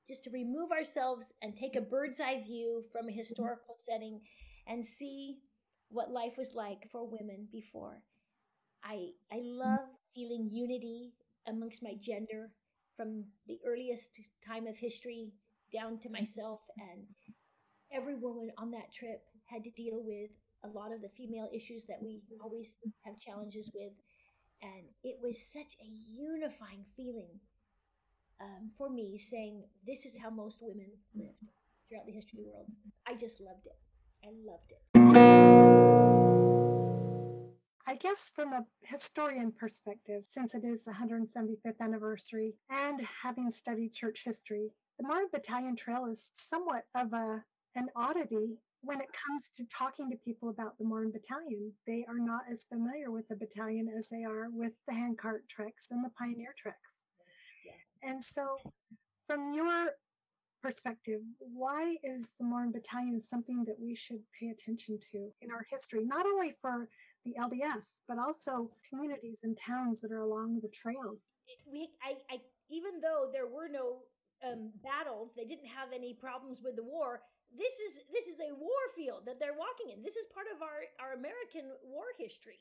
just 0.07 0.23
to 0.23 0.29
remove 0.29 0.71
ourselves 0.71 1.33
and 1.41 1.55
take 1.55 1.75
a 1.75 1.81
bird's 1.81 2.19
eye 2.19 2.41
view 2.45 2.83
from 2.91 3.05
a 3.05 3.09
mm-hmm. 3.09 3.17
historical 3.17 3.75
setting 3.89 4.19
and 4.67 4.83
see 4.83 5.37
what 5.89 6.11
life 6.11 6.33
was 6.37 6.53
like 6.55 6.89
for 6.91 7.07
women 7.07 7.47
before. 7.51 8.01
I 8.83 9.09
I 9.31 9.37
mm-hmm. 9.37 9.59
love 9.59 9.89
feeling 10.13 10.49
unity 10.51 11.13
amongst 11.47 11.83
my 11.83 11.93
gender 11.99 12.51
from 12.95 13.25
the 13.47 13.59
earliest 13.65 14.19
time 14.45 14.67
of 14.67 14.77
history 14.77 15.33
down 15.73 15.99
to 15.99 16.07
mm-hmm. 16.07 16.13
myself 16.13 16.61
and 16.77 17.05
every 17.91 18.15
woman 18.15 18.51
on 18.57 18.71
that 18.71 18.93
trip 18.93 19.21
had 19.45 19.63
to 19.63 19.71
deal 19.71 20.01
with 20.03 20.31
a 20.63 20.67
lot 20.67 20.93
of 20.93 21.01
the 21.01 21.09
female 21.09 21.49
issues 21.53 21.85
that 21.85 22.01
we 22.01 22.21
always 22.41 22.75
have 23.05 23.19
challenges 23.19 23.69
with 23.73 23.93
and 24.61 24.85
it 25.03 25.17
was 25.21 25.51
such 25.51 25.75
a 25.81 25.85
unifying 25.85 26.85
feeling 26.95 27.39
um, 28.43 28.71
for 28.77 28.89
me 28.89 29.17
saying 29.17 29.63
this 29.87 30.05
is 30.05 30.17
how 30.17 30.29
most 30.29 30.59
women 30.61 30.91
lived 31.15 31.47
throughout 31.87 32.05
the 32.05 32.11
history 32.11 32.39
of 32.39 32.45
the 32.45 32.51
world 32.51 32.67
i 33.07 33.13
just 33.15 33.39
loved 33.39 33.67
it 33.67 33.77
i 34.23 34.29
loved 34.45 34.71
it 34.71 35.33
I 37.85 37.95
guess 37.97 38.31
from 38.33 38.53
a 38.53 38.65
historian 38.81 39.51
perspective, 39.51 40.25
since 40.25 40.55
it 40.55 40.63
is 40.63 40.83
the 40.83 40.91
175th 40.91 41.79
anniversary 41.79 42.55
and 42.71 42.99
having 43.01 43.51
studied 43.51 43.93
church 43.93 44.23
history, 44.25 44.71
the 44.97 45.05
Mormon 45.05 45.27
Battalion 45.31 45.75
Trail 45.75 46.05
is 46.05 46.31
somewhat 46.33 46.85
of 46.95 47.13
a 47.13 47.43
an 47.75 47.89
oddity 47.95 48.57
when 48.81 48.99
it 48.99 49.09
comes 49.13 49.49
to 49.49 49.65
talking 49.65 50.09
to 50.09 50.17
people 50.17 50.49
about 50.49 50.77
the 50.77 50.85
Mormon 50.85 51.11
Battalion. 51.11 51.71
They 51.85 52.03
are 52.07 52.17
not 52.17 52.45
as 52.51 52.65
familiar 52.65 53.11
with 53.11 53.27
the 53.27 53.35
battalion 53.35 53.89
as 53.95 54.09
they 54.09 54.23
are 54.23 54.49
with 54.49 54.73
the 54.87 54.93
handcart 54.93 55.47
treks 55.47 55.91
and 55.91 56.03
the 56.03 56.09
pioneer 56.17 56.55
treks. 56.57 57.02
And 58.05 58.23
so, 58.23 58.57
from 59.27 59.53
your 59.53 59.91
perspective, 60.61 61.21
why 61.39 61.97
is 62.03 62.33
the 62.39 62.45
Mormon 62.45 62.71
Battalion 62.71 63.19
something 63.19 63.63
that 63.65 63.79
we 63.79 63.95
should 63.95 64.19
pay 64.39 64.49
attention 64.49 64.99
to 65.11 65.31
in 65.41 65.51
our 65.51 65.65
history, 65.69 66.05
not 66.05 66.25
only 66.25 66.53
for 66.61 66.87
the 67.25 67.35
LDS, 67.39 68.01
but 68.07 68.17
also 68.19 68.71
communities 68.89 69.41
and 69.43 69.57
towns 69.57 70.01
that 70.01 70.11
are 70.11 70.21
along 70.21 70.59
the 70.61 70.69
trail? 70.69 71.17
we 71.69 71.89
I, 72.01 72.15
I 72.29 72.37
even 72.69 72.99
though 73.01 73.29
there 73.31 73.47
were 73.47 73.67
no 73.67 74.03
um, 74.43 74.71
battles 74.83 75.31
they 75.35 75.45
didn't 75.45 75.67
have 75.67 75.91
any 75.93 76.13
problems 76.13 76.61
with 76.63 76.75
the 76.75 76.83
war 76.83 77.21
this 77.55 77.79
is 77.79 77.99
this 78.11 78.27
is 78.27 78.39
a 78.39 78.51
war 78.55 78.83
field 78.95 79.23
that 79.25 79.39
they're 79.39 79.57
walking 79.57 79.95
in 79.95 80.03
this 80.03 80.15
is 80.15 80.27
part 80.33 80.47
of 80.51 80.61
our 80.61 80.87
our 80.99 81.13
american 81.15 81.71
war 81.83 82.07
history 82.19 82.59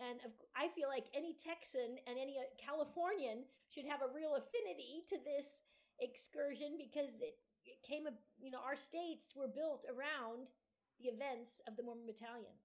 and 0.00 0.20
i 0.56 0.68
feel 0.74 0.88
like 0.88 1.06
any 1.14 1.34
texan 1.36 1.96
and 2.06 2.18
any 2.18 2.36
uh, 2.38 2.46
californian 2.60 3.44
should 3.68 3.86
have 3.86 4.02
a 4.02 4.14
real 4.14 4.36
affinity 4.36 5.04
to 5.08 5.16
this 5.24 5.62
excursion 6.00 6.76
because 6.76 7.16
it, 7.20 7.40
it 7.64 7.80
came 7.86 8.04
you 8.38 8.50
know 8.50 8.60
our 8.64 8.76
states 8.76 9.32
were 9.34 9.48
built 9.48 9.84
around 9.88 10.48
the 11.00 11.08
events 11.08 11.60
of 11.68 11.76
the 11.76 11.82
mormon 11.82 12.06
battalion 12.06 12.56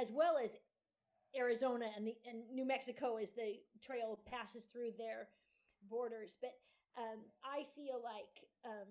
as 0.00 0.10
well 0.10 0.36
as 0.38 0.56
arizona 1.36 1.86
and 1.96 2.06
the 2.06 2.14
and 2.26 2.42
new 2.52 2.66
mexico 2.66 3.16
as 3.16 3.30
the 3.32 3.58
trail 3.82 4.18
passes 4.26 4.64
through 4.64 4.90
their 4.98 5.28
borders 5.90 6.38
but 6.40 6.54
um, 6.98 7.22
i 7.44 7.62
feel 7.76 8.00
like 8.02 8.46
um, 8.64 8.88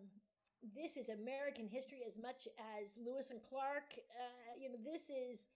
this 0.73 0.97
is 0.97 1.09
American 1.09 1.67
history 1.67 2.01
as 2.07 2.17
much 2.17 2.47
as 2.81 2.97
Lewis 2.97 3.29
and 3.29 3.43
Clark. 3.43 3.93
Uh, 4.17 4.55
you 4.57 4.69
know, 4.69 4.79
this 4.81 5.11
is 5.11 5.47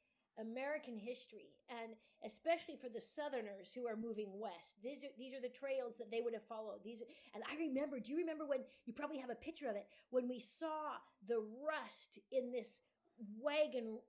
American 0.41 0.97
history, 0.97 1.51
and 1.69 1.93
especially 2.25 2.75
for 2.75 2.89
the 2.89 3.01
Southerners 3.01 3.71
who 3.73 3.87
are 3.87 3.95
moving 3.95 4.27
west. 4.39 4.75
These 4.83 5.03
are 5.03 5.13
these 5.17 5.33
are 5.33 5.41
the 5.41 5.49
trails 5.49 5.95
that 5.97 6.11
they 6.11 6.21
would 6.21 6.33
have 6.33 6.47
followed. 6.47 6.83
These 6.83 7.03
and 7.33 7.43
I 7.43 7.57
remember. 7.59 7.99
Do 7.99 8.11
you 8.11 8.17
remember 8.17 8.45
when 8.45 8.61
you 8.85 8.93
probably 8.93 9.17
have 9.19 9.29
a 9.29 9.35
picture 9.35 9.69
of 9.69 9.75
it 9.75 9.87
when 10.09 10.27
we 10.27 10.39
saw 10.39 10.97
the 11.27 11.43
rust 11.65 12.19
in 12.31 12.51
this 12.51 12.79
wagon 13.39 13.99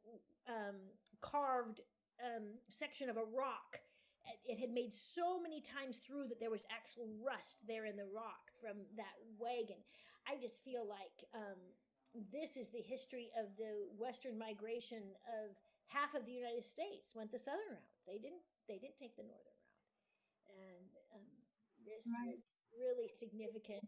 um, 0.49 0.77
carved 1.21 1.81
um, 2.25 2.45
section 2.69 3.09
of 3.11 3.17
a 3.17 3.25
rock? 3.25 3.79
It 4.45 4.61
had 4.61 4.71
made 4.71 4.95
so 4.95 5.41
many 5.41 5.61
times 5.61 5.97
through 5.99 6.29
that 6.29 6.39
there 6.39 6.51
was 6.51 6.65
actual 6.71 7.09
rust 7.25 7.59
there 7.67 7.87
in 7.87 7.97
the 7.97 8.07
rock 8.15 8.53
from 8.61 8.77
that 8.97 9.17
wagon. 9.39 9.81
I 10.29 10.37
just 10.41 10.63
feel 10.63 10.87
like 10.87 11.25
um, 11.35 11.59
this 12.33 12.57
is 12.57 12.71
the 12.71 12.83
history 12.83 13.31
of 13.39 13.47
the 13.57 13.89
western 13.99 14.39
migration 14.39 15.03
of 15.27 15.57
half 15.91 16.15
of 16.15 16.25
the 16.25 16.33
United 16.33 16.65
States 16.65 17.13
went 17.15 17.31
the 17.35 17.39
southern 17.39 17.75
route. 17.75 17.93
They 18.07 18.19
didn't 18.19 18.43
they 18.71 18.79
didn't 18.79 18.99
take 18.99 19.19
the 19.19 19.27
northern 19.27 19.59
route, 19.59 19.87
and 20.55 20.91
um, 21.19 21.29
this 21.83 22.07
right. 22.07 22.39
was 22.39 22.55
really 22.75 23.11
significant. 23.11 23.83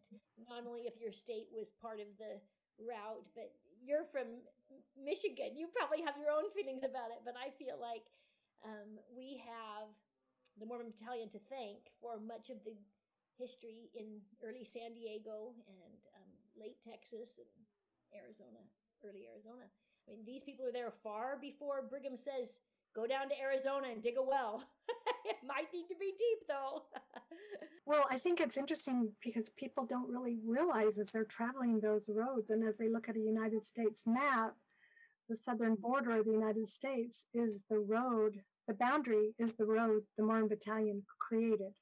Not 0.51 0.67
only 0.67 0.91
if 0.91 0.99
your 0.99 1.15
state 1.15 1.49
was 1.55 1.71
part 1.79 2.03
of 2.03 2.11
the 2.19 2.43
route, 2.83 3.25
but 3.39 3.55
you're 3.79 4.07
from 4.11 4.43
Michigan. 4.99 5.55
You 5.55 5.71
probably 5.71 6.03
have 6.03 6.19
your 6.19 6.35
own 6.35 6.51
feelings 6.51 6.83
about 6.83 7.15
it, 7.15 7.23
but 7.23 7.39
I 7.39 7.55
feel 7.55 7.79
like 7.79 8.11
um, 8.67 8.99
we 9.11 9.43
have 9.43 9.91
the 10.59 10.67
Mormon 10.67 10.93
Battalion 10.93 11.31
to 11.33 11.41
thank 11.51 11.91
for 12.03 12.19
much 12.19 12.51
of 12.51 12.63
the 12.67 12.75
history 13.39 13.91
in 13.95 14.21
early 14.45 14.65
San 14.65 14.95
Diego 14.95 15.57
and 15.67 16.01
um, 16.19 16.31
late 16.55 16.79
Texas 16.85 17.41
and 17.41 17.63
Arizona, 18.13 18.61
early 19.03 19.27
Arizona. 19.27 19.67
I 20.09 20.13
mean, 20.13 20.25
these 20.27 20.43
people 20.43 20.67
are 20.67 20.73
there 20.73 20.93
far 21.03 21.39
before 21.41 21.87
Brigham 21.89 22.17
says, 22.17 22.59
go 22.95 23.07
down 23.07 23.29
to 23.29 23.41
Arizona 23.41 23.89
and 23.91 24.03
dig 24.03 24.17
a 24.19 24.23
well. 24.23 24.63
it 25.25 25.37
might 25.47 25.73
need 25.73 25.87
to 25.89 25.95
be 25.99 26.13
deep, 26.19 26.47
though. 26.49 26.83
well, 27.87 28.05
I 28.11 28.19
think 28.19 28.41
it's 28.41 28.57
interesting 28.57 29.11
because 29.23 29.51
people 29.51 29.87
don't 29.87 30.11
really 30.11 30.39
realize 30.45 30.99
as 30.99 31.13
they're 31.13 31.25
traveling 31.25 31.81
those 31.81 32.09
roads 32.09 32.51
and 32.51 32.67
as 32.67 32.79
they 32.79 32.89
look 32.89 33.09
at 33.09 33.17
a 33.17 33.21
United 33.21 33.65
States 33.65 34.03
map, 34.07 34.55
the 35.29 35.37
southern 35.37 35.77
border 35.77 36.19
of 36.19 36.27
the 36.27 36.33
United 36.33 36.69
States 36.69 37.25
is 37.33 37.63
the 37.71 37.79
road, 37.79 38.35
the 38.69 38.75
boundary 38.75 39.33
is 39.39 39.55
the 39.55 39.65
road 39.65 40.03
the 40.17 40.25
Mormon 40.25 40.49
Battalion 40.49 41.03
created. 41.19 41.73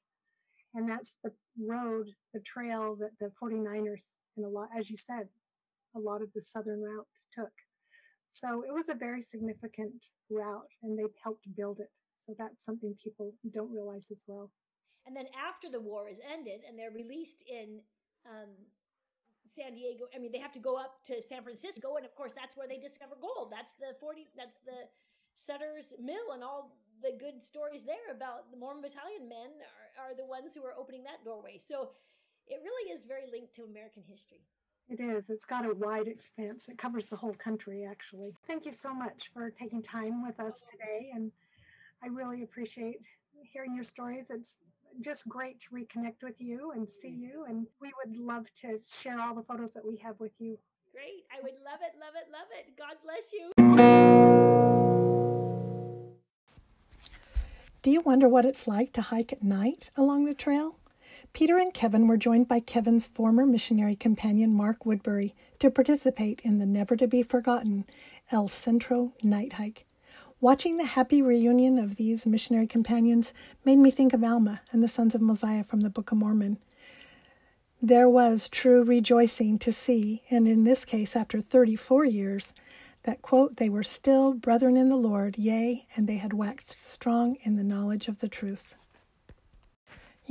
And 0.73 0.89
that's 0.89 1.17
the 1.23 1.33
road, 1.59 2.07
the 2.33 2.39
trail 2.39 2.95
that 2.99 3.11
the 3.19 3.31
49ers, 3.41 4.05
and 4.37 4.45
a 4.45 4.49
lot, 4.49 4.69
as 4.77 4.89
you 4.89 4.95
said, 4.95 5.27
a 5.95 5.99
lot 5.99 6.21
of 6.21 6.29
the 6.33 6.41
southern 6.41 6.81
route 6.81 7.05
took. 7.33 7.51
So 8.31 8.63
it 8.63 8.73
was 8.73 8.87
a 8.87 8.95
very 8.95 9.21
significant 9.21 10.07
route 10.31 10.71
and 10.81 10.97
they 10.97 11.03
helped 11.21 11.43
build 11.57 11.81
it. 11.81 11.91
So 12.15 12.33
that's 12.39 12.63
something 12.63 12.95
people 12.95 13.35
don't 13.53 13.69
realize 13.69 14.07
as 14.09 14.23
well. 14.25 14.49
And 15.05 15.13
then 15.13 15.27
after 15.35 15.67
the 15.69 15.81
war 15.81 16.07
is 16.07 16.21
ended 16.23 16.61
and 16.65 16.79
they're 16.79 16.95
released 16.95 17.43
in 17.43 17.83
um, 18.23 18.55
San 19.45 19.75
Diego, 19.75 20.05
I 20.15 20.17
mean, 20.17 20.31
they 20.31 20.39
have 20.39 20.53
to 20.53 20.63
go 20.63 20.79
up 20.79 21.03
to 21.11 21.21
San 21.21 21.43
Francisco. 21.43 21.97
And 21.97 22.05
of 22.05 22.15
course, 22.15 22.31
that's 22.31 22.55
where 22.55 22.69
they 22.69 22.79
discover 22.79 23.19
gold. 23.19 23.51
That's 23.51 23.73
the 23.73 23.99
40, 23.99 24.31
that's 24.37 24.63
the 24.63 24.87
Sutter's 25.35 25.91
Mill 25.99 26.31
and 26.31 26.41
all 26.41 26.77
the 27.03 27.11
good 27.19 27.43
stories 27.43 27.83
there 27.83 28.15
about 28.15 28.47
the 28.51 28.57
Mormon 28.57 28.81
Battalion 28.81 29.27
men 29.27 29.59
are, 29.99 30.07
are 30.07 30.15
the 30.15 30.25
ones 30.25 30.55
who 30.55 30.63
are 30.63 30.77
opening 30.79 31.03
that 31.03 31.25
doorway. 31.25 31.59
So 31.59 31.91
it 32.47 32.63
really 32.63 32.95
is 32.95 33.03
very 33.03 33.27
linked 33.27 33.53
to 33.59 33.67
American 33.67 34.03
history. 34.07 34.47
It 34.89 34.99
is. 34.99 35.29
It's 35.29 35.45
got 35.45 35.65
a 35.65 35.73
wide 35.73 36.07
expanse. 36.07 36.67
It 36.67 36.77
covers 36.77 37.05
the 37.05 37.15
whole 37.15 37.33
country, 37.35 37.85
actually. 37.89 38.33
Thank 38.45 38.65
you 38.65 38.71
so 38.71 38.93
much 38.93 39.31
for 39.33 39.49
taking 39.49 39.81
time 39.81 40.21
with 40.21 40.39
us 40.39 40.63
today. 40.69 41.11
And 41.13 41.31
I 42.03 42.07
really 42.07 42.43
appreciate 42.43 42.99
hearing 43.53 43.73
your 43.73 43.85
stories. 43.85 44.29
It's 44.29 44.59
just 44.99 45.27
great 45.29 45.59
to 45.61 45.67
reconnect 45.73 46.23
with 46.23 46.39
you 46.39 46.71
and 46.75 46.89
see 46.89 47.09
you. 47.09 47.45
And 47.47 47.67
we 47.81 47.91
would 48.03 48.17
love 48.17 48.47
to 48.61 48.79
share 48.93 49.21
all 49.21 49.33
the 49.33 49.43
photos 49.43 49.71
that 49.73 49.85
we 49.85 49.95
have 49.97 50.19
with 50.19 50.33
you. 50.39 50.57
Great. 50.91 51.23
I 51.31 51.41
would 51.41 51.55
love 51.63 51.79
it, 51.81 51.97
love 51.97 52.15
it, 52.15 52.27
love 52.31 52.49
it. 52.51 52.75
God 52.77 52.97
bless 53.03 53.31
you. 53.31 53.51
Do 57.81 57.89
you 57.89 58.01
wonder 58.01 58.27
what 58.27 58.45
it's 58.45 58.67
like 58.67 58.91
to 58.93 59.01
hike 59.01 59.31
at 59.31 59.41
night 59.41 59.89
along 59.95 60.25
the 60.25 60.33
trail? 60.33 60.80
Peter 61.33 61.57
and 61.57 61.73
Kevin 61.73 62.07
were 62.07 62.17
joined 62.17 62.47
by 62.47 62.59
Kevin's 62.59 63.07
former 63.07 63.45
missionary 63.45 63.95
companion 63.95 64.53
Mark 64.53 64.85
Woodbury 64.85 65.33
to 65.59 65.71
participate 65.71 66.41
in 66.43 66.59
the 66.59 66.65
never 66.65 66.97
to 66.97 67.07
be 67.07 67.23
forgotten 67.23 67.85
El 68.31 68.49
Centro 68.49 69.13
night 69.23 69.53
hike. 69.53 69.85
Watching 70.41 70.75
the 70.75 70.83
happy 70.83 71.21
reunion 71.21 71.77
of 71.77 71.95
these 71.95 72.25
missionary 72.25 72.67
companions 72.67 73.31
made 73.63 73.77
me 73.77 73.91
think 73.91 74.11
of 74.11 74.23
Alma 74.23 74.61
and 74.71 74.83
the 74.83 74.89
sons 74.89 75.15
of 75.15 75.21
Mosiah 75.21 75.63
from 75.63 75.81
the 75.81 75.89
Book 75.89 76.11
of 76.11 76.17
Mormon. 76.17 76.57
There 77.81 78.09
was 78.09 78.49
true 78.49 78.83
rejoicing 78.83 79.57
to 79.59 79.71
see, 79.71 80.23
and 80.29 80.47
in 80.47 80.65
this 80.65 80.83
case, 80.83 81.15
after 81.15 81.39
34 81.39 82.05
years, 82.05 82.53
that, 83.03 83.21
quote, 83.21 83.55
they 83.55 83.69
were 83.69 83.83
still 83.83 84.33
brethren 84.33 84.75
in 84.75 84.89
the 84.89 84.95
Lord, 84.97 85.37
yea, 85.37 85.87
and 85.95 86.07
they 86.07 86.17
had 86.17 86.33
waxed 86.33 86.85
strong 86.85 87.37
in 87.41 87.55
the 87.55 87.63
knowledge 87.63 88.07
of 88.07 88.19
the 88.19 88.27
truth. 88.27 88.75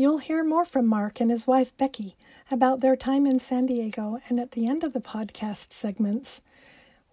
You'll 0.01 0.17
hear 0.17 0.43
more 0.43 0.65
from 0.65 0.87
Mark 0.87 1.21
and 1.21 1.31
his 1.31 1.47
wife 1.47 1.77
Becky 1.77 2.17
about 2.51 2.81
their 2.81 2.97
time 2.97 3.27
in 3.27 3.39
San 3.39 3.67
Diego, 3.67 4.19
and 4.31 4.41
at 4.41 4.53
the 4.53 4.67
end 4.67 4.83
of 4.83 4.95
the 4.95 5.01
podcast 5.03 5.75
segments, 5.75 6.41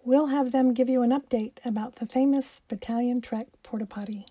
we'll 0.02 0.28
have 0.28 0.52
them 0.52 0.72
give 0.72 0.88
you 0.88 1.02
an 1.02 1.10
update 1.10 1.58
about 1.66 1.96
the 1.96 2.06
famous 2.06 2.62
Battalion 2.66 3.20
Trek 3.20 3.48
porta 3.62 3.84
potty. 3.84 4.24